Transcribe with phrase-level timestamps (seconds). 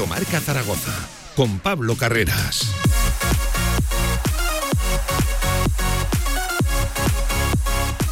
[0.00, 0.92] Directo Marca Zaragoza
[1.36, 2.72] con Pablo Carreras.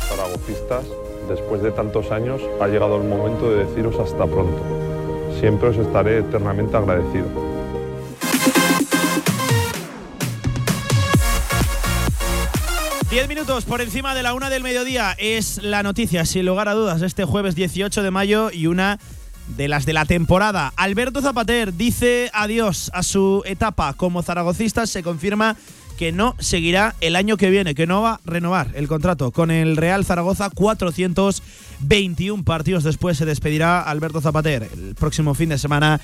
[0.08, 0.84] Zaragocistas,
[1.28, 4.62] después de tantos años ha llegado el momento de deciros hasta pronto.
[5.40, 7.26] Siempre os estaré eternamente agradecido.
[13.10, 16.74] Diez minutos por encima de la una del mediodía es la noticia, sin lugar a
[16.74, 18.98] dudas, este jueves 18 de mayo y una
[19.56, 20.72] de las de la temporada.
[20.76, 24.86] Alberto Zapater dice adiós a su etapa como zaragocista.
[24.86, 25.56] Se confirma
[25.98, 29.50] que no seguirá el año que viene, que no va a renovar el contrato con
[29.50, 30.48] el Real Zaragoza.
[30.50, 36.00] 421 partidos después se despedirá Alberto Zapater el próximo fin de semana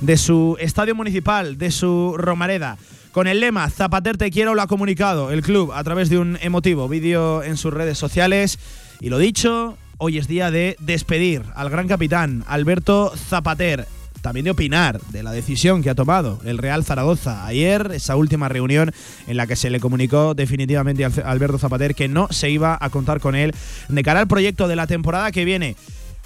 [0.00, 2.76] de su estadio municipal, de su Romareda.
[3.12, 6.38] Con el lema Zapater te quiero lo ha comunicado el club a través de un
[6.42, 8.58] emotivo vídeo en sus redes sociales.
[9.00, 13.86] Y lo dicho, hoy es día de despedir al gran capitán Alberto Zapater.
[14.22, 18.48] También de opinar de la decisión que ha tomado el Real Zaragoza ayer, esa última
[18.48, 18.92] reunión
[19.28, 22.90] en la que se le comunicó definitivamente a Alberto Zapater que no se iba a
[22.90, 23.54] contar con él
[23.88, 25.76] de cara al proyecto de la temporada que viene.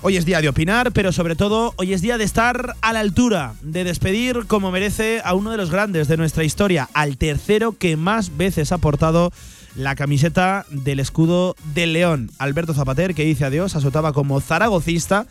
[0.02, 3.00] Hoy es día de opinar, pero sobre todo hoy es día de estar a la
[3.00, 7.76] altura, de despedir como merece a uno de los grandes de nuestra historia, al tercero
[7.76, 9.30] que más veces ha portado
[9.76, 14.40] la camiseta del escudo del León, Alberto Zapater, que dice adiós a su etapa como
[14.40, 15.26] zaragocista.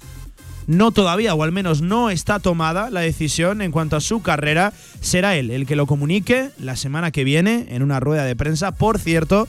[0.67, 4.71] No todavía, o al menos no está tomada la decisión en cuanto a su carrera.
[5.01, 8.71] Será él el que lo comunique la semana que viene en una rueda de prensa.
[8.71, 9.47] Por cierto,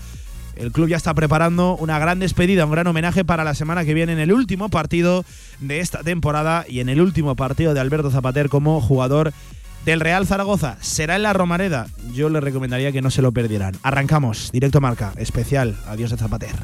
[0.56, 3.94] el club ya está preparando una gran despedida, un gran homenaje para la semana que
[3.94, 5.24] viene en el último partido
[5.60, 9.32] de esta temporada y en el último partido de Alberto Zapater como jugador
[9.84, 10.76] del Real Zaragoza.
[10.80, 11.86] Será en la Romareda.
[12.12, 13.76] Yo les recomendaría que no se lo perdieran.
[13.82, 15.76] Arrancamos, directo marca, especial.
[15.86, 16.54] Adiós de Zapater.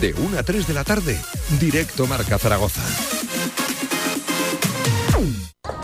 [0.00, 1.18] De 1 a 3 de la tarde,
[1.58, 3.19] directo marca Zaragoza.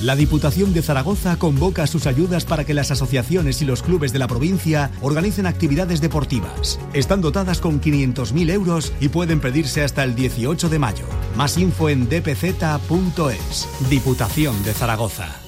[0.00, 4.20] La Diputación de Zaragoza convoca sus ayudas para que las asociaciones y los clubes de
[4.20, 6.78] la provincia organicen actividades deportivas.
[6.92, 11.06] Están dotadas con 500.000 euros y pueden pedirse hasta el 18 de mayo.
[11.36, 13.68] Más info en dpz.es.
[13.90, 15.47] Diputación de Zaragoza.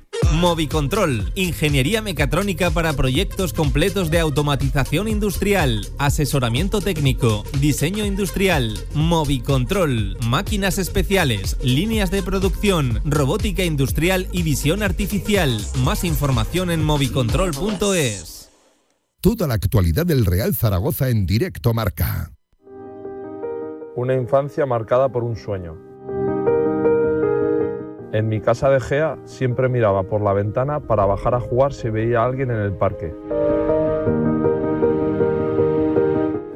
[0.33, 10.77] Movicontrol, ingeniería mecatrónica para proyectos completos de automatización industrial, asesoramiento técnico, diseño industrial, Movicontrol, máquinas
[10.77, 15.59] especiales, líneas de producción, robótica industrial y visión artificial.
[15.83, 18.49] Más información en movicontrol.es.
[19.21, 22.31] Toda la actualidad del Real Zaragoza en directo marca.
[23.95, 25.90] Una infancia marcada por un sueño.
[28.13, 31.89] En mi casa de Gea siempre miraba por la ventana para bajar a jugar si
[31.89, 33.13] veía a alguien en el parque.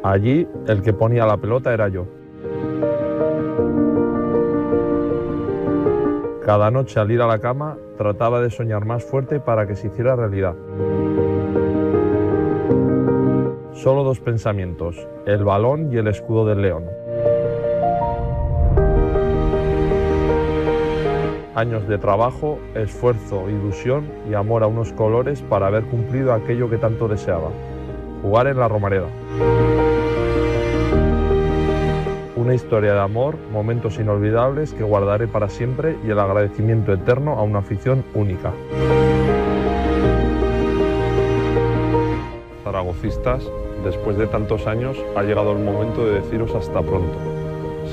[0.04, 2.08] Allí el que ponía la pelota era yo.
[6.44, 9.88] Cada noche al ir a la cama trataba de soñar más fuerte para que se
[9.88, 10.56] hiciera realidad.
[13.72, 16.84] Solo dos pensamientos, el balón y el escudo del león.
[21.56, 26.78] Años de trabajo, esfuerzo, ilusión y amor a unos colores para haber cumplido aquello que
[26.78, 27.50] tanto deseaba,
[28.22, 29.08] jugar en la Romareda.
[32.36, 37.44] Una historia de amor, momentos inolvidables que guardaré para siempre y el agradecimiento eterno a
[37.44, 38.52] una afición única.
[42.66, 43.50] Zaragocistas,
[43.86, 47.18] después de tantos años ha llegado el momento de deciros hasta pronto.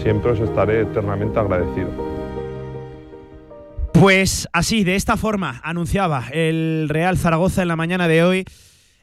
[0.02, 2.11] Siempre os estaré eternamente agradecido.
[4.02, 8.44] Pues así, de esta forma, anunciaba el Real Zaragoza en la mañana de hoy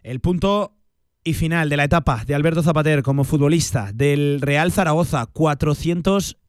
[0.04, 0.76] el punto
[1.24, 5.30] y final de la etapa de Alberto Zapater como futbolista del Real Zaragoza.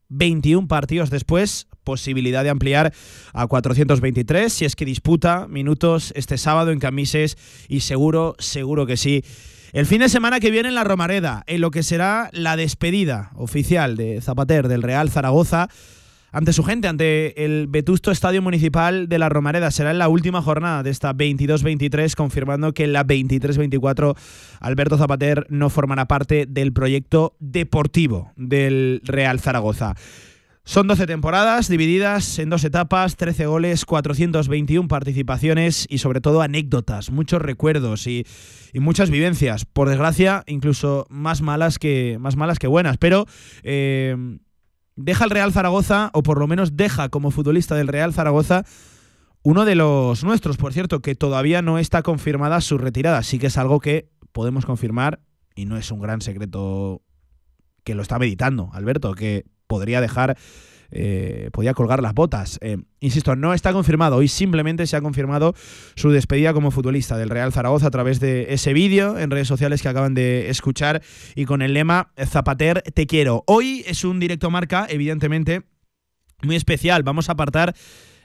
[0.09, 2.93] 21 partidos después, posibilidad de ampliar
[3.31, 7.37] a 423 si es que disputa minutos este sábado en Camises
[7.69, 9.23] y seguro, seguro que sí.
[9.71, 13.31] El fin de semana que viene en la Romareda, en lo que será la despedida
[13.35, 15.69] oficial de Zapater del Real Zaragoza
[16.31, 19.69] ante su gente, ante el vetusto Estadio Municipal de la Romareda.
[19.71, 24.15] Será en la última jornada de esta 22-23, confirmando que en la 23-24
[24.59, 29.95] Alberto Zapater no formará parte del proyecto deportivo del Real Zaragoza.
[30.63, 37.09] Son 12 temporadas divididas en dos etapas, 13 goles, 421 participaciones y sobre todo anécdotas,
[37.09, 38.25] muchos recuerdos y,
[38.75, 39.65] muchas vivencias.
[39.65, 42.97] Por desgracia, incluso más malas que, más malas que buenas.
[42.97, 43.25] Pero
[43.63, 44.15] eh,
[44.95, 48.63] deja el Real Zaragoza, o por lo menos deja como futbolista del Real Zaragoza,
[49.43, 53.23] uno de los nuestros, por cierto, que todavía no está confirmada su retirada.
[53.23, 55.19] Sí que es algo que podemos confirmar
[55.55, 57.01] y no es un gran secreto
[57.83, 60.37] que lo está meditando, Alberto, que podría dejar,
[60.91, 62.59] eh, podía colgar las botas.
[62.61, 64.17] Eh, insisto, no está confirmado.
[64.17, 65.53] Hoy simplemente se ha confirmado
[65.95, 69.81] su despedida como futbolista del Real Zaragoza a través de ese vídeo en redes sociales
[69.81, 71.01] que acaban de escuchar
[71.35, 73.43] y con el lema Zapater, te quiero.
[73.47, 75.63] Hoy es un directo marca, evidentemente,
[76.43, 77.03] muy especial.
[77.03, 77.73] Vamos a apartar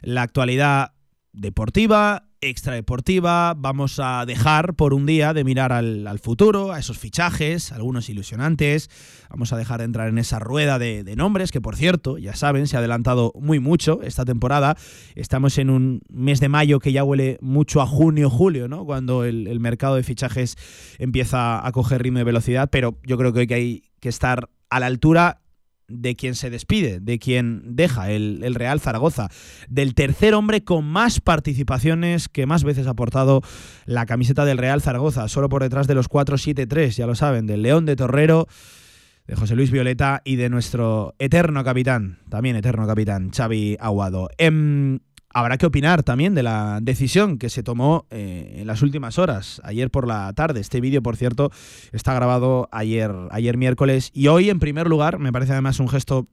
[0.03, 0.93] la actualidad
[1.33, 7.73] deportiva, extradeportiva, vamos a dejar por un día de mirar al, futuro, a esos fichajes,
[7.73, 8.91] algunos ilusionantes,
[9.31, 12.67] vamos a dejar de entrar en esa rueda de, nombres, que por cierto, ya saben,
[12.67, 14.77] se ha adelantado muy mucho esta temporada,
[15.15, 18.85] estamos en un mes de mayo que ya huele mucho a junio, julio, ¿no?
[18.85, 20.57] cuando el, mercado de fichajes
[20.99, 24.51] empieza a coger ritmo de velocidad, pero yo creo que hoy que hay que estar
[24.71, 25.41] a la altura
[25.89, 29.29] de quien se despide, de quien deja el, Real Zaragoza,
[29.69, 33.43] del tercer hombre con más participaciones que más veces ha portado
[33.85, 37.63] la camiseta del Real Zaragoza, solo por detrás de los 4-7-3, ya lo saben, del
[37.63, 38.49] León de Torrero,
[39.27, 44.29] de José Luis Violeta y de nuestro eterno capitán, también eterno capitán, Xavi Aguado.
[44.39, 45.01] Em,
[45.37, 49.61] Habrá que opinar también de la decisión que se tomó eh, en las últimas horas,
[49.65, 50.61] ayer por la tarde.
[50.61, 51.51] Este vídeo, por cierto,
[51.93, 54.11] está grabado ayer, ayer miércoles.
[54.15, 56.27] Y hoy, en primer lugar, me parece además un gesto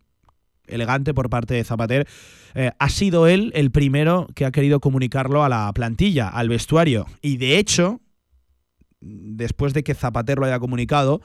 [0.67, 2.07] elegante por parte de Zapater,
[2.55, 7.05] eh, ha sido él el primero que ha querido comunicarlo a la plantilla, al vestuario.
[7.21, 7.99] Y de hecho,
[9.01, 11.19] después de que Zapater lo haya comunicado,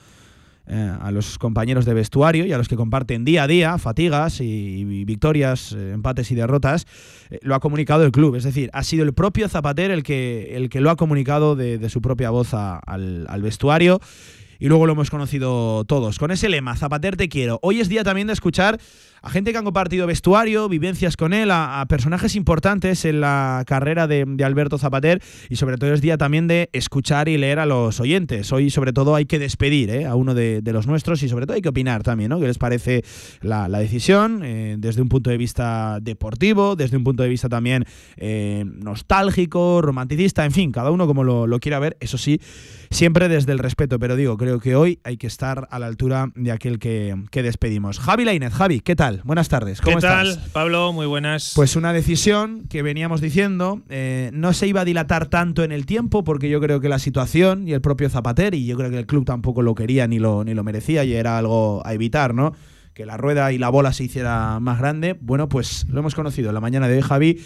[0.70, 4.42] eh, a los compañeros de vestuario y a los que comparten día a día fatigas
[4.42, 6.86] y, victorias, eh, empates y derrotas,
[7.30, 8.34] eh, lo ha comunicado el club.
[8.34, 11.88] Es decir, ha sido el propio Zapater el que, el que lo ha comunicado de,
[11.88, 13.98] su propia voz al, al vestuario
[14.58, 16.18] y luego lo hemos conocido todos.
[16.18, 17.58] Con ese lema, Zapater te quiero.
[17.62, 18.78] Hoy es día también de escuchar
[19.22, 24.06] a gente que han compartido vestuario, vivencias con él, a, personajes importantes en la carrera
[24.06, 28.00] de, Alberto Zapater y sobre todo es día también de escuchar y leer a los
[28.00, 28.52] oyentes.
[28.52, 30.06] Hoy sobre todo hay que despedir ¿eh?
[30.06, 32.40] a uno de, los nuestros y sobre todo hay que opinar también, ¿no?
[32.40, 33.04] ¿Qué les parece
[33.40, 37.84] la, decisión eh, desde un punto de vista deportivo, desde un punto de vista también
[38.16, 42.40] eh, nostálgico, romanticista, en fin, cada uno como lo, quiera ver, eso sí,
[42.90, 46.30] siempre desde el respeto, pero digo, creo que hoy hay que estar a la altura
[46.34, 47.98] de aquel que, que despedimos.
[47.98, 49.07] Javi Lainez, Javi, ¿qué tal?
[49.24, 49.80] Buenas tardes.
[49.80, 50.92] ¿Cómo ¿Qué tal, Pablo?
[50.92, 51.52] Muy buenas.
[51.54, 55.86] Pues una decisión que veníamos diciendo, eh, no se iba a dilatar tanto en el
[55.86, 58.98] tiempo, porque yo creo que la situación y el propio Zapater, y yo creo que
[58.98, 62.34] el club tampoco lo quería ni lo, ni lo merecía, y era algo a evitar,
[62.34, 62.54] ¿no?
[62.94, 65.16] Que la rueda y la bola se hiciera más grande.
[65.20, 67.38] Bueno, pues lo hemos conocido en la mañana de hoy, Javi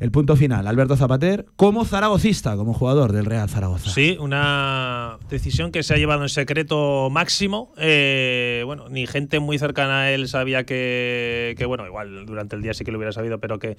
[0.00, 3.90] el punto final, Alberto Zapater, como zaragocista, como jugador del Real Zaragoza.
[3.90, 7.72] Sí, una decisión que se ha llevado en secreto máximo.
[7.78, 12.74] Eh, bueno, ni gente muy cercana a él sabía que, bueno, igual durante el día
[12.74, 13.76] sí que lo hubiera sabido, pero que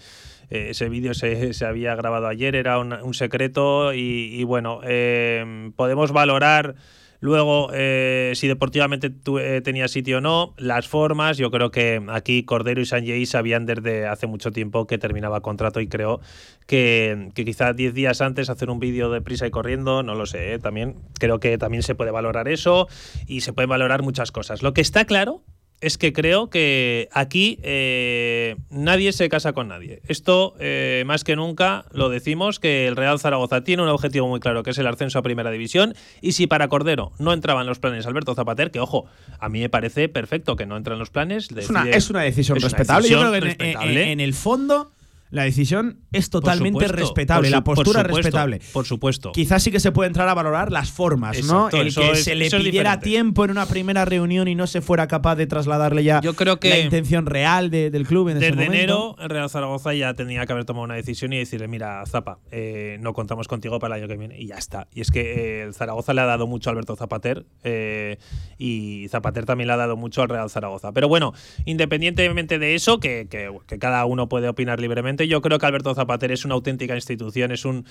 [0.50, 6.76] eh, ese vídeo se, había grabado ayer, era un, secreto y, bueno, eh, podemos valorar
[7.26, 12.44] Luego, eh, si deportivamente eh, tenía sitio o no, las formas, yo creo que aquí
[12.44, 16.22] Cordero y Sanjay sabían desde hace mucho tiempo que terminaba contrato y creo
[16.68, 20.28] que, que quizás 10 días antes hacer un vídeo de prisa y corriendo, no lo
[20.28, 20.60] sé, ¿eh?
[20.60, 22.88] también creo que también se puede valorar eso
[23.26, 24.62] y se pueden valorar muchas cosas.
[24.62, 25.42] Lo que está claro
[25.86, 30.02] es que creo que aquí eh, nadie se casa con nadie.
[30.08, 34.40] Esto, eh, más que nunca, lo decimos, que el Real Zaragoza tiene un objetivo muy
[34.40, 37.78] claro, que es el ascenso a Primera División, y si para Cordero no entraban los
[37.78, 39.06] planes Alberto Zapater, que ojo,
[39.40, 41.50] a mí me parece perfecto que no entren los planes.
[41.56, 41.70] es,
[42.10, 43.08] una, decisión respetable.
[43.08, 43.76] Yo creo que
[44.12, 44.92] en, el fondo
[45.32, 48.62] la decisión es totalmente supuesto, respetable, la postura es respetable.
[48.72, 49.32] Por supuesto.
[49.32, 51.70] Quizás sí que se puede entrar a valorar las formas, ¿no?
[51.70, 55.08] El que es- se le pidiera tiempo en una primera reunión y no se fuera
[55.08, 58.46] capaz de trasladarle ya Yo creo que la intención real de- del club en ese
[58.48, 58.74] Desde momento.
[58.76, 62.40] enero, el Real Zaragoza ya tenía que haber tomado una decisión y decirle, mira, Zapa,
[62.52, 64.40] eh, no contamos contigo para el año que viene.
[64.40, 64.88] Y ya está.
[64.94, 68.18] Y es que eh, el Zaragoza le ha dado mucho a Alberto Zapater eh,
[68.58, 70.92] y Zapater también le ha dado mucho al Real Zaragoza.
[70.94, 71.34] Pero bueno,
[71.66, 75.94] independientemente de eso, que, que- que cada uno puede opinar libremente, yo creo que Alberto
[75.94, 77.86] Zapater es una auténtica institución, es un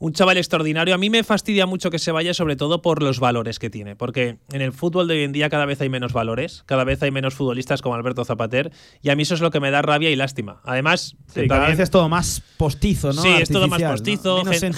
[0.00, 0.94] un chaval extraordinario.
[0.94, 3.96] A mí me fastidia mucho que se vaya, sobre todo por los valores que tiene.
[3.96, 7.02] Porque en el fútbol de hoy en día cada vez hay menos valores, cada vez
[7.02, 8.72] hay menos futbolistas como Alberto Zapater.
[9.02, 10.62] Y a mí eso es lo que me da rabia y lástima.
[10.64, 13.20] Además, Sí, cada vez es todo más postizo, ¿no?
[13.22, 14.72] Sí, es todo más postizo, gente,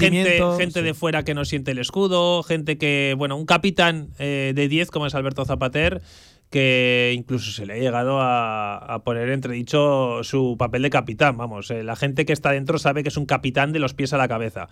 [0.59, 0.83] gente sí.
[0.83, 4.91] de fuera que no siente el escudo, gente que, bueno, un capitán eh, de 10
[4.91, 6.03] como es Alberto Zapater,
[6.53, 11.71] que incluso se le ha llegado a, a poner entredicho su papel de capitán, vamos,
[11.71, 14.19] eh, la gente que está dentro sabe que es un capitán de los pies a
[14.19, 14.69] la cabeza.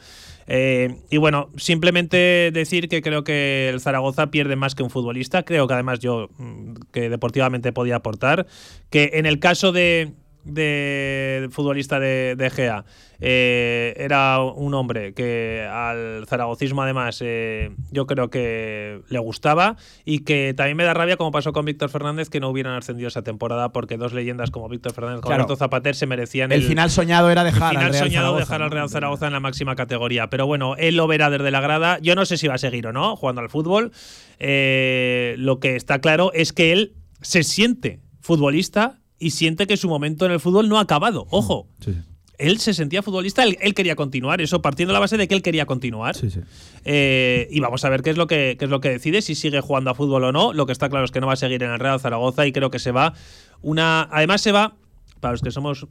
[0.47, 5.43] Eh, y bueno, simplemente decir que creo que el Zaragoza pierde más que un futbolista,
[5.43, 8.47] creo que además yo mm, que deportivamente podía aportar,
[8.91, 10.13] que en el caso de
[10.45, 12.85] de futbolista de, de Gea
[13.21, 20.21] eh, era un hombre que al zaragocismo además eh, yo creo que le gustaba y
[20.21, 23.23] que también me da rabia como pasó con Víctor Fernández que no hubieran ascendido esa
[23.23, 25.57] temporada porque dos leyendas como Víctor Fernández como Claro.
[25.57, 28.63] Zapater se merecían El final soñado era dejar el final al Real soñado Zaragoza, dejar
[28.63, 28.71] al.
[28.71, 30.31] Real Zaragoza en la máxima categoría.
[30.31, 31.99] Pero bueno, él lo verá desde la grada.
[32.01, 33.93] Yo no sé si va a seguir o no jugando al fútbol.
[34.39, 39.89] Eh, lo que está claro es que él se siente futbolista y siente que su
[39.89, 41.27] momento en el fútbol no ha acabado.
[41.31, 41.69] Ojo.
[41.85, 42.01] Sí, sí.
[42.39, 45.35] Él se sentía futbolista, él, él quería continuar, eso partiendo de la base de que
[45.35, 46.17] él quería continuar.
[46.17, 46.29] Sí.
[46.87, 49.35] Eh, y vamos a ver qué es lo que qué es lo que decide, si
[49.35, 50.55] sigue jugando a fútbol o no.
[50.55, 52.53] Lo que está claro es que no va a seguir en el Real Zaragoza y
[52.53, 53.13] creo que se va
[53.61, 54.09] una.
[54.11, 54.75] Además, se va,
[55.21, 55.87] para los que somos.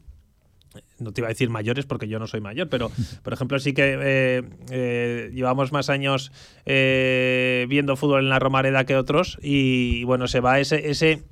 [0.98, 2.92] No te iba a decir mayores porque yo no soy mayor, pero
[3.24, 6.32] por ejemplo sí que eh, eh, llevamos más años
[6.66, 11.24] eh, viendo fútbol en la Romareda que otros y, bueno, se va ese, ese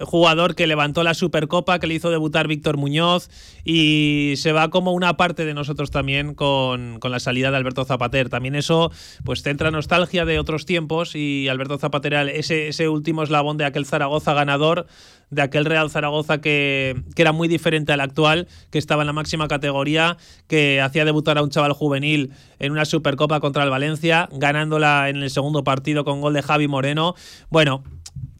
[0.00, 3.28] jugador que levantó la Supercopa, que le hizo debutar Víctor Muñoz
[3.64, 7.84] y se va como una parte de nosotros también con, con la salida de Alberto
[7.84, 8.28] Zapater.
[8.28, 8.90] También eso
[9.24, 13.64] pues te entra nostalgia de otros tiempos y Alberto Zapater ese, ese último eslabón de
[13.64, 14.86] aquel Zaragoza ganador,
[15.30, 19.12] de aquel Real Zaragoza que, que era muy diferente al actual, que estaba en la
[19.12, 20.16] máxima categoría,
[20.48, 25.16] que hacía debutar a un chaval juvenil en una Supercopa contra el Valencia, ganándola en
[25.16, 27.14] el segundo partido con gol de Javi Moreno.
[27.50, 27.82] Bueno,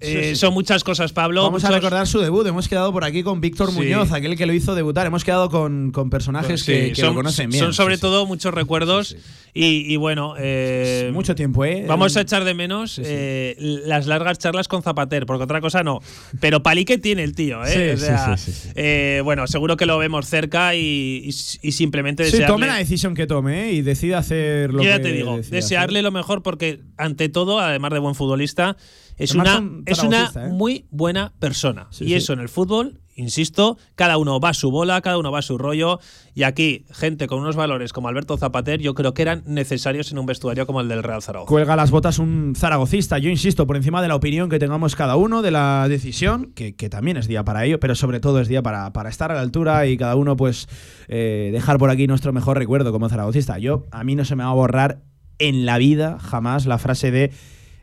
[0.07, 0.37] eh, sí.
[0.37, 1.43] son muchas cosas, Pablo.
[1.43, 2.47] Vamos a recordar su debut.
[2.47, 3.77] Hemos quedado por aquí con Víctor Sí.
[3.77, 5.07] Muñoz, aquel que lo hizo debutar.
[5.07, 7.63] Hemos quedado con, con personajes Sí, que, que son, lo conocen bien.
[7.65, 9.17] Son sobre todo muchos recuerdos.
[9.57, 11.85] Y, y bueno, eh, Mucho tiempo, ¿eh?
[11.87, 16.01] Vamos a echar de menos eh, las largas charlas con Zapater, porque otra cosa no.
[16.41, 17.97] Pero palique tiene el tío, ¿eh?
[17.97, 22.53] Sí, O sea, bueno, seguro que lo vemos cerca y, y- y simplemente Sí, desearle.
[22.53, 23.73] tome la decisión que tome ¿eh?
[23.75, 27.61] y decida hacer lo Yo ya que te digo, desearle lo mejor porque, ante todo,
[27.61, 28.77] además de buen futbolista,
[29.17, 30.49] es Además una, es una ¿eh?
[30.49, 31.87] muy buena persona.
[31.91, 32.15] Sí, y sí.
[32.15, 35.43] eso en el fútbol, insisto, cada uno va a su bola, cada uno va a
[35.43, 36.01] su rollo.
[36.35, 40.19] Y aquí, gente con unos valores como Alberto Zapater, yo creo que eran necesarios en
[40.19, 41.49] un vestuario como el del Real Zaragoza.
[41.49, 43.19] Cuelga las botas un zaragocista.
[43.19, 46.75] Yo insisto, por encima de la opinión que tengamos cada uno, de la decisión, que,
[46.75, 49.35] que también es día para ello, pero sobre todo es día para, para estar a
[49.35, 50.69] la altura y cada uno, pues,
[51.09, 53.59] eh, dejar por aquí nuestro mejor recuerdo como zaragocista.
[53.59, 55.03] Yo, a mí no se me va a borrar
[55.39, 57.33] en la vida jamás la frase de.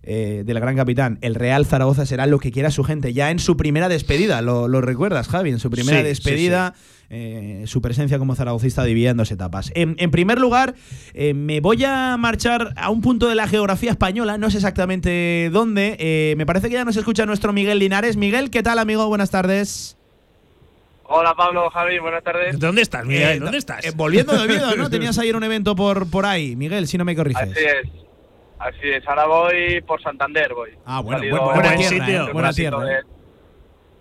[0.03, 3.13] Eh, del gran capitán, el Real Zaragoza será lo que quiera su gente.
[3.13, 6.73] Ya en su primera despedida, lo, lo recuerdas, Javi, en su primera Sí, sí, despedida,
[7.09, 9.71] eh, su presencia como zaragocista dividida en dos etapas.
[9.75, 10.75] En, en primer lugar,
[11.13, 15.49] eh, me voy a marchar a un punto de la geografía española, no sé exactamente
[15.51, 15.97] dónde.
[15.99, 18.17] eh, me parece que ya nos escucha nuestro Miguel Linares.
[18.17, 19.07] Miguel, ¿qué tal, amigo?
[19.07, 19.97] Buenas tardes.
[21.13, 22.57] Hola Pablo, Javi, buenas tardes.
[22.57, 23.37] ¿Dónde estás, Miguel?
[23.37, 23.83] Eh, ¿Dónde estás?
[23.85, 24.89] eh, volviendo de Oviedo, ¿no?
[24.89, 27.43] Tenías ayer un evento por, por ahí, Miguel, si no me corriges.
[27.51, 27.89] Así es,
[28.61, 29.07] así es.
[29.07, 30.71] Ahora voy por Santander, voy.
[30.85, 32.21] Ah, bueno, Salido bu- buena buen tierra, sitio.
[32.21, 32.91] eh, buena un ratito tierra.
[32.99, 33.01] eh.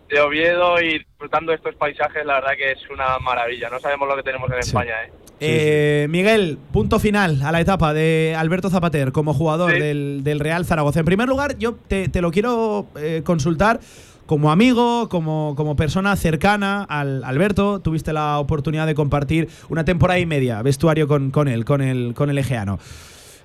[0.09, 3.69] De, de Oviedo y disfrutando de estos paisajes, la verdad que es una maravilla.
[3.71, 4.69] No sabemos lo que tenemos en Sí.
[4.71, 5.13] España, ¿eh?
[5.43, 9.79] Eh, Miguel, punto final a la etapa de Alberto Zapater como jugador Sí.
[9.79, 10.99] del, del Real Zaragoza.
[11.01, 13.81] En primer lugar, yo te, te lo quiero eh, consultar
[14.27, 17.81] como amigo, como, como persona cercana al Alberto.
[17.81, 22.13] Tuviste la oportunidad de compartir una temporada y media vestuario con, con él, con el,
[22.15, 22.79] con el Egeano.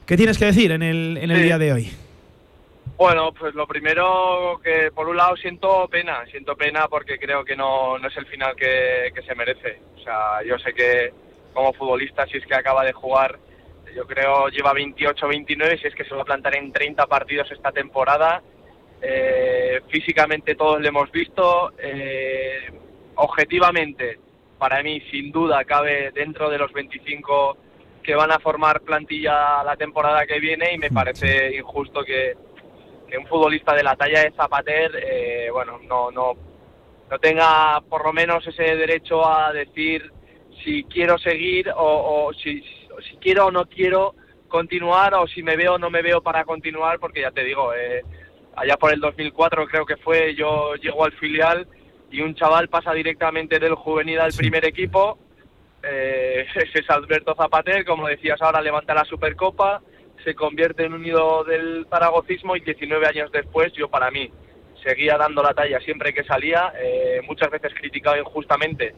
[0.06, 1.44] ¿Qué tienes que decir en el, en el Sí.
[1.44, 1.92] día de hoy?
[2.98, 7.56] Bueno, pues lo primero que por un lado siento pena, siento pena porque creo que
[7.56, 9.80] no, no es el final que, que se merece.
[9.98, 11.12] O sea, yo sé que
[11.54, 13.38] como futbolista, si es que acaba de jugar,
[13.96, 17.52] yo creo lleva 28 29, si es que se va a plantar en 30 partidos
[17.52, 18.42] esta temporada.
[19.02, 22.70] Eh, físicamente todos lo hemos visto, eh,
[23.16, 24.20] objetivamente
[24.58, 27.58] para mí sin duda cabe dentro de los 25
[28.06, 32.36] que van a formar plantilla la temporada que viene y me parece injusto que,
[33.10, 36.34] que un futbolista de la talla de Zapater, eh, bueno, no, no,
[37.10, 40.12] no tenga por lo menos ese derecho a decir
[40.64, 42.62] si quiero seguir o, o si,
[43.10, 44.14] si quiero o no quiero
[44.48, 47.74] continuar o si me veo o no me veo para continuar, porque ya te digo,
[47.74, 48.04] eh,
[48.56, 51.68] allá por el 2004 creo que fue, yo llego al filial
[52.12, 55.18] y un chaval pasa directamente del juvenil al primer equipo,
[55.86, 59.82] eh, ese es Alberto Zapater, como decías ahora levanta la Supercopa,
[60.24, 64.32] se convierte en un ídolo del zaragocismo y 19 años después yo para mí
[64.84, 68.94] seguía dando la talla siempre que salía, eh, muchas veces criticado injustamente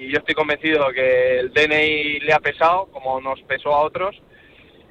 [0.00, 4.16] y yo estoy convencido que el DNI le ha pesado, como nos pesó a otros.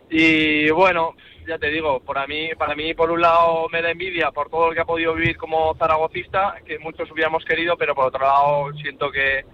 [0.09, 1.15] Y bueno,
[1.47, 4.67] ya te digo, para mí, para mí por un lado me da envidia por todo
[4.67, 8.71] lo que ha podido vivir como zaragocista, que muchos hubiéramos querido, pero por otro lado
[8.81, 9.45] siento que,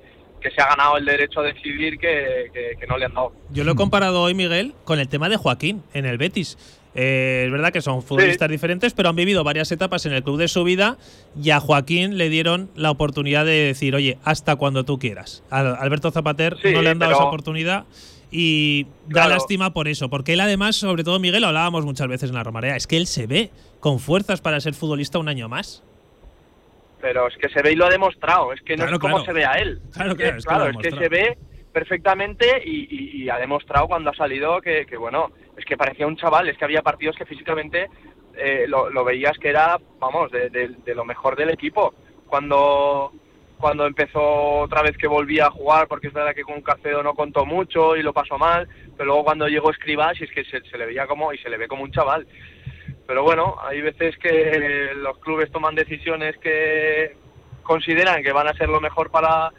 [0.47, 3.31] que se ha ganado el derecho a decidir que, que, que no le han dado.
[3.49, 6.57] Yo lo he comparado hoy, Miguel, con el tema de Joaquín en el Betis.
[6.93, 10.37] Eh, es verdad que son futbolistas diferentes, pero han vivido varias etapas en el club
[10.37, 10.97] de su vida
[11.41, 15.43] y a Joaquín le dieron la oportunidad de decir, oye, hasta cuando tú quieras.
[15.49, 17.85] A Alberto Zapater Sí, no le han dado pero- esa oportunidad
[18.31, 19.29] y da Claro.
[19.31, 22.43] lástima por eso, porque él además, sobre todo Miguel, lo hablábamos muchas veces en la
[22.43, 23.49] Romarea, es que él se ve
[23.79, 25.83] con fuerzas para ser futbolista un año más.
[27.05, 29.17] Pero es que se ve y lo ha demostrado, es que no Claro, es como
[29.17, 29.25] claro.
[29.25, 29.79] se ve a él.
[29.93, 31.38] Claro, Es que- claro, es que es que se ve
[31.71, 36.07] perfectamente y, y- y ha demostrado cuando ha salido que, que, bueno, es que parecía
[36.07, 37.89] un chaval, es que había partidos que físicamente
[38.35, 41.93] eh, lo, lo veías que era, vamos, de, de- de lo mejor del equipo.
[42.25, 43.12] Cuando
[43.59, 47.13] cuando empezó otra vez que volvía a jugar, porque es verdad que con Carcedo no
[47.13, 50.77] contó mucho y lo pasó mal, pero luego cuando llegó Escribas, es que se, se
[50.77, 52.27] le veía como, y se le ve como un chaval.
[53.07, 57.15] Pero bueno, hay veces que los clubes toman decisiones que
[57.63, 59.51] consideran que van a ser lo mejor para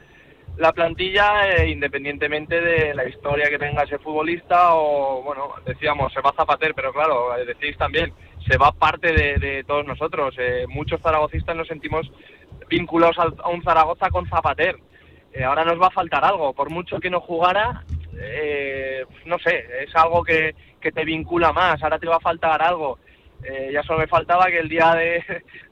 [0.57, 6.21] la plantilla, eh, independientemente de la historia que tenga ese futbolista o, bueno, decíamos, se
[6.21, 8.13] va Zapater, pero claro, eh, decís también,
[8.49, 10.35] se va parte de, todos nosotros.
[10.39, 12.11] Eh, muchos zaragocistas nos sentimos
[12.69, 14.77] vinculados a un Zaragoza con Zapater.
[15.45, 17.85] Ahora nos va a faltar algo, por mucho que no jugara,
[19.27, 22.99] no sé, es algo que, que te vincula más, ahora te va a faltar algo.
[23.45, 25.23] Eh, ya solo me faltaba que el día de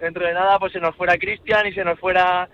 [0.01, 2.49] dentro de nada pues se nos fuera Cristian y se nos fuera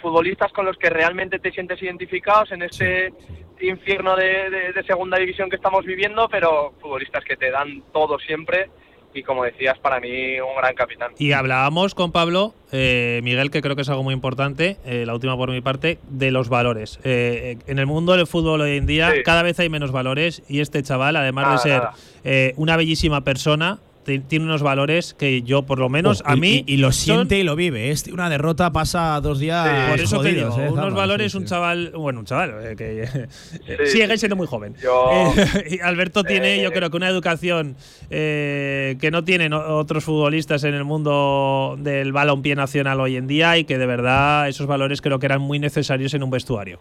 [0.00, 3.12] futbolistas con los que realmente te sientes identificados en este
[3.60, 8.18] infierno de, de- de segunda división que estamos viviendo, pero futbolistas que te dan todo
[8.18, 8.68] siempre
[9.16, 11.12] y como decías, para mí un gran capitán.
[11.18, 15.14] Y hablábamos con Pablo, eh, Miguel, que creo que es algo muy importante, eh, la
[15.14, 16.98] última por mi parte, de los valores.
[17.04, 19.22] Eh, en el mundo del fútbol hoy en día Sí.
[19.24, 21.82] cada vez hay menos valores y este chaval, además Nada, de ser
[22.24, 26.64] eh, una bellísima persona, tiene unos valores que yo, por lo menos, Oh, a mí.
[26.66, 27.90] Y, y lo son- siente y lo vive.
[27.90, 29.90] Es una derrota pasa dos días.
[29.90, 32.76] por eso te jodidos, digo, ¿eh, unos valores, Sí, un chaval, bueno, un chaval, eh,
[32.76, 34.74] que eh, Sí, sigue siendo muy joven.
[34.82, 37.76] Yo- Eh, y Alberto tiene, Eh, yo creo que una educación
[38.10, 43.56] eh, que no tienen otros futbolistas en el mundo del balompié nacional hoy en día
[43.58, 46.78] y que de verdad esos valores creo que eran muy necesarios en un vestuario.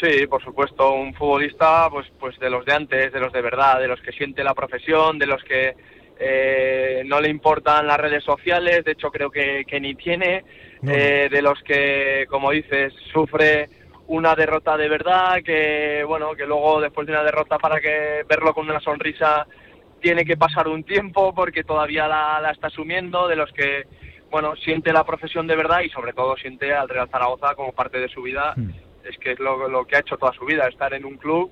[0.00, 3.80] Sí, por supuesto, un futbolista pues pues de los de antes, de los de verdad,
[3.80, 5.74] de los que siente la profesión, de los que
[6.20, 10.44] eh, no le importan las redes sociales, de hecho creo que, que ni tiene,
[10.82, 13.68] No, eh, de los que, como dices, sufre
[14.06, 18.54] una derrota de verdad, que bueno, que luego después de una derrota para que verlo
[18.54, 19.46] con una sonrisa
[20.00, 23.84] tiene que pasar un tiempo porque todavía la, la está asumiendo, de los que
[24.30, 27.98] bueno, siente la profesión de verdad y sobre todo siente al Real Zaragoza como parte
[27.98, 28.54] de su vida
[29.08, 31.50] es que es lo, lo que ha hecho toda su vida, estar en un club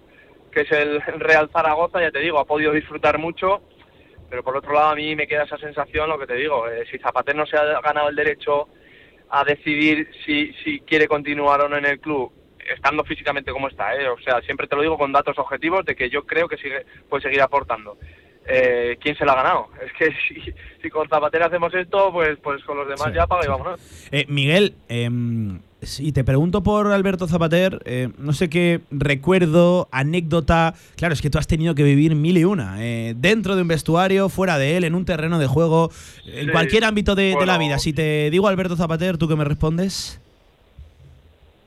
[0.56, 3.60] que es el Real Zaragoza, ya te digo, ha podido disfrutar mucho,
[4.30, 6.86] pero por otro lado a mí me queda esa sensación, lo que te digo, eh,
[6.90, 8.66] si Zapater no se ha ganado el derecho
[9.28, 12.32] a decidir si, si quiere continuar o no en el club,
[12.74, 14.08] estando físicamente como está, ¿eh?
[14.08, 16.86] o sea, siempre te lo digo con datos objetivos de que yo creo que sigue,
[17.08, 17.98] puede seguir aportando.
[18.48, 19.68] Eh, ¿Quién se la ha ganado?
[19.84, 23.26] Es que si, si con Zapater hacemos esto, pues, pues con los demás Sí, ya
[23.26, 24.08] paga y vámonos.
[24.10, 30.74] Eh, Miguel, em, si te pregunto por Alberto Zapater, eh, no sé qué recuerdo, anécdota.
[30.96, 32.76] Claro, es que tú has tenido que vivir mil y una.
[32.84, 35.90] eh, dentro de un vestuario, fuera de él, en un terreno de juego,
[36.24, 37.78] en Sí, cualquier ámbito de, de la vida.
[37.78, 40.20] Si te digo Alberto Zapater, ¿tú qué me respondes?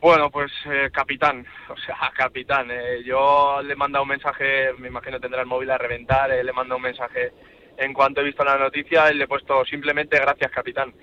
[0.02, 2.70] Bueno, pues eh, capitán, o sea, capitán.
[2.72, 6.44] eh, yo le he mandado un mensaje, me imagino tendrá el móvil a reventar, eh,
[6.44, 7.34] le he mandado un mensaje
[7.78, 10.94] en cuanto he visto la noticia y le he puesto simplemente gracias, capitán.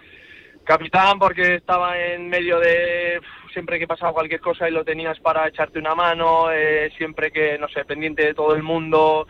[0.66, 3.20] Capitán porque estaba en medio de
[3.52, 7.56] siempre que pasaba cualquier cosa y lo tenías para echarte una mano, eh, siempre que,
[7.56, 9.28] no sé, pendiente de todo el mundo,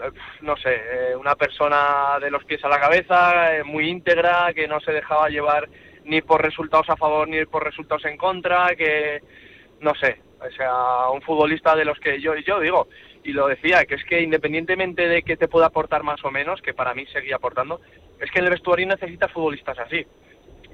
[0.00, 0.10] eh,
[0.42, 4.66] no sé, eh, una persona de los pies a la cabeza, eh, muy íntegra, que
[4.66, 5.68] no se dejaba llevar
[6.04, 9.22] ni por resultados a favor ni por resultados en contra, que
[9.80, 12.88] no sé, o sea, un futbolista de los que yo, yo digo,
[13.22, 16.60] y lo decía, que es que independientemente de que te pueda aportar más o menos,
[16.60, 17.80] que para mí seguía aportando,
[18.18, 20.04] es que el vestuario necesitas futbolistas así.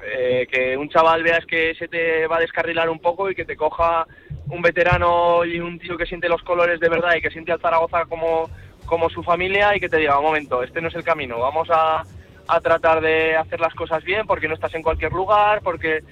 [0.02, 3.44] Eh, que un chaval veas que se te va a descarrilar un poco y que
[3.44, 4.06] te coja
[4.48, 7.60] un veterano y un tío que siente los colores de verdad y que siente al
[7.60, 8.48] Zaragoza como,
[8.86, 11.68] como su familia y que te diga, un momento, este no es el camino, vamos
[11.70, 12.02] a,
[12.48, 16.02] a tratar de hacer las cosas bien porque no estás en cualquier lugar, porque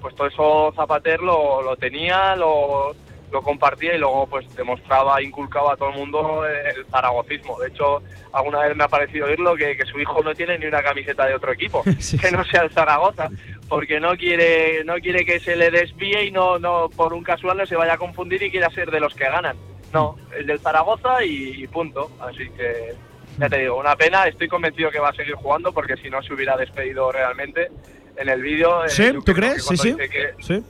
[0.00, 2.94] pues todo eso Zapater lo, lo tenía, lo,
[3.32, 7.58] lo compartía y luego pues demostraba, inculcaba a todo el mundo el zaragocismo.
[7.60, 10.66] De hecho, alguna vez me ha parecido oírlo que, que su hijo no tiene ni
[10.66, 11.82] una camiseta de otro equipo,
[12.20, 13.30] que no sea el Zaragoza,
[13.68, 17.56] porque no quiere, no quiere que se le desvíe y no, no por un casual
[17.56, 19.56] no se vaya a confundir y quiera ser de los que ganan.
[19.92, 22.10] No, el del Zaragoza y, y punto.
[22.20, 22.94] Así que
[23.38, 24.26] ya te digo, una pena.
[24.26, 27.68] Estoy convencido que va a seguir jugando porque si no se hubiera despedido realmente
[28.16, 28.88] en el vídeo.
[28.88, 29.12] ¿Sí?
[29.24, 29.64] ¿Tú crees?
[29.64, 29.94] Sí, sí.
[29.96, 30.62] que- Sí.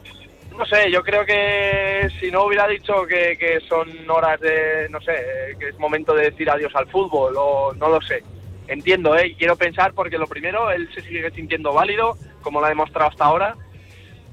[0.57, 5.01] No sé, yo creo que si no hubiera dicho que, que son horas de, no
[5.01, 5.15] sé,
[5.59, 8.23] que es momento de decir adiós al fútbol o no lo sé.
[8.69, 9.35] Entiendo, ¿eh?
[9.39, 13.25] Quiero pensar porque lo primero, él se sigue sintiendo válido, como lo ha demostrado hasta
[13.25, 13.57] ahora.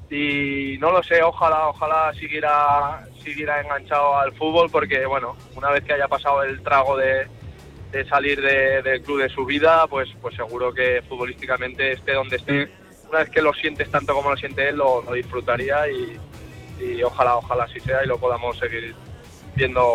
[0.09, 5.83] Y no lo sé, ojalá, ojalá siguiera, siguiera enganchado al fútbol porque, bueno, una vez
[5.83, 7.27] que haya pasado el trago de,
[7.91, 12.37] de salir de- del club de su vida, pues, pues seguro que futbolísticamente esté donde
[12.37, 12.71] esté,
[13.09, 16.17] una vez que lo sientes tanto como lo siente él, lo, disfrutaría y,
[16.79, 18.95] y ojalá, ojalá así sea y lo podamos seguir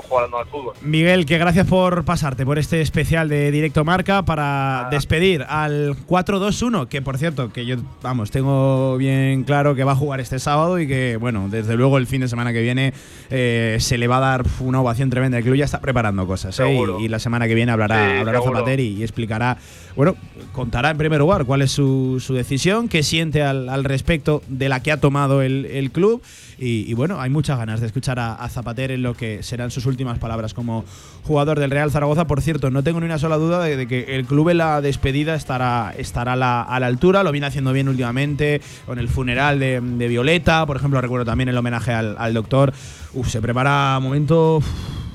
[0.08, 0.74] jugando al fútbol.
[0.82, 6.88] Miguel, que gracias por pasarte por este especial de Directo Marca para despedir al 4-2-1,
[6.88, 10.78] que por cierto, que yo, vamos, tengo bien claro que va a jugar este sábado
[10.78, 12.92] y que, bueno, desde luego el fin de semana que viene
[13.30, 15.38] eh, se le va a dar una ovación tremenda.
[15.38, 16.74] El club ya está preparando cosas, ¿eh?
[17.00, 18.58] Y, y la semana que viene hablará, Sí, hablará seguro.
[18.58, 19.56] Zapater y, explicará,
[19.96, 20.16] bueno,
[20.52, 24.68] contará en primer lugar cuál es su, su decisión, qué siente al, al respecto de
[24.68, 26.22] la que ha tomado el, el club.
[26.58, 29.70] Y, y bueno, hay muchas ganas de escuchar a, a Zapater en lo que serán
[29.70, 30.84] sus últimas palabras como
[31.22, 32.26] jugador del Real Zaragoza.
[32.26, 34.80] Por cierto, no tengo ni una sola duda de, de que el club en la
[34.80, 37.22] despedida estará, estará a la, a la altura.
[37.22, 40.66] Lo viene haciendo bien últimamente con el funeral de, de Violeta.
[40.66, 42.72] Por ejemplo, recuerdo también el homenaje al, al doctor.
[43.12, 44.56] Uf, se prepara momento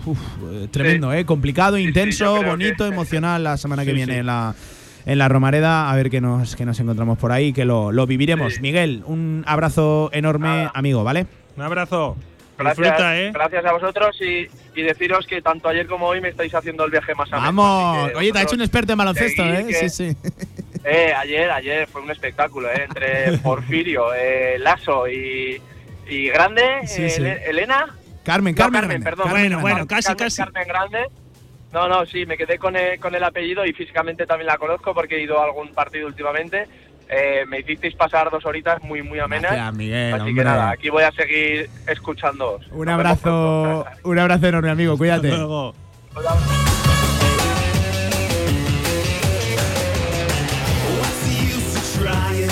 [0.05, 0.17] uf,
[0.53, 1.25] eh, tremendo, ¿eh?
[1.25, 4.19] complicado, intenso, creo bonito, que- emocional la semana que Sí, viene sí.
[4.19, 4.55] en la
[5.05, 8.05] en la Romareda, a ver qué nos, qué nos encontramos por ahí, que lo, lo
[8.07, 8.61] viviremos.
[8.61, 10.71] Miguel, un abrazo enorme, Nada.
[10.75, 11.25] amigo, ¿vale?
[11.57, 12.15] Un abrazo.
[12.59, 13.31] Gracias, Disfruta, ¿eh?
[13.33, 16.91] gracias a vosotros y, y deciros que tanto ayer como hoy me estáis haciendo el
[16.91, 17.45] viaje más ameno.
[17.45, 19.65] Vamos, oye, te ha hecho un experto en baloncesto, ¿eh?
[19.67, 20.17] que- Sí, sí.
[20.83, 22.85] Eh, ayer, ayer fue un espectáculo, ¿eh?
[22.87, 25.61] Entre Porfirio, eh, Lasso y,
[26.07, 27.21] y Grande, Sí, eh, sí.
[27.21, 27.95] Ele- Elena.
[28.23, 29.25] Carmen, No, Carmen, Carmen, perdón.
[29.27, 30.37] Carmen Bueno, bueno, casi, Carmen, casi.
[30.41, 31.05] Carmen Grande.
[31.71, 34.93] No, no, sí, me quedé con el, con el apellido y físicamente también la conozco
[34.93, 36.67] porque he ido a algún partido últimamente.
[37.09, 39.51] Eh, me hicisteis pasar dos horitas muy, muy amenas.
[39.51, 40.35] Gracias, Miguel, Así hombre.
[40.35, 42.67] que nada, aquí voy a seguir escuchándoos.
[42.71, 45.29] Un Nos abrazo, un abrazo enorme, amigo, cuídate.
[45.29, 45.73] Luego.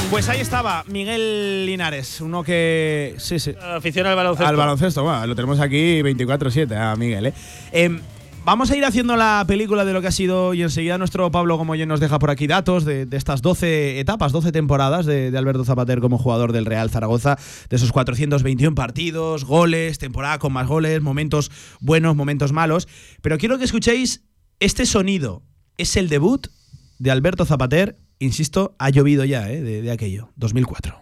[0.10, 4.48] Pues ahí estaba Miguel Linares, uno que sí, sí, Afición al baloncesto.
[4.50, 7.34] Al baloncesto, bueno, lo tenemos aquí 24-7 a Miguel, ¿eh?
[7.74, 8.00] Em,
[8.48, 11.58] Vamos a ir haciendo la película de lo que ha sido y enseguida nuestro Pablo
[11.58, 15.66] Gomoyen nos deja por aquí datos de, estas 12 etapas, 12 temporadas de, de Alberto
[15.66, 17.38] Zapater como jugador del Real Zaragoza,
[17.70, 22.88] de esos 421 partidos, goles, temporada con más goles, momentos buenos, momentos malos.
[23.22, 24.24] Pero quiero que escuchéis
[24.62, 25.44] este sonido.
[25.78, 26.48] Es el debut
[27.00, 29.62] de Alberto Zapater, insisto, ha llovido ya, ¿eh?
[29.62, 30.96] de, de aquello, 2004.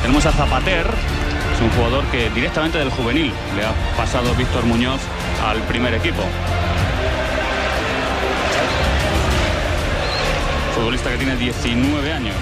[0.00, 5.02] Tenemos a Zapater, es un jugador que directamente del juvenil le ha pasado Víctor Muñoz
[5.44, 6.22] al primer equipo.
[10.74, 12.34] Futbolista que tiene 19 años.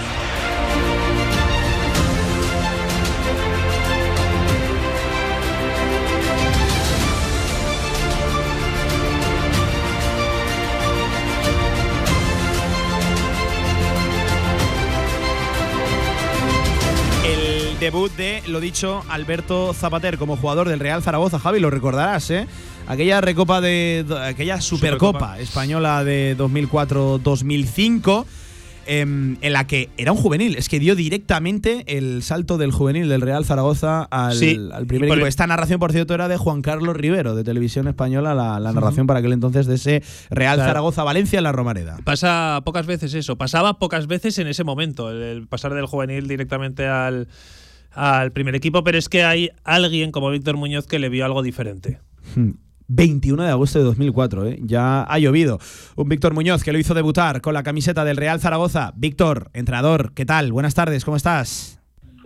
[17.24, 21.38] El debut de, lo dicho, Alberto Zapater como jugador del Real Zaragoza.
[21.38, 22.46] Javi, lo recordarás, ¿eh?
[22.86, 24.04] Aquella recopa de.
[24.24, 25.40] aquella Supercopa, Supercopa.
[25.40, 28.26] española de 2004-2005.
[28.86, 33.08] em, en la que era un juvenil, es que dio directamente el salto del juvenil
[33.08, 35.22] del Real Zaragoza al, Sí, al primer equipo.
[35.24, 38.72] el- Esta narración, por cierto, era de Juan Carlos Rivero, de Televisión Española, la, la
[38.74, 40.68] narración para aquel entonces de ese Real Claro.
[40.68, 41.96] Zaragoza-Valencia en la Romareda.
[42.04, 46.28] Pasa pocas veces eso, pasaba pocas veces en ese momento, el, el pasar del juvenil
[46.28, 47.28] directamente al,
[47.90, 51.40] al primer equipo, pero es que hay alguien como Víctor Muñoz que le vio algo
[51.42, 52.00] diferente.
[52.36, 52.50] Hmm.
[52.88, 54.58] 21 de agosto de 2004, ¿eh?
[54.62, 55.58] ya ha llovido.
[55.96, 58.92] Un Víctor Muñoz que lo hizo debutar con la camiseta del Real Zaragoza.
[58.96, 60.52] Víctor, entrenador, ¿qué tal?
[60.52, 61.80] Buenas tardes, ¿cómo estás?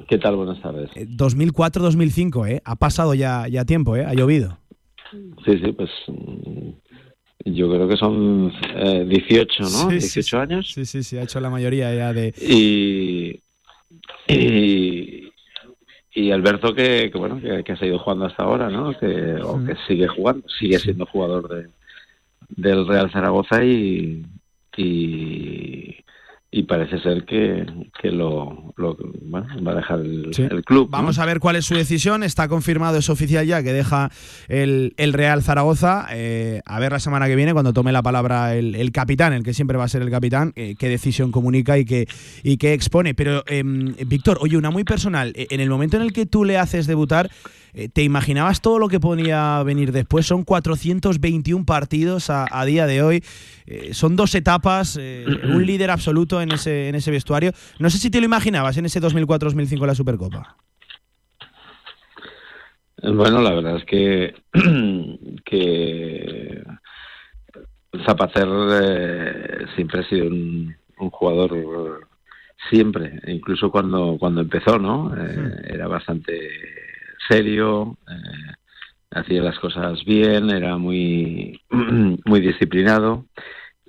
[0.09, 0.37] ¿Qué tal?
[0.37, 0.91] Buenas tardes.
[0.95, 2.63] 2004-2005, ¿eh?
[2.65, 4.05] Ha pasado ya, ya tiempo, ¿eh?
[4.05, 4.59] Ha llovido.
[5.45, 6.71] Sí, sí, pues mm,
[7.45, 8.53] yo creo que son
[9.09, 9.89] 18, ¿no?
[9.89, 10.73] 18 años.
[10.73, 12.35] Sí, sí, sí, ha hecho la mayoría ya de...
[12.41, 13.43] Y,
[14.29, 14.88] y,
[16.29, 20.07] y Alberto que, bueno que, ha seguido jugando hasta ahora no que o que sigue
[20.07, 21.69] jugando sigue siendo jugador de
[22.51, 24.25] del Real Zaragoza y
[24.79, 26.05] y,
[26.51, 27.67] y parece ser que,
[28.01, 30.89] que lo, lo bueno, va a dejar el, el club.
[30.91, 32.23] Vamos a ver cuál es su decisión.
[32.23, 34.11] Está confirmado, es oficial ya, que deja
[34.49, 36.07] el, el Real Zaragoza.
[36.11, 39.43] Eh, a ver la semana que viene, cuando tome la palabra el, el capitán, el
[39.43, 42.09] que siempre va a ser el capitán, eh, qué decisión comunica y qué,
[42.43, 43.15] y qué expone.
[43.15, 45.35] Pero, eh, Víctor, oye, una muy personal.
[45.37, 47.31] Eh, en el momento en el que tú le haces debutar,
[47.93, 50.27] ¿te imaginabas todo lo que podía venir después?
[50.27, 53.23] Son 421 partidos a, a día de hoy.
[53.71, 57.53] Eh, son dos etapas, eh, un líder absoluto en ese, en ese vestuario.
[57.79, 60.57] No sé si te lo imaginabas en ese 2004-2005 la Supercopa.
[63.03, 64.35] Bueno, la verdad es que,
[65.45, 66.65] que
[68.05, 68.49] Zapater
[68.83, 72.09] eh, siempre ha sido un, un, jugador
[72.71, 75.15] siempre, incluso cuando cuando empezó, ¿no?
[75.17, 76.35] Eh, era bastante
[77.29, 78.55] serio, eh,
[79.11, 81.61] hacía las cosas bien, era muy
[82.25, 83.27] muy disciplinado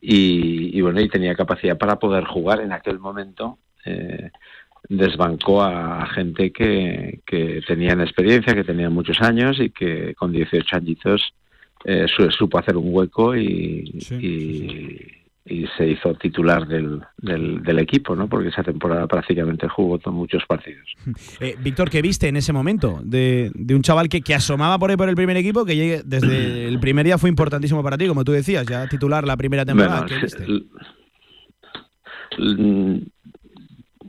[0.02, 3.58] y, y, bueno y tenía capacidad para poder jugar en aquel momento.
[3.86, 4.30] Eh,
[4.88, 10.76] desbancó a, gente que, que tenían experiencia, que tenían muchos años y que con 18
[10.76, 11.34] añitos
[11.86, 15.19] eh, supo hacer un hueco y, sí, y,
[15.50, 18.28] y, se hizo titular del, del, del, equipo, ¿no?
[18.28, 20.88] Porque esa temporada prácticamente jugó muchos partidos.
[21.42, 24.90] Eh, Víctor, ¿qué viste en ese momento de, de un chaval que, que, asomaba por
[24.90, 28.08] ahí por el primer equipo, que llegue desde el primer día fue importantísimo para ti,
[28.08, 30.02] como tú decías, ya titular la primera temporada?
[30.02, 30.46] Bueno, ¿Qué viste?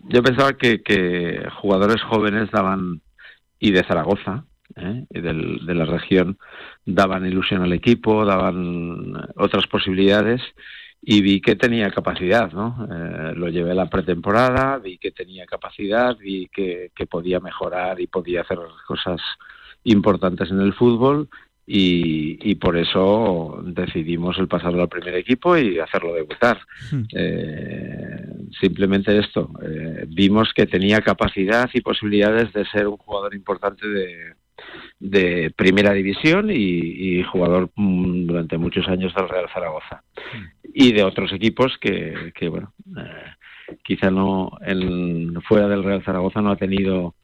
[0.08, 3.00] yo pensaba que, que, jugadores jóvenes daban,
[3.58, 4.44] y de Zaragoza,
[4.76, 5.04] ¿eh?
[5.10, 6.38] y del, de la región,
[6.84, 10.40] daban ilusión al equipo, daban otras posibilidades,
[11.02, 12.86] y vi que tenía capacidad, ¿no?
[12.90, 18.00] Eh, lo llevé a la pretemporada, vi que tenía capacidad, vi que, que podía mejorar
[18.00, 19.20] y podía hacer cosas
[19.84, 21.28] importantes en el fútbol,
[21.72, 26.58] y, y, por eso decidimos el pasarlo al primer equipo y hacerlo debutar.
[26.90, 27.04] Hmm.
[27.14, 28.26] Eh,
[28.60, 34.34] simplemente esto, eh, vimos que tenía capacidad y posibilidades de ser un jugador importante de,
[34.98, 40.02] de primera división y, y, jugador mm, durante muchos años del Real Zaragoza
[40.74, 46.42] y de otros equipos que, que bueno, eh, quizá no en, fuera del Real Zaragoza
[46.42, 47.14] no ha tenido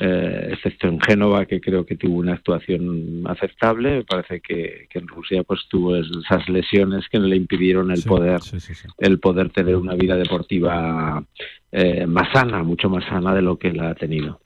[0.00, 3.98] eh, excepto en Génova, que creo que tuvo una actuación aceptable.
[3.98, 8.08] Me parece que, que, en Rusia pues tuvo esas lesiones que le impidieron el sí,
[8.08, 11.24] poder sí, sí, el poder tener una vida deportiva
[11.70, 14.40] eh, más sana, mucho más sana de lo que la ha tenido.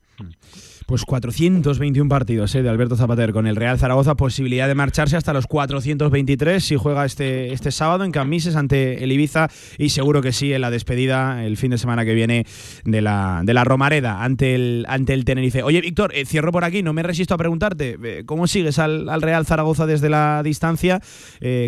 [0.88, 2.62] Pues 421 partidos ¿eh?
[2.62, 7.04] de Alberto Zapater con el Real Zaragoza, posibilidad de marcharse hasta los 423 si juega
[7.04, 11.44] este, este sábado en Camises ante el Ibiza y seguro que sí en la despedida
[11.44, 12.46] el fin de semana que viene
[12.86, 15.62] de la, de la Romareda ante el, ante el Tenerife.
[15.62, 19.10] Oye, Víctor, eh, cierro por aquí, no me resisto a preguntarte, eh, ¿cómo sigues al,
[19.10, 21.02] al, Real Zaragoza desde la distancia?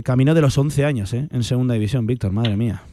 [0.02, 2.84] Camino de los 11 años en segunda división, Víctor, madre mía.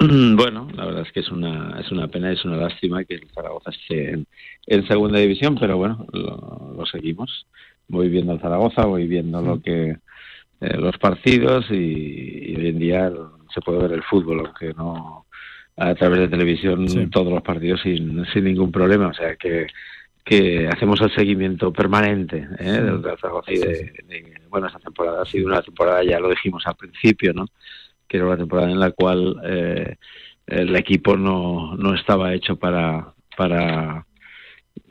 [0.00, 3.28] Bueno, la verdad es que es una es una pena, es una lástima que el
[3.34, 4.26] Zaragoza esté en,
[4.66, 7.46] en segunda división, pero bueno, lo, lo, seguimos.
[7.86, 9.96] Voy viendo al Zaragoza, voy viendo lo que
[10.60, 13.12] eh, los partidos y, y, hoy en día
[13.52, 15.26] se puede ver el fútbol, aunque no
[15.76, 17.06] a través de televisión sí.
[17.08, 19.66] todos los partidos sin, sin ningún problema, o sea que
[20.22, 22.72] que hacemos el seguimiento permanente ¿eh?
[22.72, 26.62] del Zaragoza y de, de, bueno esta temporada ha sido una temporada ya lo dijimos
[26.66, 27.46] al principio, ¿no?
[28.10, 29.94] Que era una temporada en la cual eh,
[30.48, 34.04] el equipo no, no estaba hecho para para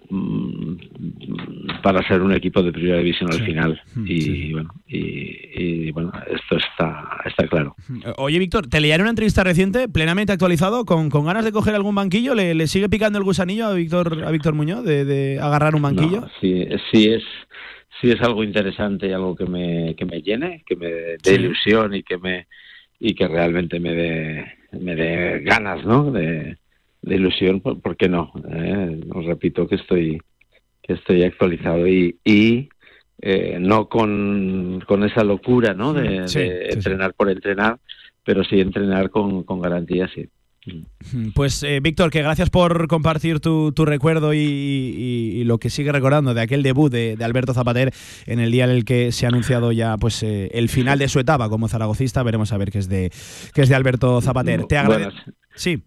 [0.10, 3.46] mm, para ser un equipo de primera división al sí.
[3.46, 3.82] final.
[4.06, 4.54] Y, sí.
[4.54, 7.76] bueno, y, y, bueno esto está está claro.
[8.16, 11.76] Oye Víctor te leía en una entrevista reciente plenamente actualizado con, con ganas de coger
[11.76, 15.40] algún banquillo le, le, sigue picando el gusanillo a Víctor a Víctor Muñoz de, de
[15.42, 17.24] agarrar un banquillo no, sí sí es
[18.00, 20.88] sí es algo interesante y algo que me que me llene que me
[21.22, 22.48] dé ilusión y que me
[23.00, 26.58] y que realmente me dé me dé ganas no de,
[27.02, 30.22] de ilusión por, por, qué no eh, os repito que estoy
[30.82, 32.70] que estoy actualizado y, y
[33.22, 37.16] eh, no con, con esa locura no de, sí, de sí, entrenar sí.
[37.18, 37.80] por entrenar
[38.24, 40.28] pero sí entrenar con, con garantía sí
[41.34, 45.70] pues eh, Víctor, que gracias por compartir tu, tu recuerdo y, y, y, lo que
[45.70, 47.92] sigue recordando de aquel debut de, de, Alberto Zapater
[48.26, 51.08] en el día en el que se ha anunciado ya pues eh, el final de
[51.08, 52.24] su etapa como zaragocista.
[52.24, 53.12] Veremos a ver qué es de
[53.54, 54.66] qué es de Alberto Zapater.
[54.66, 55.32] Te agradezco.
[55.56, 55.84] Sí.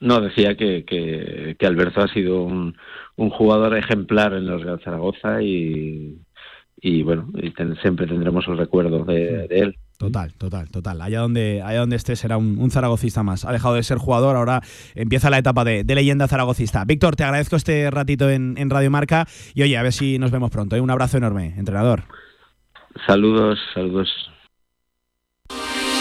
[0.00, 2.76] No, decía que, que, Alberto ha sido un,
[3.16, 6.18] un, jugador ejemplar en los Real Zaragoza y,
[6.80, 9.76] y bueno, y siempre tendremos el recuerdo de, él.
[9.98, 11.00] Total, total, total.
[11.00, 13.44] Allá donde, allá donde esté será un, un, zaragocista más.
[13.44, 14.60] Ha dejado de ser jugador, ahora
[14.94, 16.84] empieza la etapa de, leyenda zaragocista.
[16.84, 20.30] Víctor, te agradezco este ratito en, en, Radio Marca y oye, a ver si nos
[20.30, 20.76] vemos pronto.
[20.76, 20.80] ¿eh?
[20.80, 22.04] Un abrazo enorme, entrenador.
[23.06, 24.08] Saludos, saludos.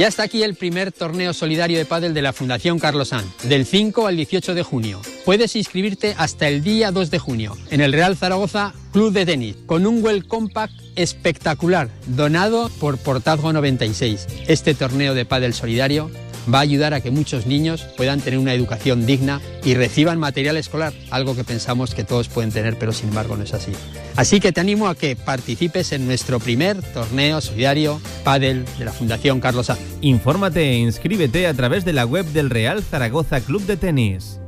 [0.00, 3.66] Ya está aquí el primer torneo solidario de pádel de la Fundación Carlos San, del
[3.66, 4.98] 5 al 18 de junio.
[5.26, 9.56] Puedes inscribirte hasta el día 2 de junio en el Real Zaragoza Club de Tenis,
[9.66, 14.26] con un Well Compact espectacular, donado por Portazgo 96.
[14.48, 16.10] Este torneo de pádel solidario
[16.52, 20.56] va a ayudar a que muchos niños puedan tener una educación digna y reciban material
[20.56, 23.72] escolar, algo que pensamos que todos pueden tener, pero sin embargo no es así.
[24.16, 28.92] Así que te animo a que participes en nuestro primer torneo solidario Padel de la
[28.92, 29.78] Fundación Carlos A.
[30.00, 34.39] Infórmate e inscríbete a través de la web del Real Zaragoza Club de Tenis.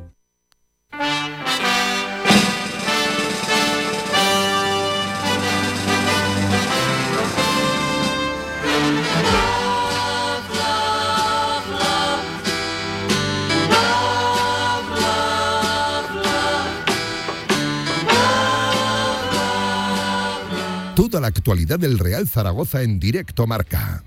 [21.13, 24.03] Toda la actualidad del Real Zaragoza en directo marca.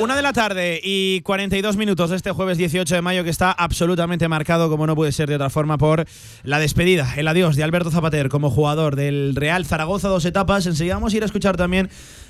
[0.00, 3.52] Una de la tarde y 42 minutos de este jueves 18 de mayo que está
[3.52, 6.04] absolutamente marcado, como no puede ser de otra forma, por
[6.42, 10.66] la despedida, el adiós de Alberto Zapater como jugador del Real Zaragoza, dos etapas.
[10.66, 11.88] Enseguida vamos a ir a escuchar también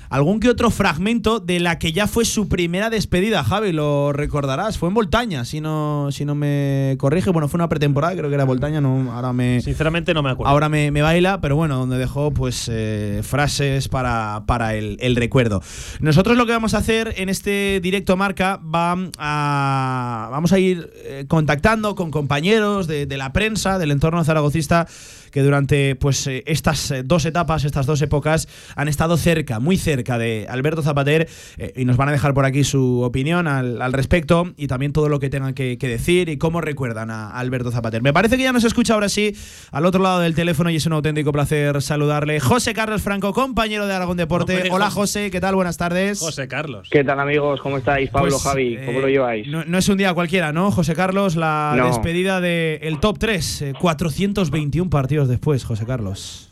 [0.09, 4.77] algún que otro fragmento de la que ya fue su primera despedida, Javi, lo recordarás,
[4.77, 8.35] fue en Voltaña, si no, si no me corrige, bueno, fue una pretemporada, creo que
[8.35, 9.61] era Voltaña, no, ahora me...
[9.61, 10.51] Sinceramente no me acuerdo.
[10.51, 15.61] Ahora me, baila, pero bueno, donde dejó pues eh, frases para, para el, recuerdo.
[15.99, 20.91] Nosotros lo que vamos a hacer en este directo marca, va a, vamos a ir
[21.03, 24.87] eh, contactando con compañeros de, de la prensa, del entorno zaragocista,
[25.35, 29.75] que durante pues eh, estas eh, dos etapas, estas dos épocas, han estado cerca, muy
[29.75, 33.91] cerca de Alberto Zapater eh, y nos van a dejar por aquí su opinión al,
[33.91, 38.01] respecto y también todo lo que tengan que, decir y cómo recuerdan a, Alberto Zapater.
[38.01, 39.35] Me parece que ya nos escucha ahora sí
[39.73, 42.39] al otro lado del teléfono y es un auténtico placer saludarle.
[42.39, 44.69] José Carlos Franco, compañero de Aragón Deporte.
[44.71, 45.55] Hola José, ¿qué tal?
[45.55, 46.19] Buenas tardes.
[46.19, 46.87] José Carlos.
[46.89, 47.59] ¿Qué tal amigos?
[47.59, 48.09] ¿Cómo estáis?
[48.09, 49.45] Pablo, pues, Javi, ¿cómo lo lleváis?
[49.49, 50.71] No, es un día cualquiera, ¿no?
[50.71, 56.51] José Carlos, la despedida del top 3, 421 partidos después, José Carlos.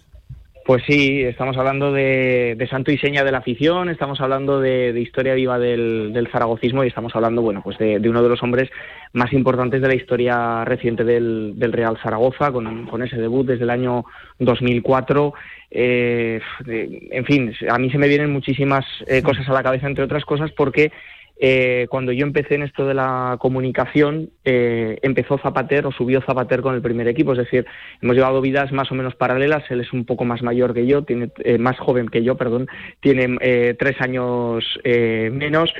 [0.65, 5.33] Pues sí, estamos hablando de, santo y seña de la afición, estamos hablando de, historia
[5.33, 8.69] viva del, zaragocismo y estamos hablando, bueno, pues de, uno de los hombres
[9.11, 14.05] más importantes de la historia reciente del, Real Zaragoza, con, ese debut desde el año
[14.39, 15.33] 2004.
[15.69, 20.05] Eh, en fin, a mí se me vienen muchísimas eh, cosas a la cabeza, entre
[20.05, 20.93] otras cosas, porque
[21.37, 26.61] eh, cuando yo empecé en esto de la comunicación, eh, empezó Zapater o subió Zapater
[26.61, 27.33] con el primer equipo.
[27.33, 27.65] Es decir,
[28.01, 29.63] hemos llevado vidas más o menos paralelas.
[29.69, 32.67] Él es un poco más mayor que yo, tiene eh, más joven que yo, perdón,
[33.01, 33.37] tiene
[33.77, 35.73] tres años menos.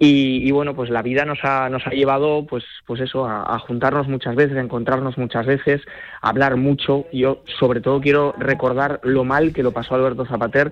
[0.00, 3.58] Y, bueno, pues la vida nos ha, nos ha llevado, pues, pues eso, a, a,
[3.58, 5.82] juntarnos muchas veces, a encontrarnos muchas veces,
[6.20, 7.06] a hablar mucho.
[7.12, 10.70] Yo, sobre todo, quiero recordar lo mal que lo pasó Alberto Zapater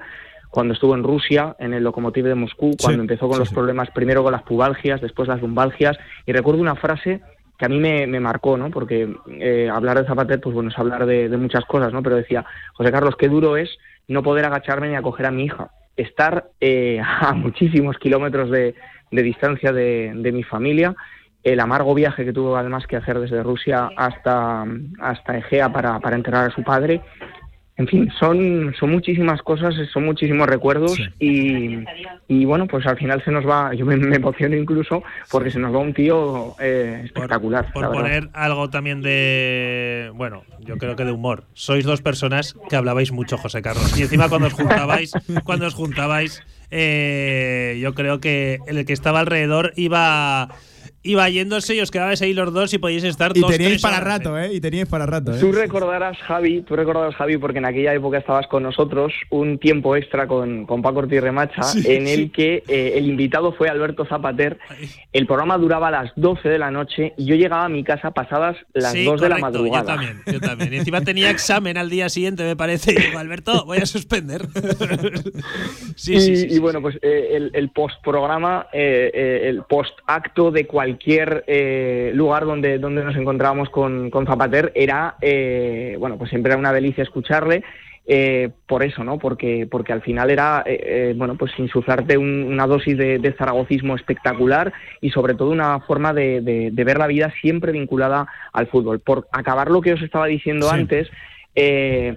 [0.51, 4.23] cuando estuvo en Rusia, en el Lokomotiv de Moscú, cuando empezó con los problemas, primero
[4.23, 7.21] con las pubalgias, después las lumbalgias, y recuerdo una frase
[7.59, 8.71] que a mí me, marcó, ¿no?
[8.71, 12.03] Porque eh, hablar de Zapater, pues bueno, es hablar de, muchas cosas, ¿no?
[12.03, 12.45] Pero decía,
[12.75, 13.71] José Carlos, qué duro es
[14.09, 15.71] no poder agacharme ni acoger a mi hija.
[15.97, 18.75] Estar eh, a muchísimos kilómetros de,
[19.11, 20.95] de distancia de, de mi familia,
[21.47, 24.65] el amargo viaje que tuvo además que hacer desde Rusia hasta,
[24.99, 27.01] hasta Egea para, para enterrar a su padre.
[27.79, 31.77] En fin, son, son muchísimas cosas, son muchísimos recuerdos y,
[32.27, 35.59] y bueno, pues al final se nos va, yo me, me emociono incluso porque se
[35.59, 37.71] nos va un tío eh, espectacular.
[37.75, 37.95] Por verdad.
[37.95, 40.11] poner algo también de.
[40.15, 41.45] Bueno, yo creo que de humor.
[41.53, 43.99] Sois dos personas que hablabais mucho, José Carlos.
[43.99, 45.13] Y encima cuando os juntabais,
[45.45, 50.49] cuando os juntabais, eh, yo creo que el que estaba alrededor iba.
[51.07, 53.83] Iba yéndose y os quedabais ahí los dos y podíais estar Y dos, teníais tres
[53.83, 54.53] para horas, rato, ¿eh?
[54.55, 55.39] Y teníais para rato, ¿eh?
[55.41, 59.97] Tú recordarás, Javi, tú recordarás, Javi, porque en aquella época estabas con nosotros, un tiempo
[59.97, 62.29] extra con, con Paco Ortiz Remacha, Sí, en el sí.
[62.31, 64.59] que eh, el invitado fue Alberto Zapater.
[65.13, 68.11] El programa duraba a las 12 de la noche y yo llegaba a mi casa
[68.11, 69.95] pasadas las Sí, 2 de la correcto, madrugada.
[69.95, 70.75] Yo también, yo también.
[70.75, 72.93] Y encima tenía examen al día siguiente, me parece.
[72.93, 74.47] Y digo, Alberto, voy a suspender.
[75.97, 80.51] sí, y, sí, sí, y bueno, pues eh, el, el post-programa, eh, eh, el post-acto
[80.51, 80.96] de cualquier
[81.47, 86.59] eh, lugar donde, donde nos encontrábamos con, con Zapater era, eh, bueno, pues siempre era
[86.59, 87.63] una delicia escucharle.
[88.09, 89.19] eh, por eso, ¿no?
[89.19, 90.79] Porque, porque al final era, eh,
[91.11, 95.81] eh, bueno, pues insuflarte un- una dosis de, de zaragocismo espectacular y sobre todo una
[95.81, 99.01] forma de, de- de ver la vida siempre vinculada al fútbol.
[99.01, 101.11] Por acabar lo que os estaba diciendo antes,
[101.57, 102.17] eh,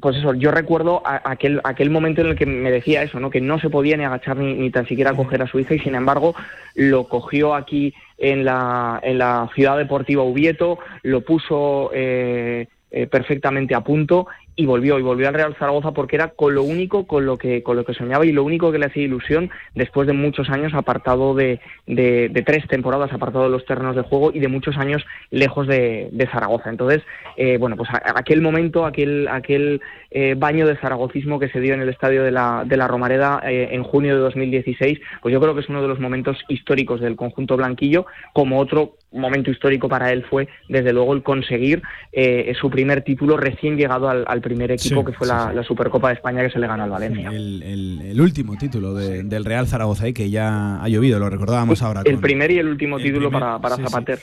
[0.00, 3.30] pues eso, yo recuerdo a- aquel, aquel momento en el que me decía eso, ¿no?
[3.30, 5.78] Que no se podía ni agachar ni, ni tan siquiera coger a su hija y
[5.80, 6.34] sin embargo
[6.74, 13.74] lo cogió aquí en la, en la ciudad deportiva Ubieto, lo puso eh, eh, perfectamente
[13.74, 14.26] a punto
[14.56, 17.62] y volvió y volvió al Real Zaragoza porque era con lo único con lo que
[17.62, 20.74] con lo que soñaba y lo único que le hacía ilusión después de muchos años
[20.74, 24.76] apartado de, de, de tres temporadas apartado de los terrenos de juego y de muchos
[24.76, 26.70] años lejos de, Zaragoza.
[26.70, 27.02] Entonces
[27.36, 29.80] eh, bueno pues aquel momento aquel aquel
[30.10, 33.40] eh, baño de zaragocismo que se dio en el estadio de la, de la Romareda
[33.44, 37.00] eh, en junio de 2016 pues yo creo que es uno de los momentos históricos
[37.00, 41.82] del conjunto blanquillo como otro momento histórico para él fue desde luego el conseguir
[42.12, 45.52] eh, su primer título recién llegado al, al primer equipo Sí, que fue sí, la,
[45.52, 47.28] la Supercopa de España que se le ganó al Valencia.
[47.30, 51.28] El, el- el último título de- del Real Zaragoza, eh, que ya ha llovido, lo
[51.30, 52.02] recordábamos ahora.
[52.04, 53.76] El primer y el último el título primer, para, para.
[53.76, 54.18] Zapater.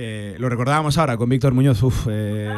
[0.00, 2.48] Eh, lo recordábamos ahora con Víctor Muñoz, uf, eh,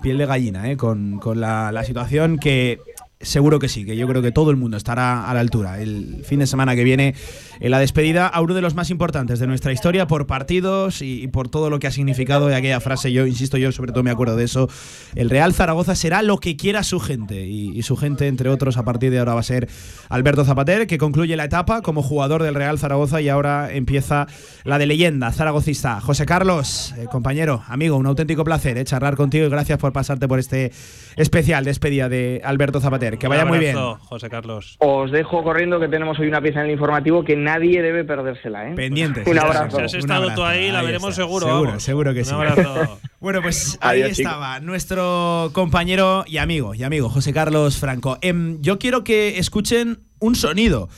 [0.00, 2.78] piel de gallina, eh, con, con la, la situación que
[3.20, 5.80] seguro que sí, que yo creo que todo el mundo estará a la altura.
[5.80, 7.14] El fin de semana que viene,
[7.60, 11.26] en la despedida a uno de los más importantes de nuestra historia por partidos y,
[11.28, 13.12] por todo lo que ha significado de aquella frase.
[13.12, 14.68] Yo insisto, yo sobre todo me acuerdo de eso.
[15.14, 18.76] El Real Zaragoza será lo que quiera su gente y, y su gente, entre otros,
[18.76, 19.68] a partir de ahora va a ser
[20.08, 24.26] Alberto Zapater, que concluye la etapa como jugador del Real Zaragoza y ahora empieza
[24.64, 26.00] la de leyenda zaragocista.
[26.00, 30.28] José Carlos, eh, compañero, amigo, un auténtico placer eh, charlar contigo y gracias por pasarte
[30.28, 30.72] por este
[31.16, 33.05] especial despedida de Alberto Zapater.
[33.18, 33.76] Que vaya Un muy bien.
[33.76, 34.76] abrazo, José Carlos.
[34.80, 38.70] Os dejo corriendo que tenemos hoy una pieza en el informativo que nadie debe perdérsela.
[38.70, 38.74] ¿eh?
[38.74, 39.26] Pendientes.
[39.26, 39.78] Un abrazo.
[39.78, 41.22] Si has estado tú ahí, la Ahí veremos está.
[41.22, 41.46] seguro.
[41.46, 41.82] Seguro, vamos.
[41.82, 42.34] seguro que Un sí.
[42.34, 42.98] abrazo.
[43.18, 48.18] Bueno, pues ahí Adiós, estaba nuestro compañero y amigo, y amigo José Carlos Franco.
[48.20, 50.88] Em, yo quiero que escuchen un sonido.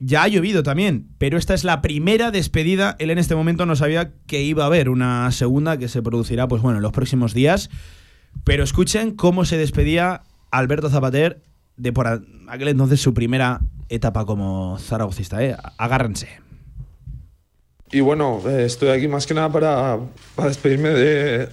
[0.00, 2.96] Ya ha llovido también, pero esta es la primera despedida.
[2.98, 6.48] Él en este momento no sabía que iba a haber una segunda que se producirá,
[6.48, 7.68] pues bueno, en los próximos días.
[8.44, 11.42] Pero escuchen cómo se despedía Alberto Zapater
[11.78, 12.06] de por
[12.48, 15.42] aquel entonces su primera etapa como zaragocista.
[15.42, 15.56] ¿eh?
[15.78, 16.28] Agárrense.
[17.90, 19.98] Y bueno, eh, estoy aquí más que nada para,
[20.34, 21.48] para despedirme de,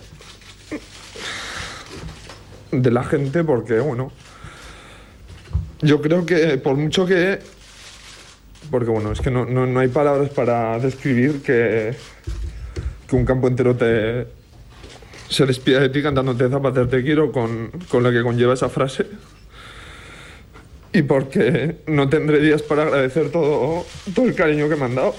[2.72, 4.12] de la gente porque, bueno,
[5.82, 7.40] yo creo que por mucho que...
[8.72, 11.96] Porque, bueno, es que no, no- no hay palabras para describir que,
[13.08, 14.28] que un campo entero te
[15.30, 19.06] se despida de ti cantándote Zapater te quiero con, con la que conlleva esa frase.
[20.98, 25.14] Y porque no tendré días para agradecer todo, todo el cariño que me han dado.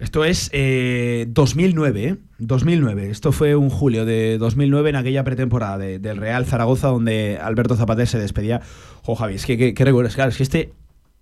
[0.00, 2.16] Esto es eh, 2009, ¿eh?
[2.38, 3.10] 2009.
[3.10, 7.76] Esto fue un julio de 2009 en aquella pretemporada de- del Real Zaragoza donde Alberto
[7.76, 8.60] Zapater se despedía.
[9.02, 10.14] Jo, Javi, es que qué qué recuerdos.
[10.14, 10.72] Claro, es que este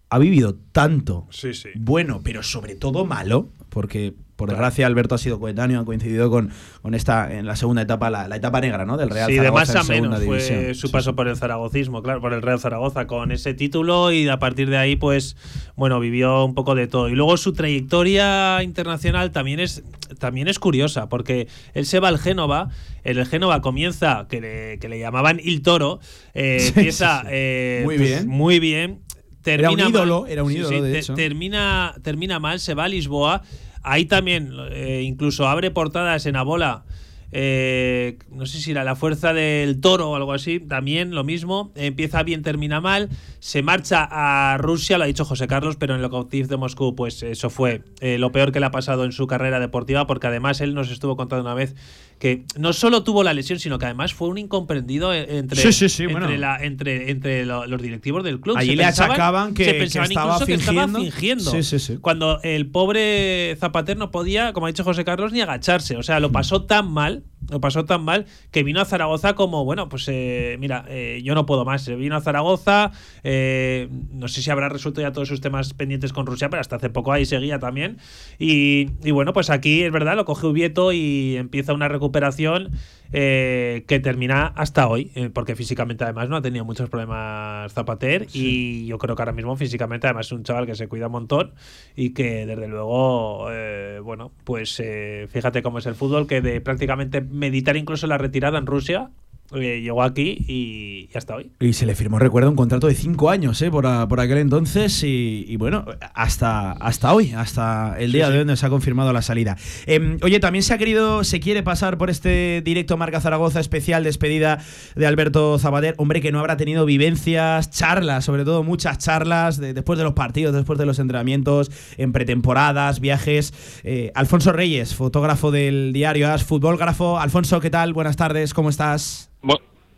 [0.09, 1.68] ha vivido tanto Sí, sí.
[1.74, 6.51] bueno, pero sobre todo malo, porque por desgracia Alberto ha sido coetáneo, ha coincidido con,
[6.82, 8.97] con esta, en la segunda etapa, la, la etapa negra, ¿no?
[8.97, 12.03] Del Real Sí, de Zaragoza más a menos fue su Sí, paso por el zaragocismo,
[12.03, 15.36] claro, por el Real Zaragoza, con ese título y a partir de ahí, pues,
[15.76, 17.09] bueno, vivió un poco de todo.
[17.09, 19.84] Y luego su trayectoria internacional también es,
[20.18, 22.68] también es curiosa, porque él se va al Génova,
[23.05, 26.01] en el Génova comienza, que le, que le llamaban Il Toro,
[26.34, 28.26] eh, empieza eh, Muy pues, bien.
[28.28, 28.99] muy bien.
[29.45, 30.30] Era un Termina ídolo, mal.
[30.30, 31.14] era un ídolo, sí, de hecho.
[31.14, 33.43] Termina, termina mal, se va a Lisboa.
[33.83, 36.85] Ahí también, eh, incluso abre portadas en Abola
[37.33, 41.72] eh, no sé si era la fuerza del toro o algo así, también lo mismo,
[41.74, 43.09] empieza bien, termina mal,
[43.41, 46.95] se marcha a Rusia, lo ha dicho José Carlos, pero en el Lokomotiv de Moscú,
[46.95, 50.26] pues eso fue eh, lo peor que le ha pasado en su carrera deportiva, porque
[50.26, 51.74] además él nos estuvo contando una vez
[52.18, 55.72] que no solo tuvo la lesión, sino que además fue un incomprendido e- entre, Sí,
[55.72, 56.37] sí, sí, entre, bueno.
[56.37, 58.57] la- entre, entre lo- los directivos del club.
[58.59, 61.51] Allí Se le pensaban- achacaban que- se que pensaban estaba incluso que estaba fingiendo.
[61.51, 62.01] fingiendo.
[62.01, 65.97] Cuando el pobre Zapater no podía, como ha dicho José Carlos, ni agacharse.
[65.97, 69.64] O sea, lo pasó tan mal, lo pasó tan mal, que vino a Zaragoza como,
[69.64, 71.88] bueno, pues eh, mira, eh, yo no puedo más.
[71.88, 72.93] Vino a Zaragoza,
[73.24, 76.76] eh, no sé si habrá resuelto ya todos sus temas pendientes con Rusia, pero hasta
[76.76, 77.99] hace poco ahí seguía también.
[78.38, 82.72] Y, y bueno, pues aquí es verdad, lo coge Ubieto y empieza una recuperación
[83.12, 88.26] eh, que termina hasta hoy, eh, porque físicamente además no ha tenido muchos problemas Zapater
[88.32, 91.12] y yo creo que ahora mismo físicamente además es un chaval que se cuida un
[91.12, 91.52] montón
[91.94, 96.60] y que desde luego, eh, bueno, pues eh, fíjate cómo es el fútbol, que de
[96.60, 99.10] prácticamente meditar incluso la retirada en Rusia,
[99.55, 101.50] eh, llegó aquí y, y hasta hoy.
[101.61, 103.70] Y se le firmó, recuerdo, un contrato de cinco años ¿eh?
[103.70, 105.84] por, a- por aquel entonces y, y bueno,
[106.14, 109.57] hasta, hasta hoy, hasta el día de hoy donde se ha confirmado la salida.
[109.86, 114.05] Em, oye, también se ha querido, se quiere pasar por este directo Marca Zaragoza especial
[114.05, 114.59] despedida
[114.94, 119.74] de Alberto Zapater, hombre que no habrá tenido vivencias, charlas, sobre todo muchas charlas de-
[119.74, 123.53] después de los partidos, después de los entrenamientos, en pretemporadas, viajes.
[123.84, 127.18] Eh, Alfonso Reyes, fotógrafo del diario As, futbolgrafo.
[127.18, 127.92] Alfonso, ¿qué tal?
[127.92, 129.28] Buenas tardes, ¿cómo estás?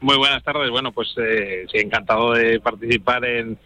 [0.05, 0.71] Muy buenas tardes.
[0.71, 3.59] Bueno, pues eh, sí, encantado de participar en,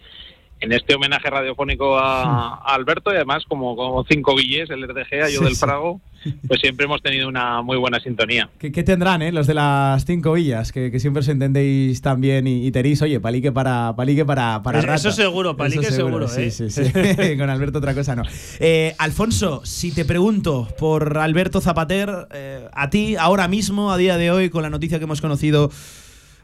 [0.61, 5.31] en este homenaje radiofónico a, a Alberto y además como, como cinco guilles, el RDG,
[5.33, 5.61] yo Sí, del sí.
[5.65, 6.01] Prago,
[6.49, 8.51] pues siempre hemos tenido una muy buena sintonía.
[8.59, 9.31] ¿Qué, qué tendrán, eh?
[9.31, 13.01] Los de las cinco villas, que, que siempre os entendéis tan bien y, y tenéis,
[13.03, 16.51] oye, palique para, palique para, para Eso- seguro, palique seguro, Sí, ¿eh?
[16.51, 16.83] sí, sí.
[17.39, 18.25] Con Alberto otra cosa no.
[18.59, 24.17] Eh, Alfonso, si te pregunto por Alberto Zapater, eh, a ti, ahora mismo, a día
[24.17, 25.71] de hoy, con la noticia que hemos conocido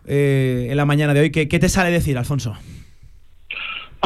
[0.07, 2.55] eh, en la mañana de hoy, ¿qué, qué te sale decir, Alfonso?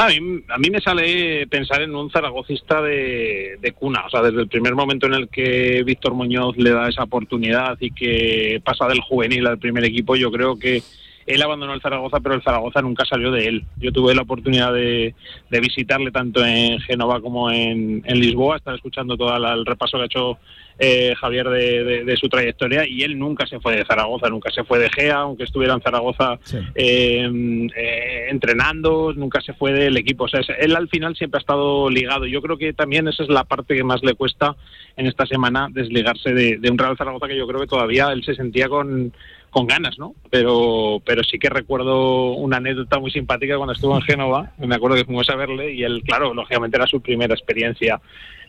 [0.01, 4.23] A mí, a mí me sale pensar en un zaragocista de, de cuna, o sea,
[4.23, 8.63] desde el primer momento en el que Víctor Muñoz le da esa oportunidad y que
[8.65, 10.85] pasa del juvenil al primer equipo, yo creo que
[11.27, 13.65] él abandonó el Zaragoza, pero el Zaragoza nunca salió de él.
[13.79, 15.15] Yo tuve la oportunidad de,
[15.51, 20.07] visitarle tanto en Génova como en, en Lisboa, estar escuchando todo el repaso que ha
[20.07, 20.39] hecho
[20.79, 24.51] eh, Javier de, de- de su trayectoria y él nunca se fue de Zaragoza, nunca
[24.51, 26.39] se fue de Gea, aunque estuviera en Zaragoza
[26.75, 27.29] eh,
[27.77, 30.25] eh, entrenando, nunca se fue del equipo.
[30.25, 32.27] O sea, él al final siempre ha estado ligado.
[32.27, 34.57] Yo creo que también esa es la parte que más le cuesta
[34.97, 38.23] en esta semana desligarse de, de un Real Zaragoza que yo creo que todavía él
[38.25, 39.13] se sentía con,
[39.51, 40.15] con ganas, ¿no?
[40.31, 44.53] Pero, pero sí que recuerdo una anécdota muy simpática cuando estuvo en Génova.
[44.59, 48.01] Me acuerdo que fuimos a verle y él, claro, lógicamente era su primera experiencia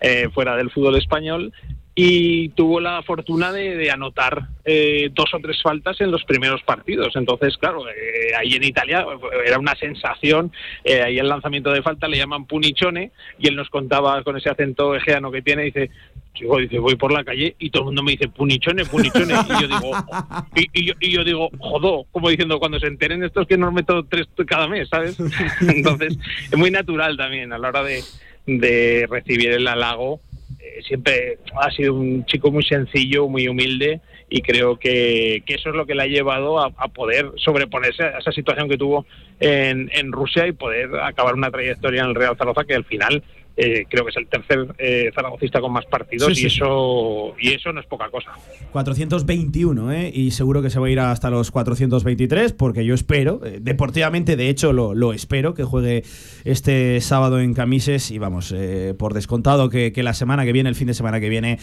[0.01, 1.51] eh, fuera del fútbol español
[2.01, 6.63] y tuvo la fortuna de, de anotar eh, dos o tres faltas en los primeros
[6.63, 7.13] partidos.
[7.17, 10.49] Entonces, claro, eh, ahí en Italia eh, era una sensación.
[10.85, 14.49] eh, ahí el lanzamiento de falta le llaman punichone y él nos contaba con ese
[14.49, 15.89] acento egeano que tiene, dice,
[16.35, 19.33] yo dice, voy por la calle y todo el mundo me dice punichone, punichone.
[19.33, 19.91] Y yo digo,
[20.55, 23.73] y, y yo, y yo digo, jodo, como diciendo, cuando se enteren estos que nos
[23.73, 25.17] meto tres cada mes, ¿sabes?
[25.67, 26.17] Entonces,
[26.49, 28.01] es muy natural también a la hora de,
[28.45, 30.21] de recibir el halago.
[30.59, 35.69] Eh, siempre ha sido un chico muy sencillo, muy humilde y creo que, que eso
[35.69, 39.05] es lo que le ha llevado a, poder sobreponerse a esa situación que tuvo
[39.39, 43.23] en, en Rusia y poder acabar una trayectoria en el Real Zaragoza que al final
[43.59, 46.57] eh, creo que es el tercer eh, zaragocista con más partidos Sí, y sí.
[46.57, 48.31] eso y eso no es poca cosa.
[48.71, 50.11] 421, ¿eh?
[50.13, 54.35] Y seguro que se va a ir hasta los 423, porque yo espero, eh, deportivamente,
[54.35, 56.03] de hecho, lo, lo espero, que juegue
[56.45, 58.11] este sábado en Camises.
[58.11, 61.19] Y vamos, eh, por descontado que, que la semana que viene, el fin de semana
[61.19, 61.59] que viene,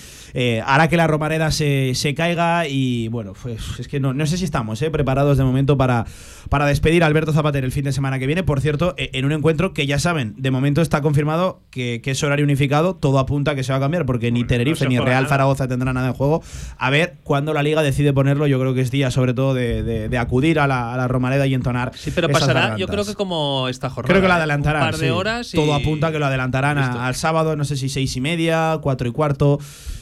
[0.64, 2.68] hará que la Romareda se, se caiga.
[2.68, 6.04] Y bueno, pues es que no, no sé si estamos preparados de momento para,
[6.48, 8.42] para despedir a Alberto Zapater el fin de semana que viene.
[8.42, 12.10] Por cierto, eh, en un encuentro que ya saben, de momento está confirmado que, que
[12.12, 14.98] es horario unificado, todo apunta a que se va a cambiar, porque ni Tenerife ni
[14.98, 15.28] Real nada.
[15.28, 16.42] Zaragoza tendrá nada en juego.
[16.78, 18.46] A ver cuándo la liga decide ponerlo.
[18.46, 21.08] Yo creo que es día, sobre todo, de, de- de acudir a la, a la
[21.08, 21.92] Romareda y entonar.
[21.94, 22.80] Sí, pero esas pasará, gargantas.
[22.80, 24.12] yo creo que como esta jornada.
[24.12, 24.36] Creo que lo ¿eh?
[24.36, 24.82] adelantarán.
[24.82, 25.10] Un par de sí.
[25.10, 25.56] horas y.
[25.56, 28.78] Todo apunta a que lo adelantarán a- al sábado, no sé si seis y media,
[28.82, 29.58] cuatro y cuarto.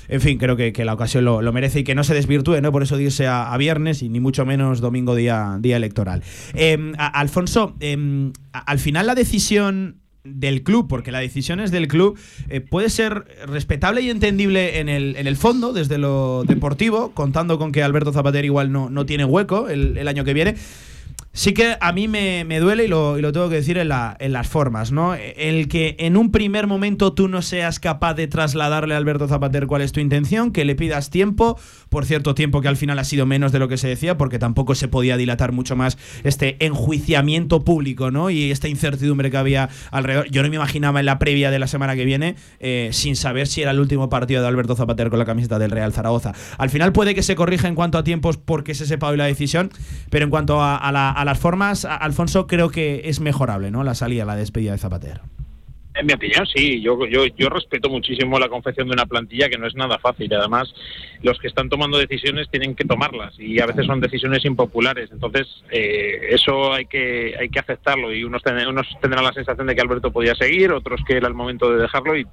[0.07, 2.61] En fin, creo que, que la ocasión lo, lo merece y que no se desvirtúe,
[2.61, 2.71] ¿no?
[2.73, 6.23] Por eso irse a, a viernes y ni mucho menos domingo día, día electoral.
[6.53, 11.87] Em, a- Alfonso, em, al final la decisión del club, porque la decisión es del
[11.87, 12.19] club,
[12.49, 17.59] eh, puede ser respetable y entendible en el, en el fondo, desde lo deportivo, contando
[17.59, 20.57] con que Alberto Zapater igual no, no tiene hueco el, el año que viene.
[21.37, 23.89] Sí que a mí me, me duele y lo, y lo, tengo que decir en,
[23.89, 25.17] la, en, las formas, ¿no?
[25.17, 29.67] El que en un primer momento tú no seas capaz de trasladarle a Alberto Zapater
[29.67, 31.59] cuál es tu intención, que le pidas tiempo,
[31.89, 34.39] por cierto tiempo que al final ha sido menos de lo que se decía, porque
[34.39, 38.31] tampoco se podía dilatar mucho más este enjuiciamiento público, ¿no?
[38.31, 40.31] Y esta incertidumbre que había alrededor.
[40.31, 43.49] Yo no me imaginaba en la previa de la semana que viene, eh, sin saber
[43.49, 46.33] si era el último partido de Alberto Zapater con la camiseta del Real Zaragoza.
[46.59, 49.25] Al final puede que se corrija en cuanto a tiempos porque se sepa hoy la
[49.25, 49.73] decisión,
[50.11, 53.85] pero en cuanto a, a la las formas, Alfonso, creo que es mejorable, ¿no?
[53.85, 55.23] La salida, la despedida de Zapatero.
[55.95, 56.81] En mi opinión, sí.
[56.81, 60.33] Yo, yo, yo respeto muchísimo la confección de una plantilla que no es nada fácil.
[60.35, 60.75] Además,
[61.23, 65.13] los que están tomando decisiones tienen que tomarlas y a veces son decisiones impopulares.
[65.13, 69.77] Entonces, eh, eso hay que, hay que aceptarlo y unos, unos tendrán la sensación de
[69.77, 72.27] que Alberto podía seguir, otros que era el momento de dejarlo y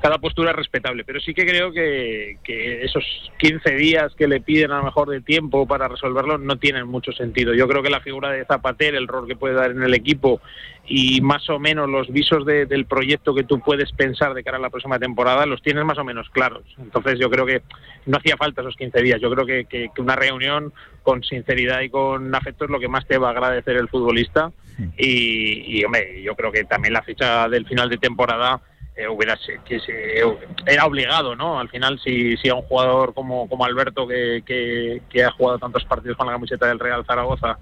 [0.00, 1.02] cada postura es respetable.
[1.04, 3.04] Pero sí que creo que, que esos
[3.38, 7.10] 15 días que le piden a lo mejor de tiempo para resolverlo no tienen mucho
[7.10, 7.52] sentido.
[7.52, 10.40] Yo creo que la figura de Zapater, el rol que puede dar en el equipo
[10.86, 14.60] y más o menos los visos del proyecto que tú puedes pensar de cara a
[14.60, 16.64] la próxima temporada los tienes más o menos claros.
[16.78, 17.62] Entonces yo creo que
[18.06, 19.20] no hacía falta esos 15 días.
[19.20, 20.72] Yo creo que, que, una reunión
[21.02, 24.52] con sinceridad y con afecto es lo que más te va a agradecer el futbolista.
[24.96, 28.60] Y, y hombre, yo creo que también la fecha del final de temporada
[28.96, 30.20] eh, hubiera que se,
[30.66, 31.58] era obligado, ¿no?
[31.58, 35.58] Al final, si, si a un jugador como, como Alberto, que, que, que ha jugado
[35.58, 37.58] tantos partidos con la camiseta del Real Zaragoza,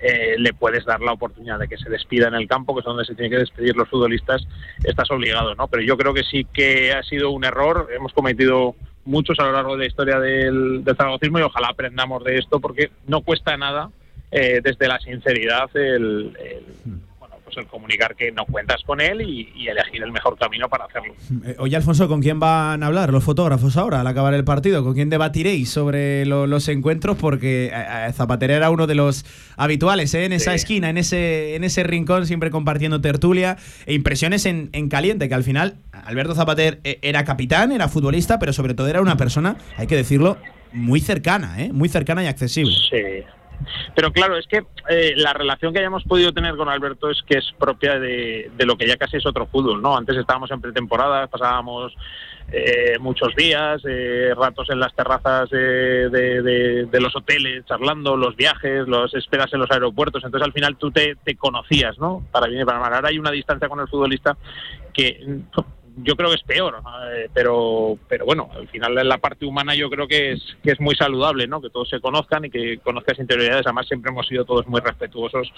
[0.00, 2.84] eh, le puedes dar la oportunidad de que se despida en el campo, que es
[2.86, 4.46] donde se tienen que despedir los futbolistas,
[4.84, 5.68] estás obligado, ¿no?
[5.68, 8.74] Pero yo creo que sí que ha sido un error, hemos cometido
[9.04, 12.60] muchos a lo largo de la historia del, del zaragocismo y ojalá aprendamos de esto
[12.60, 13.90] porque no cuesta nada
[14.30, 16.64] eh, desde la sinceridad el, el
[17.54, 21.14] pues, el comunicar que no cuentas con él y, elegir el mejor camino para hacerlo.
[21.44, 24.82] Eh, oye, Alfonso, ¿con quién van a hablar los fotógrafos ahora al acabar el partido?
[24.82, 27.16] ¿Con quién debatiréis sobre los encuentros?
[27.16, 29.24] Porque eh, eh, Zapatero era uno de los
[29.56, 34.70] habituales en esa esquina, en ese, en ese rincón, siempre compartiendo tertulia e impresiones en,
[34.72, 39.00] en caliente, que al final Alberto Zapater era capitán, era futbolista, pero sobre todo era
[39.00, 40.36] una persona, hay que decirlo,
[40.72, 41.72] muy cercana, ¿eh?
[41.72, 42.74] muy cercana y accesible.
[42.90, 43.24] Sí,
[43.94, 47.38] pero claro, es que eh, la relación que hayamos podido tener con Alberto es que
[47.38, 49.96] es propia de, lo que ya casi es otro fútbol, ¿no?
[49.96, 51.94] Antes estábamos en pretemporada, pasábamos
[52.52, 59.14] eh, muchos días, eh, ratos en las terrazas de, los hoteles, charlando, los viajes, los
[59.14, 62.24] esperas en los aeropuertos, entonces al final tú te, te conocías, ¿no?
[62.30, 62.94] Para bien y para mal.
[62.94, 64.36] Ahora hay una distancia con el futbolista
[64.92, 65.42] que
[65.96, 66.82] yo creo que es peor,
[67.12, 70.72] eh, pero pero bueno, al final en la parte humana yo creo que es que
[70.72, 71.60] es muy saludable, ¿no?
[71.60, 73.66] Que todos se conozcan y que conozcas interioridades.
[73.66, 75.52] Además siempre hemos sido todos muy respetuosos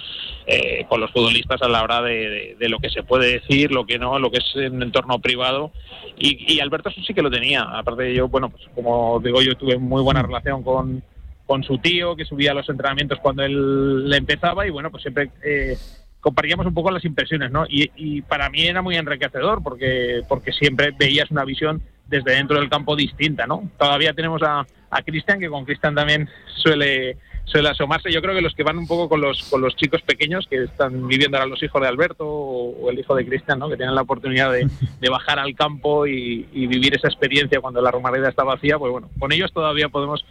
[0.46, 3.98] eh, con los futbolistas a la hora de, lo que se puede decir, lo que
[3.98, 5.72] no, lo que es en un entorno privado.
[6.18, 7.62] Y, y Alberto sí que lo tenía.
[7.62, 11.02] Aparte de yo, bueno, pues como digo, yo tuve muy buena relación con
[11.46, 15.02] con su tío que subía a los entrenamientos cuando él le empezaba y bueno, pues
[15.02, 15.76] siempre eh,
[16.22, 17.66] compartíamos un poco las impresiones, ¿no?
[17.68, 22.70] Y, para mí era muy enriquecedor porque, porque siempre veías una visión desde dentro del
[22.70, 23.68] campo distinta, ¿no?
[23.76, 28.12] Todavía tenemos a, a Cristian, que con Cristian también suele, suele asomarse.
[28.12, 30.62] Yo creo que los que van un poco con los, con los chicos pequeños que
[30.62, 33.68] están viviendo ahora los hijos de Alberto o, el hijo de Cristian, ¿no?
[33.68, 34.68] Que tienen la oportunidad de,
[35.10, 39.10] bajar al campo y, y, vivir esa experiencia cuando la Romareda está vacía, pues bueno,
[39.18, 40.24] con ellos todavía podemos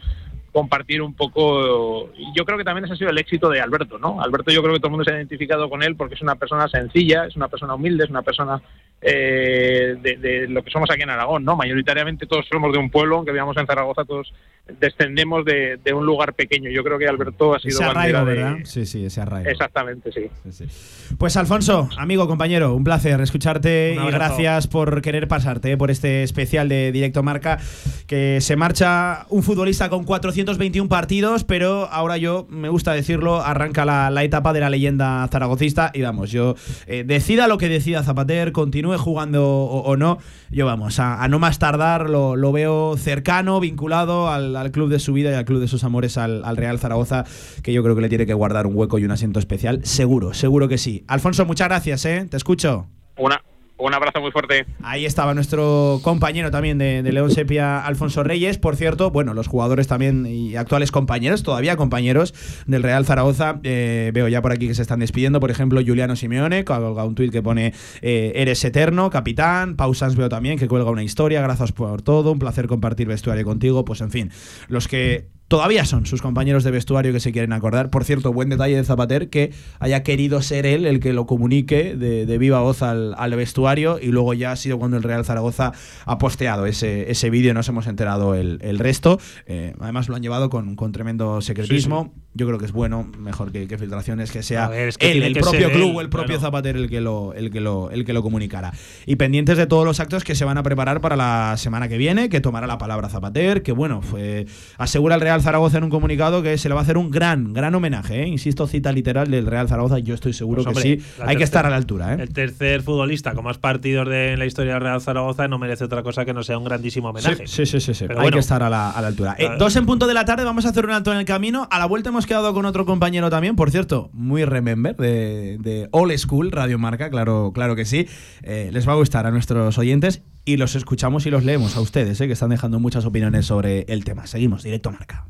[0.52, 2.12] compartir un poco.
[2.36, 4.22] Yo creo que también ese ha sido el éxito de Alberto, ¿no?
[4.22, 6.36] Alberto, yo creo que todo el mundo se ha identificado con él porque es una
[6.36, 8.62] persona sencilla, es una persona humilde, es una persona
[9.02, 11.56] eh, de, lo que somos aquí en Aragón, ¿no?
[11.56, 14.32] Mayoritariamente todos somos de un pueblo, aunque vivamos en Zaragoza, todos
[14.80, 16.70] descendemos de, un lugar pequeño.
[16.70, 18.58] Yo creo que Alberto ha sido ese arraigo, ¿verdad?
[18.64, 19.50] Sí, sí, ese arraigo.
[19.50, 20.76] Exactamente, sí.
[21.18, 26.24] Pues Alfonso, amigo, compañero, un placer escucharte y gracias por querer pasarte eh, por este
[26.24, 27.60] especial de Directo Marca
[28.08, 33.86] que se marcha un futbolista con 421 partidos, pero ahora yo, me gusta decirlo, arranca
[33.86, 38.52] la, etapa de la leyenda zaragocista y vamos, yo eh, decida lo que decida Zapater,
[38.52, 40.18] continúe jugando o, no,
[40.50, 45.14] yo vamos, a, no más tardar lo, veo cercano, vinculado al al, club de su
[45.14, 47.26] vida y al club de sus amores, al, Real Zaragoza,
[47.64, 49.82] que yo creo que le tiene que guardar un hueco y un asiento especial.
[49.84, 51.04] Seguro, seguro que sí.
[51.08, 52.28] Alfonso, muchas gracias, ¿eh?
[52.30, 52.88] Te escucho.
[53.18, 53.42] Una,
[53.82, 54.66] un abrazo muy fuerte.
[54.84, 58.58] Ahí estaba nuestro compañero también de, León Sepia, Alfonso Reyes.
[58.58, 62.34] Por cierto, bueno, los jugadores también y actuales compañeros, todavía compañeros
[62.68, 63.60] del Real Zaragoza.
[63.64, 65.40] Eh, veo ya por aquí que se están despidiendo.
[65.40, 69.76] Por ejemplo, Juliano Simeone, colga un tuit que pone eh, Eres eterno, capitán.
[69.76, 71.42] Pausans veo también que cuelga una historia.
[71.42, 72.32] Gracias por todo.
[72.32, 73.84] Un placer compartir vestuario contigo.
[73.84, 74.32] Pues en fin,
[74.68, 77.90] los que todavía son sus compañeros de vestuario que se quieren acordar.
[77.90, 81.94] Por cierto, buen detalle de Zapater que haya querido ser él el que lo comunique
[81.94, 85.74] de, viva voz al, vestuario y luego ya ha sido cuando el Real Zaragoza
[86.06, 89.20] ha posteado ese, ese vídeo, nos hemos enterado el, resto.
[89.46, 92.14] Eh, además lo han llevado con, con tremendo secretismo.
[92.34, 95.08] Yo creo que es bueno, mejor que, que filtraciones, que sea A ver, es que
[95.08, 96.42] él, tiene el que propio club o el propio claro.
[96.42, 98.72] Zapater el que lo, el que lo, el que lo comunicara.
[99.06, 101.98] Y pendientes de todos los actos que se van a preparar para la semana que
[101.98, 104.46] viene, que tomará la palabra Zapater, que bueno, fue,
[104.78, 107.54] asegura el Real Zaragoza en un comunicado que se le va a hacer un gran,
[107.54, 108.28] gran homenaje, ¿eh?
[108.28, 111.66] insisto, cita literal del Real Zaragoza, yo estoy seguro Pues, que sí, hay que estar
[111.66, 112.14] a la altura.
[112.14, 112.18] ¿eh?
[112.22, 115.84] El tercer futbolista con más partidos de, en la historia del Real Zaragoza no merece
[115.84, 117.46] otra cosa que no sea un grandísimo homenaje.
[117.48, 118.06] Sí, sí, sí, sí.
[118.08, 119.36] Pero hay bueno, que estar a la, a la altura.
[119.38, 119.58] Eh, Claro.
[119.58, 121.68] dos en punto de la tarde, vamos a hacer un alto en el camino.
[121.72, 125.88] A la vuelta hemos quedado con otro compañero también, por cierto, muy remember, de, de
[125.92, 128.08] All School, Radio Marca, claro, claro que sí.
[128.44, 131.82] Eh, les va a gustar a nuestros oyentes y los escuchamos y los leemos a
[131.82, 134.28] ustedes, eh, que están dejando muchas opiniones sobre el tema.
[134.28, 135.26] Seguimos, directo Marca.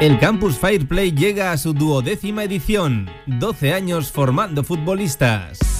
[0.00, 5.79] El Campus Fireplay llega a su duodécima edición, 12 años formando futbolistas.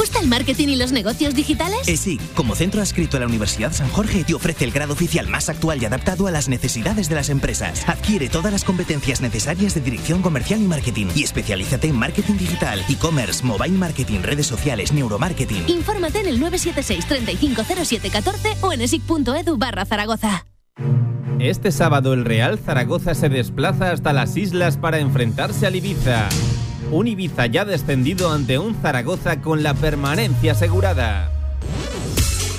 [0.21, 1.87] ¿Te gusta el marketing y los negocios digitales?
[1.87, 5.49] ESIC, como centro adscrito a la Universidad San Jorge, te ofrece el grado oficial más
[5.49, 7.87] actual y adaptado a las necesidades de las empresas.
[7.89, 12.83] Adquiere todas las competencias necesarias de dirección comercial y marketing y especialízate en marketing digital,
[12.87, 15.63] e-commerce, mobile marketing, redes sociales, neuromarketing.
[15.67, 20.45] Infórmate en el 976 350714 o en esic.edu barra Zaragoza.
[21.39, 26.29] Este sábado el Real Zaragoza se desplaza hasta las islas para enfrentarse al Ibiza.
[26.91, 31.31] Un Ibiza ya descendido ante un Zaragoza con la permanencia asegurada.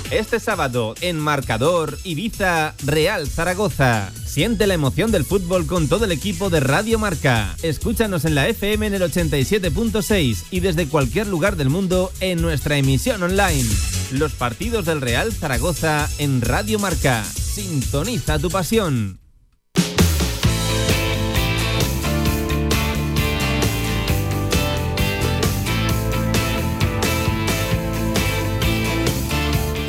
[0.09, 4.11] Este sábado en Marcador Ibiza Real Zaragoza.
[4.25, 7.55] Siente la emoción del fútbol con todo el equipo de Radio Marca.
[7.61, 12.77] Escúchanos en la FM en el 87.6 y desde cualquier lugar del mundo en nuestra
[12.77, 13.69] emisión online.
[14.11, 17.23] Los partidos del Real Zaragoza en Radio Marca.
[17.23, 19.22] Sintoniza tu pasión.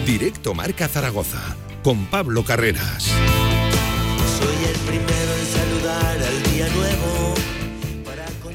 [0.07, 3.05] Directo Marca Zaragoza con Pablo Carreras.
[3.05, 7.35] Soy el primero en saludar al día nuevo.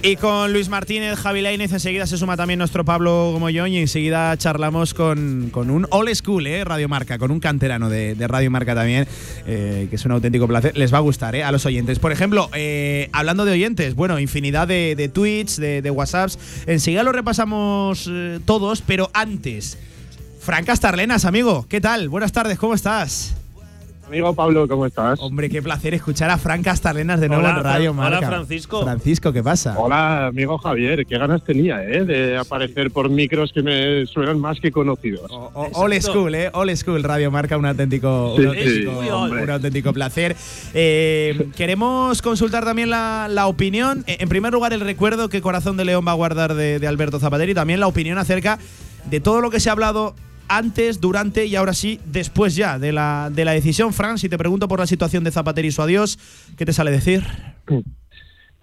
[0.02, 4.38] Y con Luis Martínez, Javi Lainez, enseguida se suma también nuestro Pablo Gomollón y enseguida
[4.38, 6.64] charlamos con, con un old school, ¿eh?
[6.64, 9.08] Radio Marca, con un canterano de, de Radio Marca también,
[9.48, 10.78] eh, que es un auténtico placer.
[10.78, 11.44] Les va a gustar ¿eh?
[11.44, 11.98] a los oyentes.
[11.98, 16.38] Por ejemplo, eh, hablando de oyentes, bueno, infinidad de, de tweets, de, de WhatsApps.
[16.68, 19.78] Enseguida lo repasamos eh, todos, pero antes,
[20.40, 22.10] Fran Castarlenas, amigo, ¿qué tal?
[22.10, 23.36] Buenas tardes, ¿cómo estás?
[24.08, 25.20] Amigo Pablo, ¿cómo estás?
[25.22, 28.28] Hombre, qué placer escuchar a Fran Castarlenas de nuevo Hola, en Radio Fran- hola, Marca.
[28.28, 28.82] Francisco.
[28.82, 29.76] Francisco, ¿qué pasa?
[29.78, 32.04] Hola, amigo Javier, qué ganas tenía ¿eh?
[32.06, 35.30] de aparecer por micros que me suenan más que conocidos.
[35.30, 36.50] Old School, ¿eh?
[36.54, 39.44] Old School Radio Marca, un auténtico, Sí, un auténtico, sí, hombre.
[39.44, 40.36] un auténtico placer.
[40.74, 44.04] Eh, queremos consultar también la, la opinión.
[44.08, 46.88] Eh, En primer lugar, el recuerdo que Corazón de León va a guardar de, de
[46.88, 48.58] Alberto Zapatero y también la opinión acerca
[49.06, 50.16] de todo lo que se ha hablado
[50.50, 53.94] antes, durante y ahora sí, después ya de la, de la decisión.
[53.94, 56.20] Fran, si te pregunto por la situación de Zapatero y su adiós,
[56.58, 57.24] ¿qué te sale decir?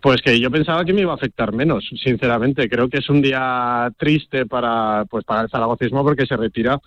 [0.03, 2.69] Pues que yo pensaba que me iba a afectar menos, sinceramente.
[2.69, 6.79] Creo que es un día triste para, pues para el zaragocismo porque se retira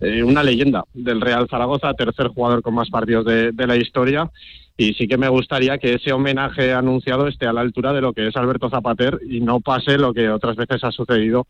[0.00, 4.30] eh, una leyenda del Real Zaragoza, tercer jugador con más partidos de, de la historia.
[4.76, 8.12] Y sí que me gustaría que ese homenaje anunciado esté a la altura de lo
[8.12, 11.46] que es Alberto Zapater y no pase lo que otras veces ha sucedido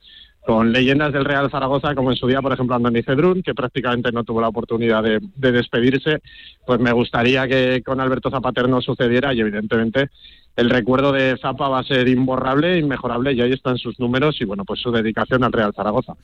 [0.46, 4.12] con leyendas del Real Zaragoza, como en su día, por ejemplo, Andoni Cedrún, que prácticamente
[4.12, 6.22] no tuvo la oportunidad de, de despedirse.
[6.64, 10.10] Pues me gustaría que con Alberto Zapater no sucediera y, evidentemente,
[10.56, 14.44] el recuerdo de Zapa va a ser imborrable, inmejorable y ahí están sus números y,
[14.44, 16.14] bueno, pues su dedicación al Real Zaragoza.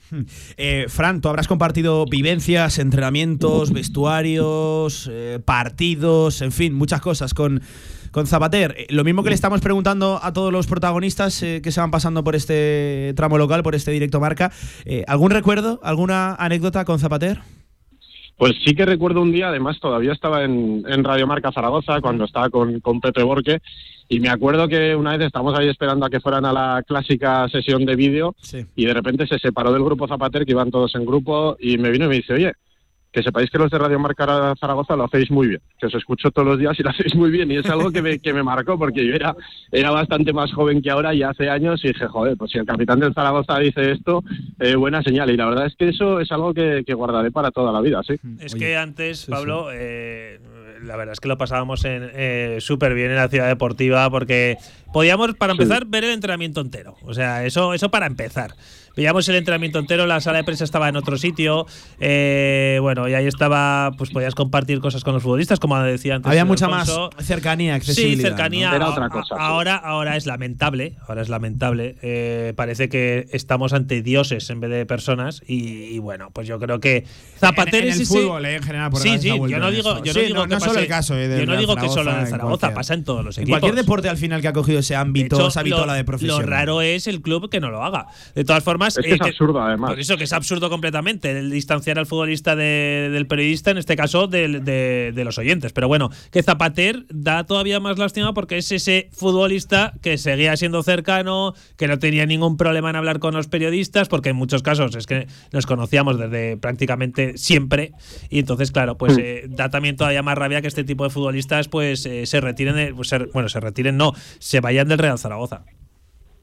[0.57, 7.61] Eh, Fran, tú habrás compartido vivencias, entrenamientos, vestuarios, eh, partidos, en fin, muchas cosas con,
[8.13, 8.75] con Zapater.
[8.77, 11.91] Eh, Lo mismo que le estamos preguntando a todos los protagonistas eh, que se van
[11.91, 14.51] pasando por este tramo local, por este directo marca.
[14.85, 17.39] Eh, ¿Algún recuerdo, alguna anécdota con Zapater?
[18.37, 22.25] Pues sí que recuerdo un día, además todavía estaba en, en Radio Marca Zaragoza cuando
[22.25, 23.59] estaba con, con Pepe Borque
[24.09, 27.47] y me acuerdo que una vez estábamos ahí esperando a que fueran a la clásica
[27.49, 28.35] sesión de vídeo
[28.75, 31.89] y de repente se separó del grupo Zapater que iban todos en grupo y me
[31.89, 32.53] vino y me dice, oye,
[33.13, 36.31] que sepáis que los de Radio Marca Zaragoza lo hacéis muy bien, que os escucho
[36.31, 38.41] todos los días y lo hacéis muy bien y es algo que me, que me
[38.41, 39.35] marcó porque yo era,
[39.71, 42.65] era bastante más joven que ahora y hace años y dije, joder, pues si el
[42.65, 44.23] capitán del Zaragoza dice esto,
[44.59, 47.51] eh, buena señal y la verdad es que eso es algo que, que guardaré para
[47.51, 48.15] toda la vida, sí.
[48.39, 50.39] Es que antes, Pablo, eh,
[50.83, 54.57] la verdad es que lo pasábamos en, eh, súper bien en la ciudad deportiva porque
[54.91, 56.95] podíamos, para empezar, ver el entrenamiento entero.
[57.03, 58.55] O sea, eso, eso para empezar.
[58.95, 61.65] Veíamos el entrenamiento entero, la sala de prensa estaba en otro sitio,
[61.99, 66.29] eh, bueno, y ahí estaba, pues podías compartir cosas con los futbolistas, como decía antes.
[66.29, 67.09] Había mucha Alfonso.
[67.15, 68.17] más cercanía, accesibilidad.
[68.17, 68.77] Sí, cercanía.
[68.77, 68.85] ¿no?
[68.87, 71.95] A- a- Ahora, ahora es lamentable, ahora es lamentable.
[72.01, 76.59] Eh, parece que estamos ante dioses en vez de personas y, y bueno, pues yo
[76.59, 77.05] creo que
[77.39, 80.19] Zapater En- el fútbol, eh, en general, por Sí, sí, yo no digo, yo no
[80.19, 82.11] Sí, digo no- que no solo el caso, eh, del yo no digo que solo
[82.11, 83.59] en Zaragoza, el Zaragoza, cualquier- pasa en todos los En equipos.
[83.59, 86.03] cualquier deporte al final que ha cogido ese ámbito, De hecho, esa vitola lo, de
[86.03, 86.41] profesión.
[86.41, 88.07] lo raro es el club que no lo haga.
[88.35, 89.89] De todas formas, Es que es absurdo, además.
[89.91, 93.95] Por eso que es absurdo completamente el distanciar al futbolista de- del periodista, en este
[93.95, 95.73] caso del- de, de los oyentes.
[95.73, 100.83] Pero bueno, que Zapater da todavía más lástima porque es ese futbolista que seguía siendo
[100.83, 104.95] cercano, que no tenía ningún problema en hablar con los periodistas, porque en muchos casos
[104.95, 107.91] es que nos conocíamos desde prácticamente siempre.
[108.29, 111.67] Y entonces, claro, pues eh, da también todavía más rabia que este tipo de futbolistas
[111.67, 115.17] pues eh, se retiren, de- pues, se- bueno, se retiren, no, se vayan del Real
[115.19, 115.63] Zaragoza.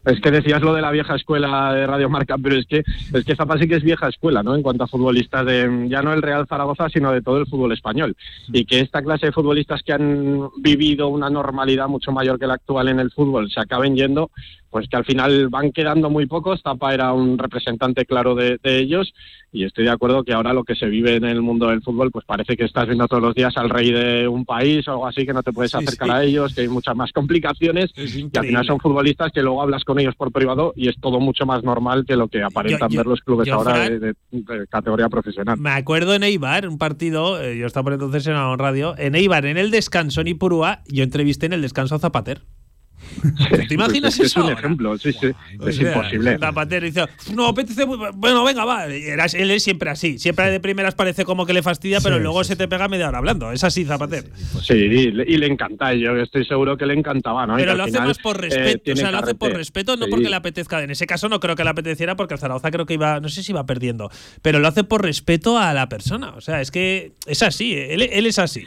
[0.05, 2.83] Es que decías lo de la vieja escuela de Radio Marca, pero es que
[3.13, 4.55] es que Zapa sí que es vieja escuela, ¿no?
[4.55, 7.73] En cuanto a futbolistas de ya no el Real Zaragoza, sino de todo el fútbol
[7.73, 8.17] español.
[8.53, 12.55] Y que esta clase de futbolistas que han vivido una normalidad mucho mayor que la
[12.55, 14.31] actual en el fútbol se acaben yendo,
[14.71, 16.63] pues que al final van quedando muy pocos.
[16.63, 19.13] Zapa era un representante claro de, de ellos
[19.53, 22.13] y estoy de acuerdo que ahora lo que se vive en el mundo del fútbol,
[22.13, 25.07] pues parece que estás viendo todos los días al rey de un país o algo
[25.09, 26.15] así, que no te puedes Sí, acercar sí.
[26.15, 29.83] a ellos, que hay muchas más complicaciones y al final son futbolistas que luego hablas
[29.85, 32.99] con ellos por privado y es todo mucho más normal que lo que aparentan yo-
[32.99, 35.59] ver los clubes yo, ahora Fran, de, de- de categoría profesional.
[35.59, 39.15] Me acuerdo en Eibar, un partido, eh, yo estaba por entonces en la radio, en
[39.15, 42.43] Eibar, en el descanso en Ipurúa, yo entrevisté en el descanso a Zapater.
[43.69, 44.41] ¿Te imaginas es, que es eso?
[44.41, 44.59] un ahora?
[44.59, 45.27] ejemplo, sí, sí,
[45.67, 46.39] es sea, imposible.
[46.39, 48.87] Zapater dice, no, apetece, bueno, venga, va.
[48.87, 50.19] Era- él es siempre así.
[50.19, 53.19] Siempre de primeras parece como que le fastidia, pero luego se te pega media hora
[53.19, 53.53] hablando.
[53.53, 54.31] Es así, Zapater.
[54.63, 57.57] Sí, y le, y le encanta, yo estoy seguro que le encantaba, ¿no?
[57.57, 58.93] Pero lo hace final, más por eh, respeto.
[58.93, 60.83] o sea, lo hace por respeto, no porque le apetezca.
[60.83, 63.29] En ese caso no creo que le apeteciera porque el Zaragoza creo que iba, no
[63.29, 64.11] sé si iba perdiendo,
[64.43, 66.31] pero lo hace por respeto a la persona.
[66.37, 68.67] O sea, es que es así, él, él es así.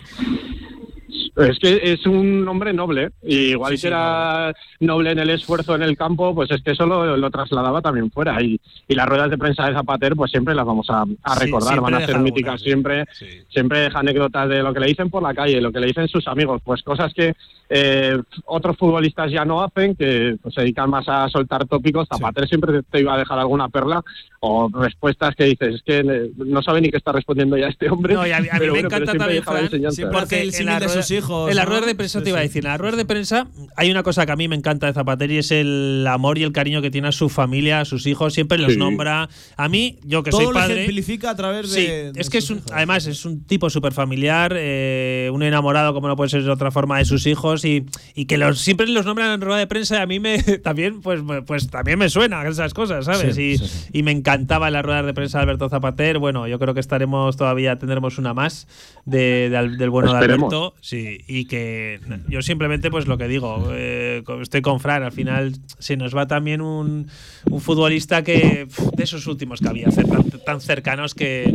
[1.36, 5.82] Es que es un hombre noble, y igual que era noble en el esfuerzo en
[5.82, 8.40] el campo, pues es que eso lo, lo trasladaba también fuera.
[8.42, 11.46] Y, y las ruedas de prensa de Zapater, pues siempre las vamos a, a Sí,
[11.46, 13.06] recordar, van a ser míticas siempre.
[13.50, 16.08] Siempre deja anécdotas de lo que le dicen por la calle, lo que le dicen
[16.08, 17.34] sus amigos, pues cosas que
[17.70, 22.08] eh, otros futbolistas ya no hacen, que pues, se dedican más a soltar tópicos.
[22.08, 24.04] Zapater siempre te, iba a dejar alguna perla
[24.42, 27.90] o respuestas que dices, es que eh, no sabe ni qué está respondiendo ya este
[27.90, 28.14] hombre.
[28.14, 30.48] No, y a, mí- a mí pero me bueno, encanta siempre también, Fran, porque el
[30.48, 31.70] en símil la de rueda- hijos, En la ¿no?
[31.72, 34.04] rueda de prensa Sí, te iba a decir, en la rueda de prensa hay una
[34.04, 36.82] cosa que a mí me encanta de Zapater y es el amor y el cariño
[36.82, 38.78] que tiene a su familia, a sus hijos, siempre los Sí.
[38.80, 39.30] nombra.
[39.58, 40.74] A mí, yo que Todo soy lo padre.
[40.84, 41.76] ejemplifica a través de.
[41.80, 45.94] Sí, de es que es un, además es un tipo súper familiar, eh, un enamorado
[45.94, 48.88] como no puede ser de otra forma de sus hijos y, y que los, siempre
[48.88, 52.00] los nombran en rueda de prensa y a mí me también pues, me- pues también
[52.00, 53.36] me suena esas cosas, ¿sabes?
[53.36, 56.20] Sí, y, sí, y me encantaba las ruedas de prensa de Alberto Zapater.
[56.20, 58.68] Bueno, yo creo que estaremos todavía, tendremos una más
[59.06, 60.50] de, de Al- del bueno Esperemos.
[60.50, 60.76] de Alberto.
[60.82, 65.54] Sí, y que yo simplemente pues lo que digo, eh, estoy con Fran, al final
[65.80, 67.08] se nos va también un,
[67.50, 71.54] un futbolista que de esos últimos que había, tan, tan cercanos que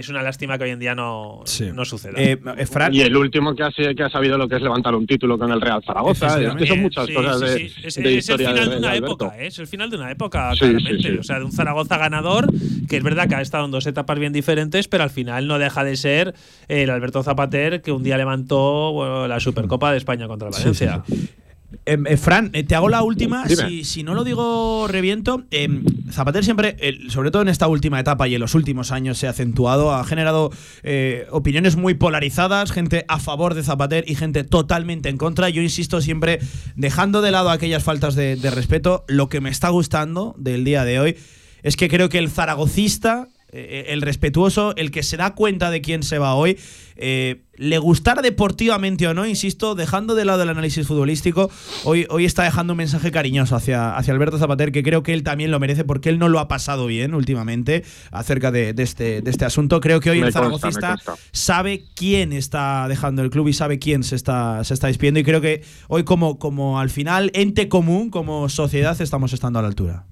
[0.00, 1.42] es una lástima que hoy en día no,
[1.74, 2.14] no suceda.
[2.20, 5.06] Eh, eh, Y el último que ha, que ha sabido lo que es levantar un
[5.06, 6.40] título con el Real Zaragoza.
[6.42, 7.74] Es que son muchas Sí, cosas sí, de, sí.
[7.84, 9.06] Es, de es el final de, de una Alberto.
[9.06, 9.46] época, ¿eh?
[9.46, 11.02] es el final de una época, Sí, claramente.
[11.02, 11.18] sí, sí.
[11.18, 12.48] O sea, de un Zaragoza ganador,
[12.88, 15.58] que es verdad que ha estado en dos etapas bien diferentes, pero al final no
[15.58, 16.34] deja de ser
[16.68, 20.60] el Alberto Zapater que un día levantó bueno, la Supercopa de España contra el Sí,
[20.62, 21.02] Valencia.
[21.84, 23.46] Em, eh, Fran, eh, te hago la última.
[23.48, 25.44] Si, si no lo digo, reviento.
[25.50, 26.76] Em, Zapater siempre,
[27.08, 30.04] sobre todo en esta última etapa y en los últimos años, se ha acentuado, ha
[30.04, 30.50] generado
[30.82, 35.48] eh, opiniones muy polarizadas, gente a favor de Zapater y gente totalmente en contra.
[35.48, 36.40] Yo insisto siempre,
[36.76, 40.84] dejando de lado aquellas faltas de, de respeto, lo que me está gustando del día
[40.84, 41.16] de hoy
[41.62, 45.80] es que creo que el zaragocista, eh, el respetuoso, el que se da cuenta de
[45.80, 46.58] quién se va hoy,
[46.96, 51.50] eh, le gustara deportivamente o no, insisto, dejando de lado el análisis futbolístico,
[51.84, 55.22] hoy, hoy está dejando un mensaje cariñoso hacia, hacia Alberto Zapater, que creo que él
[55.22, 59.22] también lo merece porque él no lo ha pasado bien últimamente acerca de, de este,
[59.22, 59.80] de este asunto.
[59.80, 60.96] Creo que hoy Me el consta, zaragocista
[61.32, 65.24] sabe quién está dejando el club y sabe quién se está, se está despidiendo y
[65.24, 69.68] creo que hoy como, como al final ente común, como sociedad, estamos estando a la
[69.68, 70.06] altura.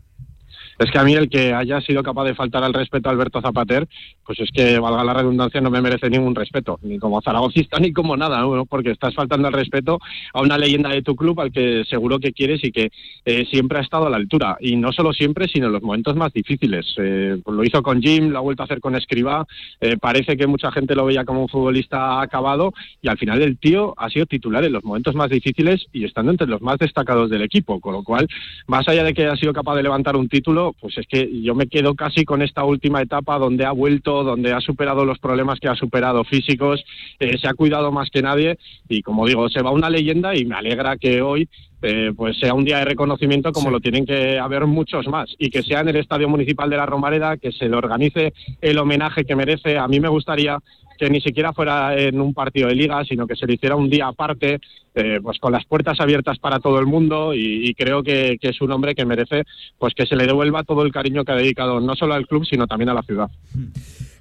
[0.79, 3.41] Es que a mí el que haya sido capaz de faltar al respeto a Alberto
[3.41, 3.87] Zapater,
[4.27, 7.93] pues es que, valga la redundancia, no me merece ningún respeto, ni como zaragocista ni
[7.93, 8.67] como nada, ¿no?
[8.67, 9.99] porque estás faltando al respeto
[10.33, 12.91] a una leyenda de tu club al que seguro que quieres y que
[13.25, 14.57] eh, siempre ha estado a la altura.
[14.61, 16.95] Y no solo siempre, sino en los momentos más difíciles.
[16.99, 19.47] Eh, pues lo hizo con Jim, lo ha vuelto a hacer con Escribá,
[19.81, 22.73] eh, parece que mucha gente lo veía como un futbolista acabado
[23.03, 26.33] y al final el tío ha sido titular en los momentos más difíciles y estando
[26.33, 28.27] entre los más destacados del equipo, con lo cual,
[28.67, 31.55] más allá de que haya sido capaz de levantar un título, Pues es que yo
[31.55, 35.61] me quedo casi con esta última etapa donde ha vuelto, donde ha superado los problemas
[35.61, 36.85] que ha superado físicos,
[37.21, 38.59] eh, se ha cuidado más que nadie
[38.89, 41.49] y como digo, se va una leyenda y me alegra que hoy
[41.83, 45.51] eh, pues sea un día de reconocimiento como lo tienen que haber muchos más y
[45.51, 49.25] que sea en el Estadio Municipal de la Romareda, que se le organice el homenaje
[49.25, 49.77] que merece.
[49.77, 50.59] A mí me gustaría
[50.99, 53.91] que ni siquiera fuera en un partido de liga, sino que se le hiciera un
[53.91, 54.61] día aparte,
[54.95, 58.51] eh, pues con las puertas abiertas para todo el mundo y, y creo que, que
[58.51, 59.43] es un hombre que merece
[59.79, 62.47] pues que se le devuelva todo el cariño que ha dedicado no solo al club,
[62.47, 63.29] sino también a la ciudad.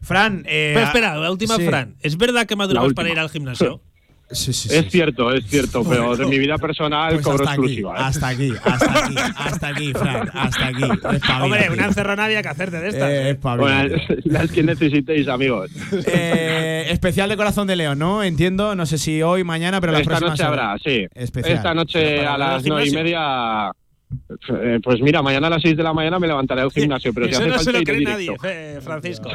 [0.01, 1.65] Fran, eh, Pero espera, la última, sí.
[1.65, 1.95] Fran.
[2.01, 3.81] ¿Es verdad que madrugas La para ir al gimnasio?
[4.33, 7.91] es cierto, es cierto, pero de mi vida personal Pues cobro hasta aquí, exclusiva.
[7.91, 8.01] ¿eh?
[8.03, 10.83] hasta aquí, hasta aquí, hasta aquí, Fran, hasta aquí.
[10.83, 11.73] Espabila, Hombre, tío.
[11.73, 13.09] una encerrona había que hacerte de estas.
[13.09, 15.71] Eh, espabila, Bueno, las que necesitéis, amigos.
[16.07, 18.23] Eh, especial de Corazón de León, ¿no?
[18.23, 20.71] Entiendo, no sé si hoy, mañana, pero la Esta próxima noche semana.
[20.71, 21.07] habrá, sí.
[21.13, 21.55] Especial.
[21.57, 23.71] Esta noche a las nueve y media.
[24.61, 27.27] Eh, Pues mira, mañana a las 6 de la mañana me levantaré al gimnasio, pero
[27.27, 29.29] si hace no se lo cree nadie, eh, Francisco.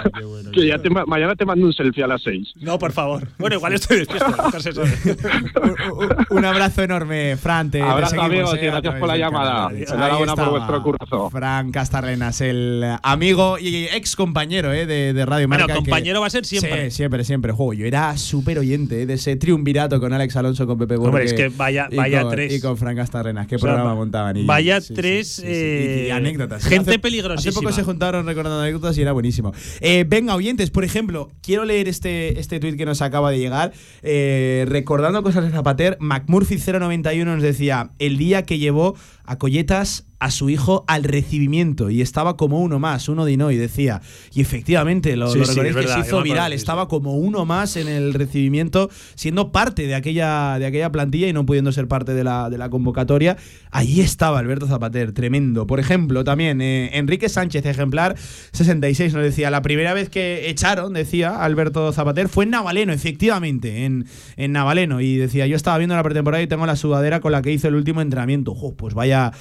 [0.52, 2.52] Que ya te ma- mañana te mando un selfie a las 6.
[2.56, 3.26] No, por favor.
[3.38, 4.28] Bueno, igual estoy despierto.
[6.30, 7.70] Un abrazo enorme, Fran.
[7.70, 9.68] Te, Abrazo, amigos, eh, y gracias por la llamada.
[9.72, 11.30] Enhorabuena por vuestro currazo.
[11.30, 15.74] Fran Castarlenas, el amigo y ex compañero eh, de, de Radio Bueno, Marca.
[15.74, 16.90] que- compañero va a ser siempre.
[16.90, 17.52] Sí, siempre, siempre.
[17.52, 21.08] Juego, yo era súper oyente de ese triunvirato con Alex Alonso, con Pepe Borges.
[21.08, 22.54] Hombre, es que vaya- y vaya con- tres.
[22.54, 23.46] Y con Fran Castarlenas.
[23.46, 24.36] Qué O sea, programa montaban.
[24.36, 26.64] y- vaya sí, tres, sí, sí, eh, y, y anécdotas.
[26.64, 27.50] gente Hace- peligrosísima.
[27.50, 29.52] Hace poco se juntaron recordando anécdotas y era buenísimo.
[29.80, 33.72] Eh, venga, oyentes, por ejemplo, quiero leer este, este tuit que nos acaba de llegar.
[34.02, 38.96] eh, recordando cosas de Zapater, McMurphy091 nos decía: el día que llevó
[39.28, 43.56] a Colletas a su hijo al recibimiento y estaba como uno más, uno de y
[43.56, 44.00] decía.
[44.34, 47.44] Y efectivamente, lo, Sí, lo sí, recordáis es que se hizo viral, estaba como uno
[47.44, 51.86] más en el recibimiento, siendo parte de aquella, de aquella plantilla y no pudiendo ser
[51.86, 53.36] parte de la, de la convocatoria.
[53.70, 55.68] Ahí estaba Alberto Zapater, tremendo.
[55.68, 58.16] Por ejemplo, también eh, Enrique Sánchez, ejemplar
[58.52, 63.84] 66, nos decía, la primera vez que echaron, decía Alberto Zapater, fue en Navaleno, efectivamente,
[63.84, 64.06] en,
[64.36, 65.00] en Navaleno.
[65.00, 67.68] Y decía, yo estaba viendo la pretemporada y tengo la sudadera con la que hice
[67.68, 68.56] el último entrenamiento.
[68.76, 69.17] Pues vaya...
[69.18, 69.32] や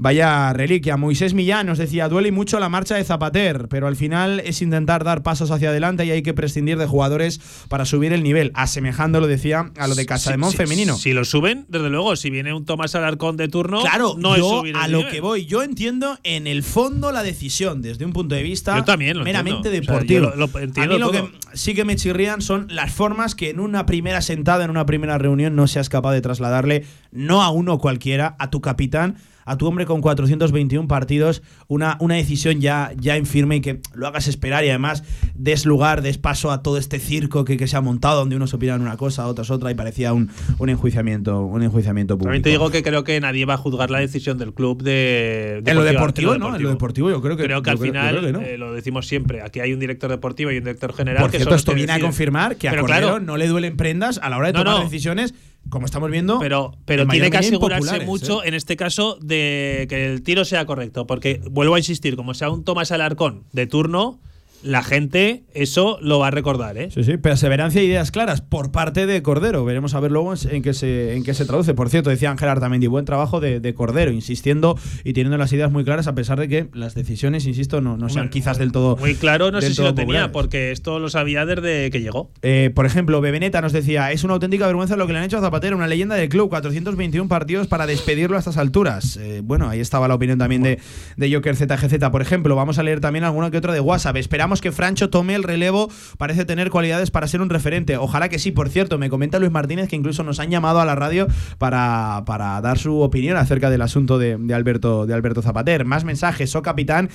[0.00, 0.96] Vaya reliquia.
[0.96, 5.02] Moisés Millán nos decía, duele mucho la marcha de Zapater, pero al final es intentar
[5.02, 9.26] dar pasos hacia adelante y hay que prescindir de jugadores para subir el nivel, asemejándolo,
[9.26, 10.96] decía, a lo de Casa de Mon Si- femenino.
[10.96, 14.40] Si lo suben, desde luego, si viene un Tomás Alarcón de turno, Claro, no es
[14.40, 15.12] subir el a lo nivel.
[15.12, 18.84] que voy, yo entiendo en el fondo la decisión desde un punto de vista Yo
[18.84, 19.80] también lo meramente entiendo.
[19.92, 20.20] O sea, deportivo.
[20.30, 21.26] yo lo- lo entiendo a mí lo todo.
[21.32, 24.86] que sí que me chirrían son las formas que en una primera sentada, en una
[24.86, 29.16] primera reunión, no seas capaz de trasladarle, no a uno cualquiera, a tu capitán,
[29.48, 33.80] a tu hombre con 421 partidos, una, una decisión ya, ya en firme y que
[33.94, 35.02] lo hagas esperar y además
[35.34, 38.54] des lugar, des paso a todo este circo que, que se ha montado, donde unos
[38.54, 42.26] opinan una cosa, otros otra, y parecía un, un enjuiciamiento, un enjuiciamiento público.
[42.28, 45.62] También te digo que creo que nadie va a juzgar la decisión del club de.
[45.64, 46.54] En lo deportivo, ¿no?
[46.56, 48.40] En lo deportivo yo creo que- Creo que al creo- final, que no.
[48.40, 51.22] eh, lo decimos siempre, aquí hay un director deportivo y un director general.
[51.22, 53.20] Por que cierto, son los esto que viene a confirmar que a Pero Cordero claro,
[53.24, 54.84] no le duelen prendas a la hora de No, tomar no.
[54.84, 55.34] decisiones,
[55.68, 56.38] como estamos viendo.
[56.38, 58.48] Pero, pero en tiene que asegurarse mucho, ¿eh?
[58.48, 61.06] en este caso, de que el tiro sea correcto.
[61.06, 64.20] Porque, vuelvo a insistir, como sea un Tomás Alarcón de turno,
[64.62, 66.90] la gente eso lo va a recordar, ¿eh?
[66.90, 69.64] Sí, sí, perseverancia e ideas claras por parte de Cordero.
[69.64, 71.74] Veremos a ver luego en qué se, en qué se traduce.
[71.74, 75.70] Por cierto, decía Ángel Artamendi, buen trabajo de, de Cordero, insistiendo y teniendo las ideas
[75.70, 78.96] muy claras, a pesar de que las decisiones, insisto, no, no sean quizás del todo.
[78.96, 82.30] Muy claro, no sé si lo tenía, porque esto lo sabía desde que llegó.
[82.42, 85.38] Eh, por ejemplo, Bebeneta nos decía, es una auténtica vergüenza lo que le han hecho
[85.38, 89.16] a Zapatero, una leyenda del club, 421 partidos para despedirlo a estas alturas.
[89.18, 90.78] Eh, bueno, ahí estaba la opinión también de,
[91.16, 92.10] de Joker ZGZ.
[92.10, 94.16] Por ejemplo, vamos a leer también alguna que otra de WhatsApp.
[94.16, 97.96] Esperamos que Francho tome el relevo, parece tener cualidades para ser un referente.
[97.96, 100.84] Ojalá que sí, por cierto, me comenta Luis Martínez que incluso nos han llamado a
[100.84, 101.26] la radio
[101.58, 105.84] para, para dar su opinión acerca del asunto de, de Alberto, de Alberto Zapater.
[105.84, 107.10] Más mensajes, so capitán.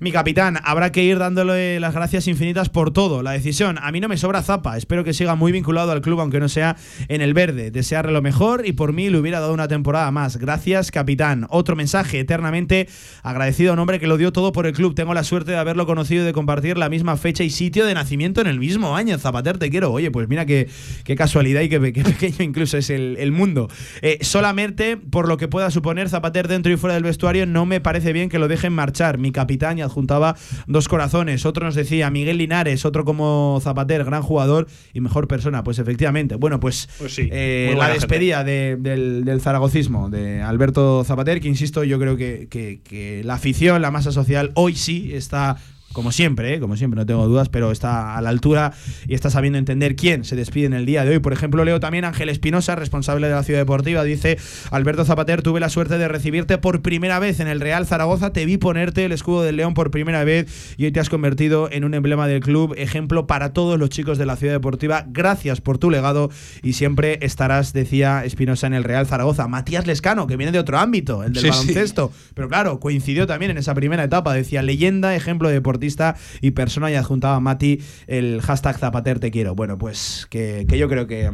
[0.00, 3.22] Mi capitán, habrá que ir dándole las gracias infinitas por todo.
[3.22, 4.76] La decisión, a mí no me sobra Zapa.
[4.76, 6.76] Espero que siga muy vinculado al club, aunque no sea
[7.08, 7.70] en el verde.
[7.70, 10.36] Desearle lo mejor y por mí le hubiera dado una temporada más.
[10.36, 11.46] Gracias, capitán.
[11.50, 12.88] Otro mensaje, eternamente
[13.22, 14.94] agradecido a un hombre que lo dio todo por el club.
[14.94, 17.94] Tengo la suerte de haberlo conocido y de compartir la misma fecha y sitio de
[17.94, 19.18] nacimiento en el mismo año.
[19.18, 19.90] Zapater, te quiero.
[19.92, 20.68] Oye, pues mira qué,
[21.04, 23.68] qué casualidad y qué, pe- qué pequeño incluso es el, el mundo.
[24.02, 27.80] Eh, solamente por lo que pueda suponer Zapater dentro y fuera del vestuario, no me
[27.80, 29.18] parece bien que lo dejen marchar.
[29.18, 30.36] Mi capitán y adjuntaba
[30.66, 31.44] dos corazones.
[31.44, 35.64] Otro nos decía Miguel Linares, otro como Zapater, gran jugador y mejor persona.
[35.64, 36.36] Pues efectivamente.
[36.36, 41.48] Bueno, pues, Pues sí, eh, la despedida de- del, del zaragocismo de Alberto Zapater, que
[41.48, 45.56] insisto, yo creo que, que- que la afición, la masa social, hoy sí está
[45.92, 46.60] como siempre, ¿eh?
[46.60, 48.72] como siempre, no tengo dudas, pero está a la altura
[49.06, 51.18] y está sabiendo entender quién se despide en el día de hoy.
[51.18, 54.38] Por ejemplo, leo también Ángel Espinosa, responsable de la Ciudad Deportiva, dice,
[54.70, 58.44] Alberto Zapater, tuve la suerte de recibirte por primera vez en el Real Zaragoza, te
[58.44, 61.84] vi ponerte el escudo del León por primera vez y hoy te has convertido en
[61.84, 65.04] un emblema del club, ejemplo para todos los chicos de la Ciudad Deportiva.
[65.08, 66.30] Gracias por tu legado
[66.62, 69.48] y siempre estarás, decía Espinosa, en el Real Zaragoza.
[69.48, 71.58] Matías Lescano, que viene de otro ámbito, el del Sí, sí.
[71.58, 75.78] baloncesto, pero claro, coincidió también en esa primera etapa, decía leyenda, ejemplo de deportista
[76.40, 79.54] y persona y adjuntaba a Mati el hashtag Zapater te quiero.
[79.54, 81.30] Bueno, pues que, que yo creo que,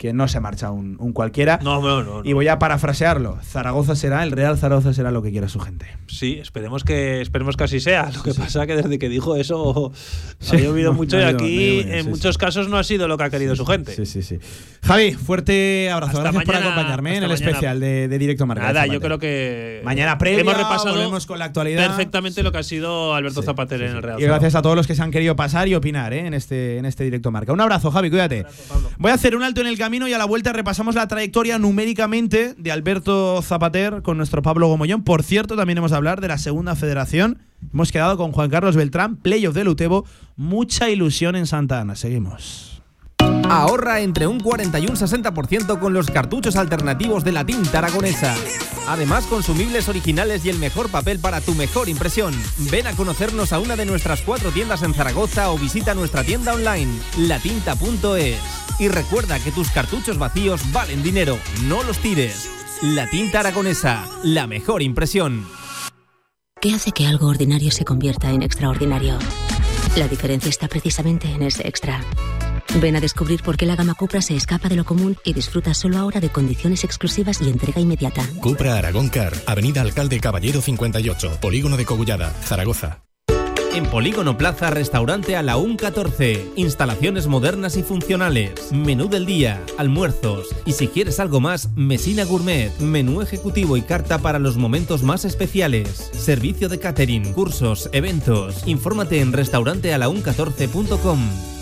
[0.00, 1.58] que no se marcha un, un cualquiera.
[1.62, 3.36] No, no, no, Y voy a parafrasearlo.
[3.42, 5.94] Zaragoza será, el Real Zaragoza será lo que quiera su gente.
[6.06, 8.10] Sí, esperemos que, esperemos que así sea.
[8.10, 9.92] Lo que pasa que desde que dijo eso
[10.38, 13.08] Sí, ha llovido mucho no y aquí no en sí, muchos casos no ha sido
[13.08, 13.94] lo que ha querido su gente.
[13.94, 14.38] Sí, sí, sí.
[14.82, 16.12] Javi, fuerte abrazo.
[16.12, 17.34] Hasta Gracias por mañana, acompañarme en el mañana.
[17.46, 18.64] especial de, de Directo Marca.
[18.72, 21.86] Nada, yo creo que Mañana previa, hemos repasado volvemos con la actualidad.
[21.88, 24.18] perfectamente lo que ha sido Alberto Zapater en el Real.
[24.18, 26.26] Y gracias a todos los que se han querido pasar y opinar ¿eh?
[26.26, 27.52] en, este, en este directo marca.
[27.52, 28.46] Un abrazo, Javi, cuídate.
[28.96, 31.58] Voy a hacer un alto en el camino y a la vuelta repasamos la trayectoria
[31.58, 35.02] numéricamente de Alberto Zapater con nuestro Pablo Gomollón.
[35.02, 37.38] Por cierto, también hemos a hablar de la segunda federación.
[37.72, 40.04] Hemos quedado con Juan Carlos Beltrán, playoff del Utebo.
[40.36, 41.96] Mucha ilusión en Santa Ana.
[41.96, 42.69] Seguimos.
[43.50, 48.34] Ahorra entre un 40 y un 60% con los cartuchos alternativos de la tinta aragonesa.
[48.86, 52.32] Además, consumibles originales y el mejor papel para tu mejor impresión.
[52.70, 56.54] Ven a conocernos a una de nuestras cuatro tiendas en Zaragoza o visita nuestra tienda
[56.54, 58.38] online, latinta.es.
[58.78, 62.48] Y recuerda que tus cartuchos vacíos valen dinero, no los tires.
[62.82, 65.44] La tinta aragonesa, la mejor impresión.
[66.60, 69.18] ¿Qué hace que algo ordinario se convierta en extraordinario?
[69.96, 72.00] La diferencia está precisamente en ese extra.
[72.76, 75.74] Ven a descubrir por qué la gama Cupra se escapa de lo común y disfruta
[75.74, 78.24] solo ahora de condiciones exclusivas y entrega inmediata.
[78.40, 83.02] Cupra Aragón Car, Avenida Alcalde Caballero 58, Polígono de Cogullada, Zaragoza.
[83.72, 86.44] En Polígono Plaza, restaurante a la UN 14.
[86.56, 88.72] Instalaciones modernas y funcionales.
[88.72, 90.48] Menú del día, almuerzos.
[90.64, 92.76] Y si quieres algo más, Mesina Gourmet.
[92.80, 96.10] Menú ejecutivo y carta para los momentos más especiales.
[96.12, 98.66] Servicio de catering, cursos, eventos.
[98.66, 101.59] Infórmate en restaurantealaun14.com.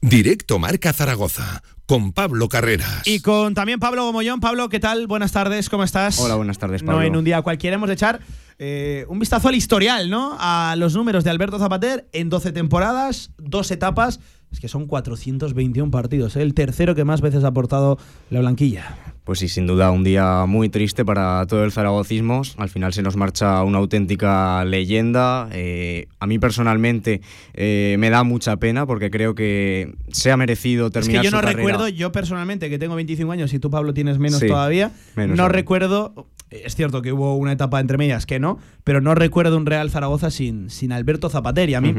[0.00, 3.02] Directo Marca Zaragoza con Pablo Carreras.
[3.06, 4.38] Y con también Pablo Gomollón.
[4.40, 5.06] Pablo, ¿qué tal?
[5.08, 6.20] Buenas tardes, ¿cómo estás?
[6.20, 7.06] Hola, buenas tardes, No Pablo.
[7.06, 8.20] en un día cualquiera hemos de echar
[8.58, 10.36] eh, un vistazo al historial, ¿no?
[10.38, 14.20] A los números de Alberto Zapater en 12 temporadas, dos etapas.
[14.50, 16.42] Es que son 421 partidos, ¿eh?
[16.42, 17.98] el tercero que más veces ha aportado
[18.30, 18.96] la blanquilla.
[19.24, 22.40] Pues sí, sin duda, un día muy triste para todo el zaragocismo.
[22.56, 25.50] Al final se nos marcha una auténtica leyenda.
[25.52, 27.20] Eh, a mí personalmente
[27.52, 31.30] eh, me da mucha pena porque creo que se ha merecido Es terminar que yo
[31.30, 31.56] su no carrera.
[31.58, 35.36] recuerdo, yo personalmente, que tengo 25 años y tú, Pablo, tienes menos Sí, todavía, menos
[35.36, 35.52] no aún.
[35.52, 39.66] recuerdo, es cierto que hubo una etapa entre medias que no, pero no recuerdo un
[39.66, 41.68] Real Zaragoza sin, sin Alberto Zapater.
[41.70, 41.92] Y a mí,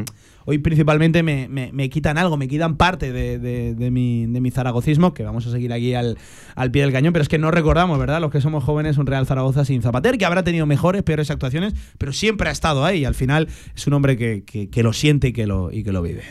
[0.45, 4.41] hoy principalmente me, me- me quitan algo, me quitan parte de, de- de mi, de
[4.41, 6.17] mi zaragocismo, que vamos a seguir aquí al,
[6.55, 8.19] al pie del cañón, pero es que no recordamos, ¿verdad?
[8.21, 11.73] Los que somos jóvenes, un Real Zaragoza sin Zapater, que habrá tenido mejores, peores actuaciones,
[11.97, 12.99] pero siempre ha estado ahí.
[13.01, 15.83] Y al final es un hombre que, que- que lo siente y que lo, y
[15.83, 16.21] que lo vive.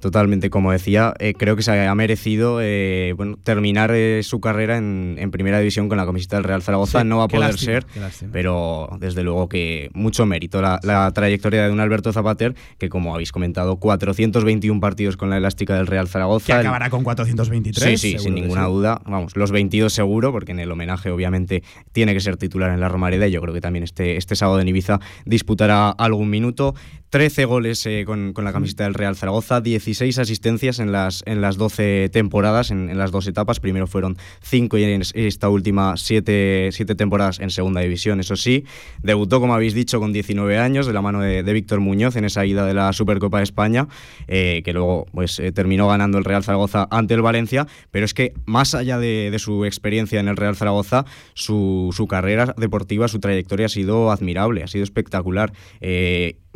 [0.00, 4.76] Totalmente, como decía, eh, creo que se ha merecido eh, bueno, terminar eh, su carrera
[4.76, 7.00] en, en primera división con la camiseta del Real Zaragoza.
[7.00, 11.10] Sí, no va a poder lástima, ser, pero desde luego que mucho mérito la, la
[11.10, 15.88] trayectoria de un Alberto Zapater, que como habéis comentado, 421 partidos con la elástica del
[15.88, 16.46] Real Zaragoza.
[16.46, 18.00] Que acabará con 423.
[18.00, 18.70] Sí, sí, sin ninguna sí.
[18.70, 19.00] duda.
[19.04, 22.88] Vamos, los 22 seguro, porque en el homenaje obviamente tiene que ser titular en la
[22.88, 26.76] Romareda y yo creo que también este, este sábado en Ibiza disputará algún minuto.
[27.10, 31.40] 13 goles eh, con, con la camiseta del Real Zaragoza, 16 asistencias en las, en
[31.40, 33.60] las 12 temporadas, en, en las dos etapas.
[33.60, 38.64] Primero fueron 5 y en esta última 7 temporadas en segunda división, eso sí.
[39.02, 42.24] Debutó, como habéis dicho, con 19 años de la mano de, de Víctor Muñoz en
[42.24, 43.88] esa ida de la Supercopa de España,
[44.26, 47.66] eh, que luego pues, eh, terminó ganando el Real Zaragoza ante el Valencia.
[47.90, 52.06] Pero es que más allá de, de su experiencia en el Real Zaragoza, su, su
[52.06, 55.52] carrera deportiva, su trayectoria ha sido admirable, ha sido espectacular.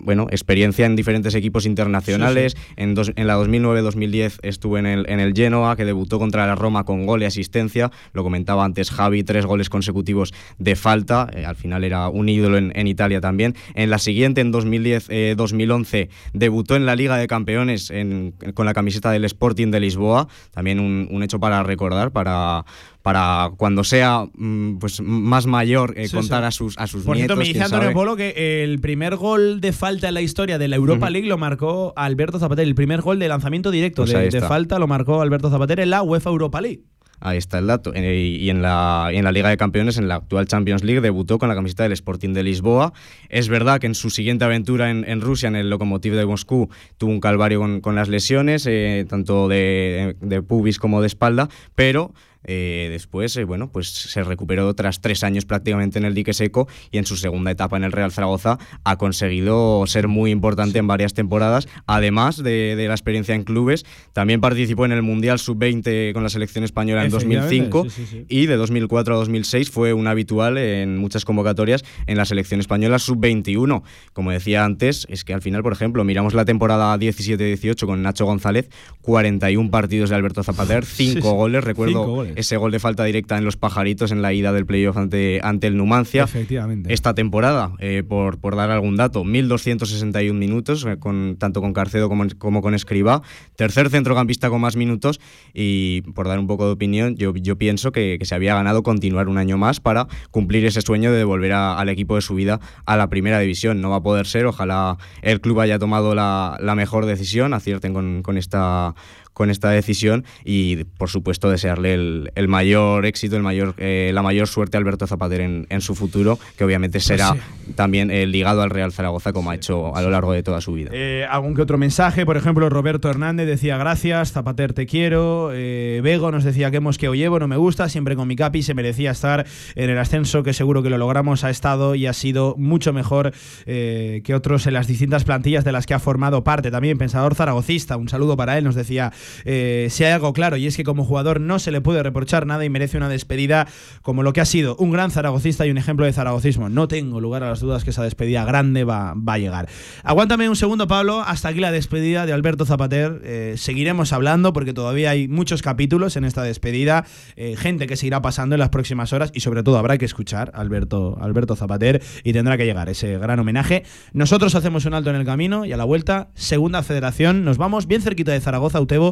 [0.03, 2.57] Eh, bueno, experiencia en diferentes equipos internacionales.
[2.77, 6.55] En, dos- en la 2009-2010 estuvo en el, en el Genoa, que debutó contra la
[6.55, 7.91] Roma con gol y asistencia.
[8.13, 11.29] Lo comentaba antes Javi, tres goles consecutivos de falta.
[11.35, 13.55] Eh, al final era un ídolo en, en Italia también.
[13.75, 19.11] En la siguiente, en 2010-2011, debutó en la Liga de Campeones en- con la camiseta
[19.11, 20.29] del Sporting de Lisboa.
[20.51, 22.65] También un, un hecho para recordar, para,
[23.03, 26.47] para cuando sea mm, pues, más mayor, eh, Sí, contar sí.
[26.47, 27.93] a sus, a sus Por cierto, me dice Antonio.
[27.93, 31.11] Polo que el primer gol de falta en la historia de la Europa.
[31.11, 32.67] League lo marcó Alberto Zapater.
[32.67, 36.03] El primer gol de lanzamiento directo Pues de, falta lo marcó Alberto Zapater en la
[36.03, 36.83] UEFA Europa League.
[37.25, 37.93] Ahí está el dato.
[37.95, 41.39] Eh, y en la, en la Liga de Campeones, en la actual Champions League, debutó
[41.39, 42.93] con la camiseta del Sporting de Lisboa.
[43.29, 46.69] Es verdad que en su siguiente aventura en, Rusia, en el Lokomotiv de Moscú,
[46.99, 52.13] tuvo un calvario con, las lesiones, eh, tanto de, de pubis como de espalda, pero
[52.45, 56.69] eh, después, eh, bueno, pues se recuperó tras tres años prácticamente en el dique seco
[56.91, 60.87] y en su segunda etapa en el Real Zaragoza ha conseguido ser muy importante en
[60.87, 61.69] varias temporadas.
[61.87, 66.65] Además de, la experiencia en clubes, también participó en el Mundial Sub-20 con la selección
[66.65, 67.87] española en 2005
[68.29, 72.99] y de 2004 a 2006 fue un habitual en muchas convocatorias en la selección española
[72.99, 73.83] Sub-21.
[74.13, 78.27] Como decía antes, es que al final, por ejemplo, miramos la temporada 17-18 con Nacho
[78.27, 78.69] González,
[79.03, 83.57] 41 partidos de Alberto Zapater, 5 goles, recuerdo ese gol de falta directa en los
[83.57, 86.25] pajaritos en la ida del playoff ante, ante el Numancia.
[86.25, 86.93] Efectivamente.
[86.93, 92.09] Esta temporada, eh, por, por dar algún dato, 1.261 minutos, eh, con, tanto con Carcedo
[92.09, 93.23] como, como con Escriba.
[93.57, 95.21] Tercer centrocampista con más minutos
[95.53, 99.29] y, por dar un poco de opinión, yo, yo pienso que, se había ganado continuar
[99.29, 102.97] un año más para cumplir ese sueño de devolver al equipo de su vida a
[102.97, 103.81] la primera división.
[103.81, 107.93] No va a poder ser, ojalá el club haya tomado la, la mejor decisión, acierten
[107.93, 108.95] con, con esta
[109.33, 114.47] con esta decisión y por supuesto desearle el, mayor éxito, el mayor, eh, la mayor
[114.47, 117.35] suerte a Alberto Zapater en, en su futuro, que obviamente pues será
[117.75, 120.73] también eh, ligado al Real Zaragoza como ha hecho a lo largo de toda su
[120.75, 120.91] vida.
[120.93, 126.31] Eh, algún que otro mensaje, por ejemplo, Roberto Hernández decía gracias, Zapater te quiero, Vego
[126.31, 129.11] nos decía que hemos que llevo, no me gusta, siempre con mi capi, se merecía
[129.11, 132.93] estar en el ascenso, que seguro que lo logramos, ha estado y ha sido mucho
[132.93, 133.33] mejor
[133.65, 136.71] que otros en las distintas plantillas de las que ha formado parte.
[136.71, 139.13] También pensador zaragocista, un saludo para él, nos decía
[139.45, 142.47] eh, si hay algo claro y es que como jugador no se le puede reprochar
[142.47, 143.67] nada y merece una despedida
[144.03, 146.69] como lo que ha sido un gran zaragocista y un ejemplo de zaragocismo.
[146.69, 149.69] No tengo lugar a las dudas que esa despedida grande va, a llegar.
[150.03, 151.21] Aguántame un segundo, Pablo.
[151.21, 153.21] Hasta aquí la despedida de Alberto Zapater.
[153.25, 157.07] Eh, seguiremos hablando porque todavía hay muchos capítulos en esta despedida.
[157.37, 160.05] Eh, gente que se irá pasando en las próximas horas y sobre todo habrá que
[160.05, 163.85] escuchar a Alberto, Alberto Zapater y tendrá que llegar ese gran homenaje.
[164.13, 167.45] Nosotros hacemos un alto en el camino y a la vuelta, segunda federación.
[167.45, 169.12] Nos vamos bien cerquita de Zaragoza, Utebo,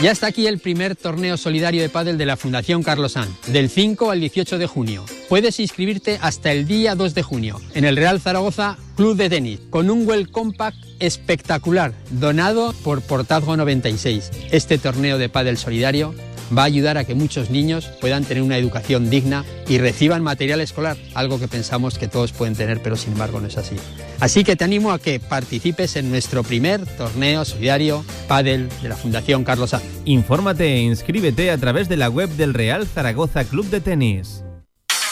[0.00, 3.68] Ya está aquí el primer torneo solidario de pádel de la Fundación Carlos San, del
[3.68, 5.04] 5 al 18 de junio.
[5.28, 9.58] Puedes inscribirte hasta el día 2 de junio en el Real Zaragoza Club de Tenis,
[9.70, 14.30] con un Well Compact espectacular, donado por Portazgo 96.
[14.52, 16.14] Este torneo de pádel solidario
[16.56, 20.60] va a ayudar a que muchos niños puedan tener una educación digna y reciban material
[20.60, 23.76] escolar, algo que pensamos que todos pueden tener, pero sin embargo no es así.
[24.20, 28.96] Así que te animo a que participes en nuestro primer torneo solidario Padel de la
[28.96, 29.82] Fundación Carlos A.
[30.04, 34.42] Infórmate e inscríbete a través de la web del Real Zaragoza Club de Tenis.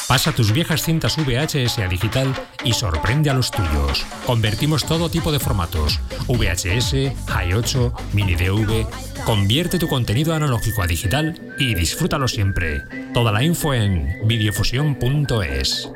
[0.08, 4.06] Pasa tus viejas cintas VHS a digital y sorprende a los tuyos.
[4.24, 8.86] Convertimos todo tipo de formatos: VHS, i8, mini DV.
[9.24, 12.82] Convierte tu contenido analógico a digital y disfrútalo siempre.
[13.12, 15.90] Toda la info en videofusión.es.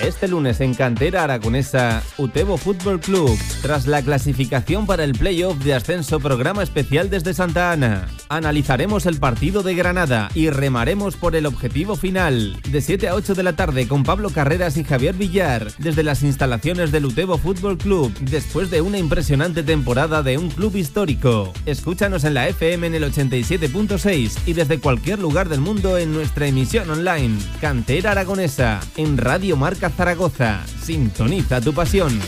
[0.00, 5.74] Este lunes en Cantera Aragonesa, Utebo Fútbol Club, tras la clasificación para el playoff de
[5.74, 8.06] ascenso programa especial desde Santa Ana.
[8.28, 12.60] Analizaremos el partido de Granada y remaremos por el objetivo final.
[12.70, 16.22] De 7 a 8 de la tarde con Pablo Carreras y Javier Villar, desde las
[16.22, 21.52] instalaciones del Utebo Fútbol Club, después de una impresionante temporada de un club histórico.
[21.66, 26.46] Escúchanos en la FM en el 87.6 y desde cualquier lugar del mundo en nuestra
[26.46, 27.38] emisión online.
[27.60, 30.62] Cantera Aragonesa, en Radio Marca Zaragoza.
[30.82, 32.18] Sintoniza tu pasión.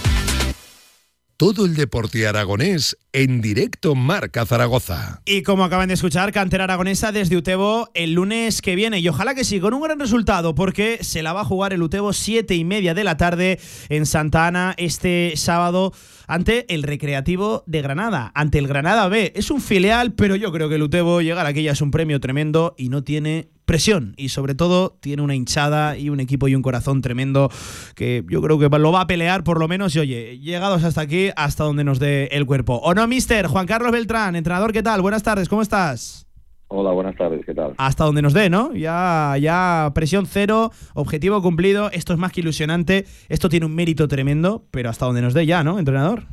[1.38, 5.22] Todo el deporte aragonés en directo Marca Zaragoza.
[5.24, 8.98] Y como acaban de escuchar, cantera aragonesa desde Utebo el lunes que viene.
[8.98, 11.80] Y ojalá que sí, con un gran resultado, porque se la va a jugar el
[11.80, 15.92] Utebo siete y media de la tarde en Santa Ana este sábado
[16.28, 19.32] ante el Recreativo de Granada, ante el Granada B.
[19.34, 22.20] Es un filial, pero yo creo que el Utebo llegar aquí ya es un premio
[22.20, 26.54] tremendo y no tiene presión y sobre todo tiene una hinchada y un equipo y
[26.54, 27.50] un corazón tremendo
[27.94, 31.00] que yo creo que lo va a pelear por lo menos y oye, llegados hasta
[31.02, 32.76] aquí, hasta donde nos dé el cuerpo.
[32.76, 33.46] ¿O no, mister?
[33.46, 35.02] Juan Carlos Beltrán, entrenador, ¿qué tal?
[35.02, 36.27] Buenas tardes, ¿cómo estás?
[36.70, 37.72] Hola, buenas tardes, ¿qué tal?
[37.78, 38.74] Hasta donde nos dé, ¿no?
[38.74, 44.06] Ya, ya presión cero, objetivo cumplido, esto es más que ilusionante, esto tiene un mérito
[44.06, 46.24] tremendo, pero hasta donde nos dé ya, ¿no, entrenador?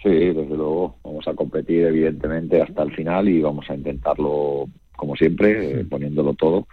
[0.00, 5.16] Sí, desde luego, vamos a competir evidentemente hasta el final y vamos a intentarlo como
[5.16, 6.68] siempre, eh, poniéndolo todo,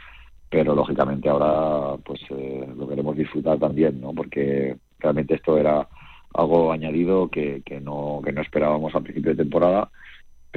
[0.48, 4.14] pero lógicamente ahora pues eh, lo queremos disfrutar también, ¿no?
[4.14, 5.88] Porque realmente esto era
[6.36, 9.90] algo añadido que, que, no, que no esperábamos al principio de temporada,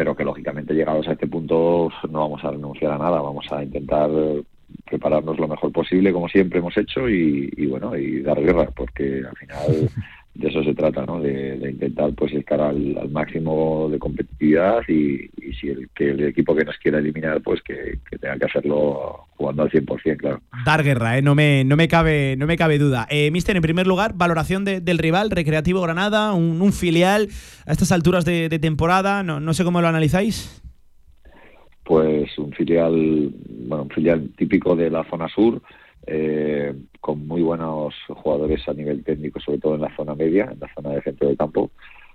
[0.01, 3.63] pero que lógicamente llegados a este punto no vamos a renunciar a nada, vamos a
[3.63, 4.09] intentar
[4.87, 9.23] prepararnos lo mejor posible, como siempre hemos hecho, y, y bueno, y dar guerra, porque
[9.29, 9.91] al final
[10.41, 11.21] de eso se trata, ¿no?
[11.21, 16.11] De, de intentar pues estar al, al máximo de competitividad y, y si el, que
[16.11, 20.17] el equipo que nos quiera eliminar, pues que, que tenga que hacerlo jugando al 100%,
[20.17, 20.41] claro.
[20.65, 21.23] Dar guerra, ¿eh?
[21.23, 23.07] no, me, no, me cabe, no me cabe duda.
[23.11, 27.29] Eh, Mister, en primer lugar, valoración de- del rival, Recreativo Granada, un, un filial
[27.67, 30.63] a estas alturas de, de temporada, no, no sé cómo lo analizáis.
[31.85, 33.31] pues un filial,
[33.67, 35.61] bueno, un filial típico de la zona sur,
[36.07, 40.61] eh, con muy buenos jugadores a nivel técnico, sobre todo en la zona media, en
[40.61, 41.71] la zona de centro del campo,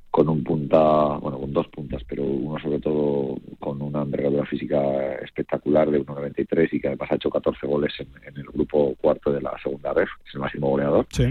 [0.10, 5.16] con un punta, bueno, con dos puntas, pero uno sobre todo con una envergadura física
[5.16, 9.34] espectacular de 1,93 y que además ha hecho 14 goles en, en el grupo cuarto
[9.34, 11.06] de la segunda red, es el máximo goleador.
[11.12, 11.26] Sí.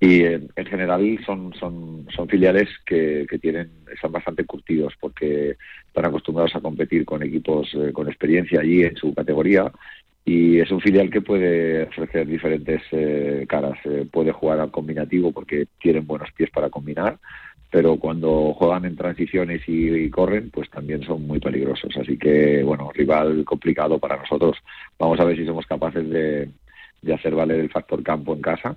[0.00, 5.56] Y en, en general son, son, son filiales que, que tienen, están bastante curtidos porque
[5.88, 9.72] están acostumbrados a competir con equipos eh, con experiencia allí en su categoría
[10.28, 13.78] y es un filial que puede ofrecer diferentes eh, caras.
[13.84, 17.16] Eh, puede jugar al combinativo porque tienen buenos pies para combinar,
[17.70, 21.96] pero cuando juegan en transiciones y, y corren, pues también son muy peligrosos.
[21.96, 24.58] Así que, bueno, rival complicado para nosotros.
[24.98, 26.50] Vamos a ver si somos capaces de,
[27.00, 28.76] de hacer valer el factor campo en casa.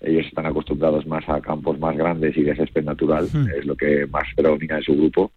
[0.00, 3.46] Ellos están acostumbrados más a campos más grandes y de césped natural, Hmm.
[3.58, 5.32] es lo que más predomina en su grupo.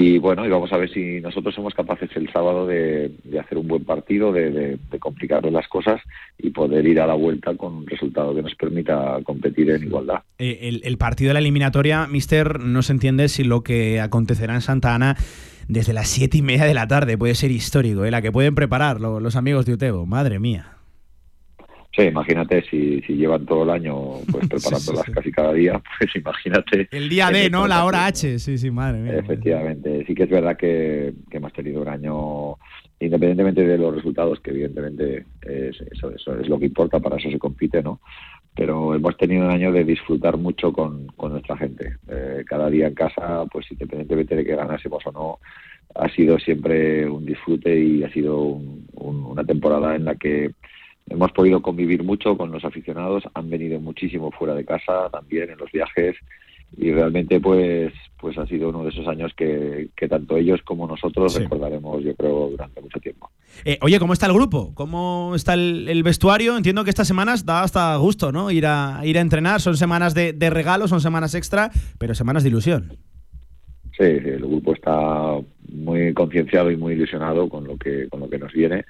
[0.00, 3.10] Y bueno, y vamos a ver si nosotros somos capaces el sábado de,
[3.40, 6.00] hacer un buen partido, de, de, las cosas
[6.38, 10.20] y poder ir a la vuelta con un resultado que nos permita competir en igualdad.
[10.38, 14.60] Eh, el, partido de la eliminatoria, Mister, no se entiende si lo que acontecerá en
[14.60, 15.16] Santa Ana
[15.66, 18.12] desde las siete y media de la tarde puede ser histórico, ¿eh?
[18.12, 20.06] la que pueden preparar lo- los amigos de Utebo.
[20.06, 20.77] Madre mía.
[21.98, 23.94] Sí, imagínate si, si llevan todo el año
[24.30, 26.88] pues preparándolas casi cada día, pues imagínate.
[26.92, 27.66] El día D, ¿no?
[27.66, 28.38] La hora H.
[28.38, 29.16] Sí, sí, madre mía.
[29.18, 32.54] Efectivamente, sí que es verdad que, que hemos tenido un año,
[33.00, 37.30] independientemente de los resultados, que evidentemente es, eso, eso es lo que importa, para eso
[37.30, 38.00] se compite, ¿no?
[38.54, 41.96] Pero hemos tenido un año de disfrutar mucho con, con nuestra gente.
[42.08, 45.38] Eh, cada día en casa, pues independientemente de que ganásemos o no,
[45.94, 50.50] ha sido siempre un disfrute y ha sido un- un- una temporada en la que
[51.10, 55.58] hemos podido convivir mucho con los aficionados, han venido muchísimo fuera de casa también en
[55.58, 56.16] los viajes
[56.76, 60.86] y realmente pues pues ha sido uno de esos años que, que tanto ellos como
[60.88, 61.40] nosotros Sí.
[61.40, 63.30] recordaremos yo creo durante mucho tiempo.
[63.64, 64.72] Eh, oye, ¿cómo está el grupo?
[64.74, 66.56] ¿Cómo está el, el vestuario?
[66.56, 68.50] Entiendo que estas semanas da hasta gusto, ¿no?
[68.50, 69.60] Ir a, ir a entrenar.
[69.60, 72.98] Son semanas de, de regalo, son semanas extra, pero semanas de ilusión.
[73.96, 75.38] Sí, sí, el grupo está
[75.72, 78.84] muy concienciado y muy ilusionado con lo que con lo que nos viene.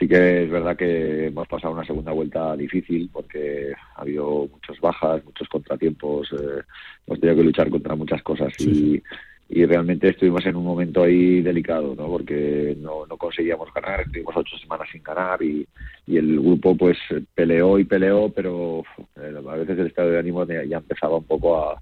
[0.00, 4.80] Sí que es verdad que hemos pasado una segunda vuelta difícil porque ha habido muchas
[4.80, 6.62] bajas, muchos contratiempos, eh,
[7.06, 9.02] hemos tenido que luchar contra muchas cosas y,
[9.50, 12.06] y realmente estuvimos en un momento ahí delicado, ¿no?
[12.06, 15.68] Porque no, no conseguíamos ganar, estuvimos ocho semanas sin ganar y,
[16.06, 16.96] y el grupo pues
[17.34, 18.82] peleó y peleó, pero
[19.16, 21.78] eh, a veces el estado de ánimo ya empezaba un poco a,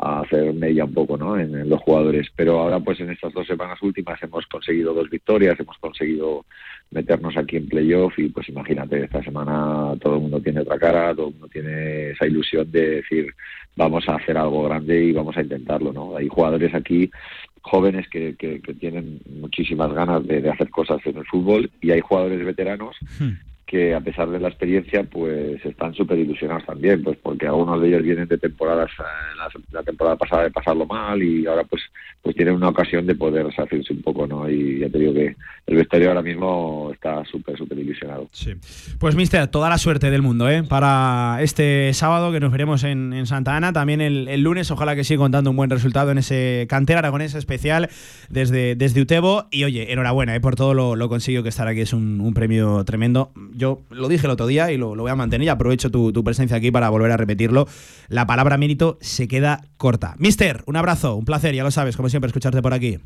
[0.00, 1.38] a hacer mella un poco ¿no?
[1.38, 2.28] en, los jugadores.
[2.36, 6.44] Pero ahora, pues en estas dos semanas últimas hemos conseguido dos victorias, hemos conseguido
[6.90, 11.14] meternos aquí en playoff y pues imagínate, esta semana todo el mundo tiene otra cara,
[11.14, 13.34] todo el mundo tiene esa ilusión de decir
[13.76, 15.92] vamos a hacer algo grande y vamos a intentarlo.
[15.92, 16.16] ¿no?
[16.16, 17.10] Hay jugadores aquí
[17.62, 21.90] jóvenes que, que, que tienen muchísimas ganas de, de hacer cosas en el fútbol y
[21.90, 22.96] hay jugadores veteranos
[23.68, 27.88] que a pesar de la experiencia pues están súper ilusionados también pues porque algunos de
[27.88, 31.82] ellos vienen de temporadas eh, la, la temporada pasada de pasarlo mal y ahora pues
[32.22, 35.36] pues tienen una ocasión de poder hacerse un poco no y ya te digo que
[35.66, 38.28] el vestuario ahora mismo está súper súper ilusionado
[38.98, 40.62] Pues, Mister, toda la suerte del mundo, ¿eh?
[40.62, 43.72] Para este sábado que nos veremos en, Santa Ana.
[43.72, 47.90] También el, lunes, ojalá que siga contando un buen resultado en ese cantera aragonés especial
[48.30, 49.46] desde, desde Utebo.
[49.50, 50.40] Y oye, enhorabuena ¿eh?
[50.40, 51.80] por todo lo, lo conseguido que estar aquí.
[51.80, 53.32] Es un premio tremendo.
[53.58, 56.24] Yo lo dije el otro día y lo, voy a mantener y aprovecho tu, tu
[56.24, 57.66] presencia aquí para volver a repetirlo.
[58.08, 60.14] La palabra mérito se queda corta.
[60.18, 62.98] Mister, un abrazo, un placer, ya lo sabes, como siempre, escucharte por aquí.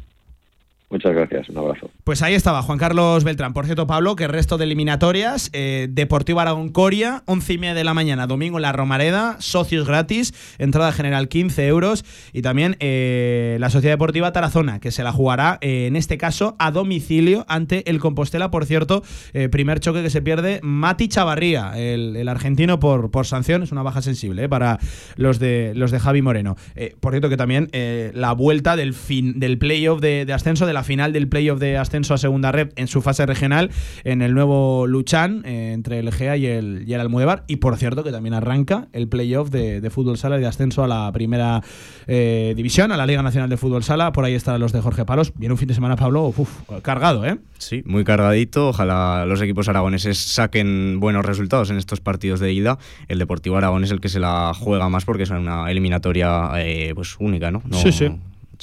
[0.93, 3.53] Muchas gracias un abrazo Pues ahí estaba Juan Carlos Beltrán.
[3.53, 7.75] Por cierto, Pablo, que el resto de eliminatorias, eh, Deportivo Aragón Coria, 11 y media
[7.75, 12.05] de la mañana, domingo en la Romareda, socios gratis, entrada general 15 euros.
[12.33, 16.57] Y también eh, la Sociedad Deportiva Tarazona, que se la jugará eh, en este caso
[16.59, 18.51] a domicilio ante el Compostela.
[18.51, 19.03] Por cierto,
[19.33, 23.63] eh, primer choque que se pierde, Mati Chavarría, el, argentino por, sanción.
[23.63, 24.79] Es una baja sensible eh, para
[25.17, 26.57] los de, los de Javi Moreno.
[27.01, 30.82] Por cierto, que también la vuelta del, fin, del playoff de, de ascenso de la
[30.83, 33.71] la final del playoff de ascenso a segunda red en su fase regional
[34.03, 37.45] en el nuevo Luchán eh, entre el GEA y el, y el Almudebar.
[37.47, 40.89] Y por cierto, que también arranca el playoff de, de fútbol sala de ascenso a
[40.89, 41.63] la primera
[42.09, 44.11] eh, división, a la Liga Nacional de Fútbol Sala.
[44.13, 45.33] Por ahí están los de Jorge Palos.
[45.37, 46.51] Viene un fin de semana, Pablo, uf,
[46.83, 47.39] cargado, ¿eh?
[47.59, 48.71] Sí, muy cargadito.
[48.71, 52.79] Ojalá los equipos aragoneses saquen buenos resultados en estos partidos de ida.
[53.07, 56.91] El Deportivo Aragón es el que se la juega más porque es una eliminatoria eh,
[56.97, 57.63] pues única, ¿no?
[57.71, 58.11] No- Sí, sí.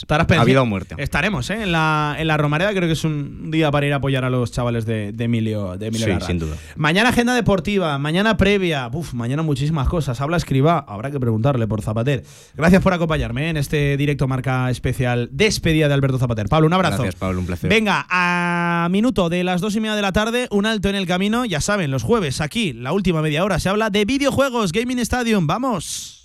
[0.03, 0.51] Estarás pendiente.
[0.51, 0.95] vida o muerte.
[0.97, 1.63] Estaremos ¿eh?
[1.63, 2.71] en, la, en la Romareda.
[2.71, 5.77] Creo que es un día para ir a apoyar a los chavales de, de Emilio,
[5.77, 6.26] de Emilio Sí, Larra.
[6.27, 6.55] sin duda.
[6.76, 10.19] Mañana agenda deportiva, mañana previa, Uf, mañana muchísimas cosas.
[10.21, 12.23] Habla escriba, habrá que preguntarle por Zapater.
[12.55, 13.49] Gracias por acompañarme ¿eh?
[13.49, 16.47] en este directo marca especial despedida de Alberto Zapater.
[16.47, 16.97] Pablo, un abrazo.
[17.03, 17.69] Gracias, Pablo, un placer.
[17.69, 21.05] Venga, a minuto de las dos y media de la tarde, un alto en el
[21.07, 21.45] camino.
[21.45, 25.47] Ya saben, los jueves aquí, la última media hora, se habla de videojuegos, Gaming Stadium.
[25.47, 26.19] ¡Vamos!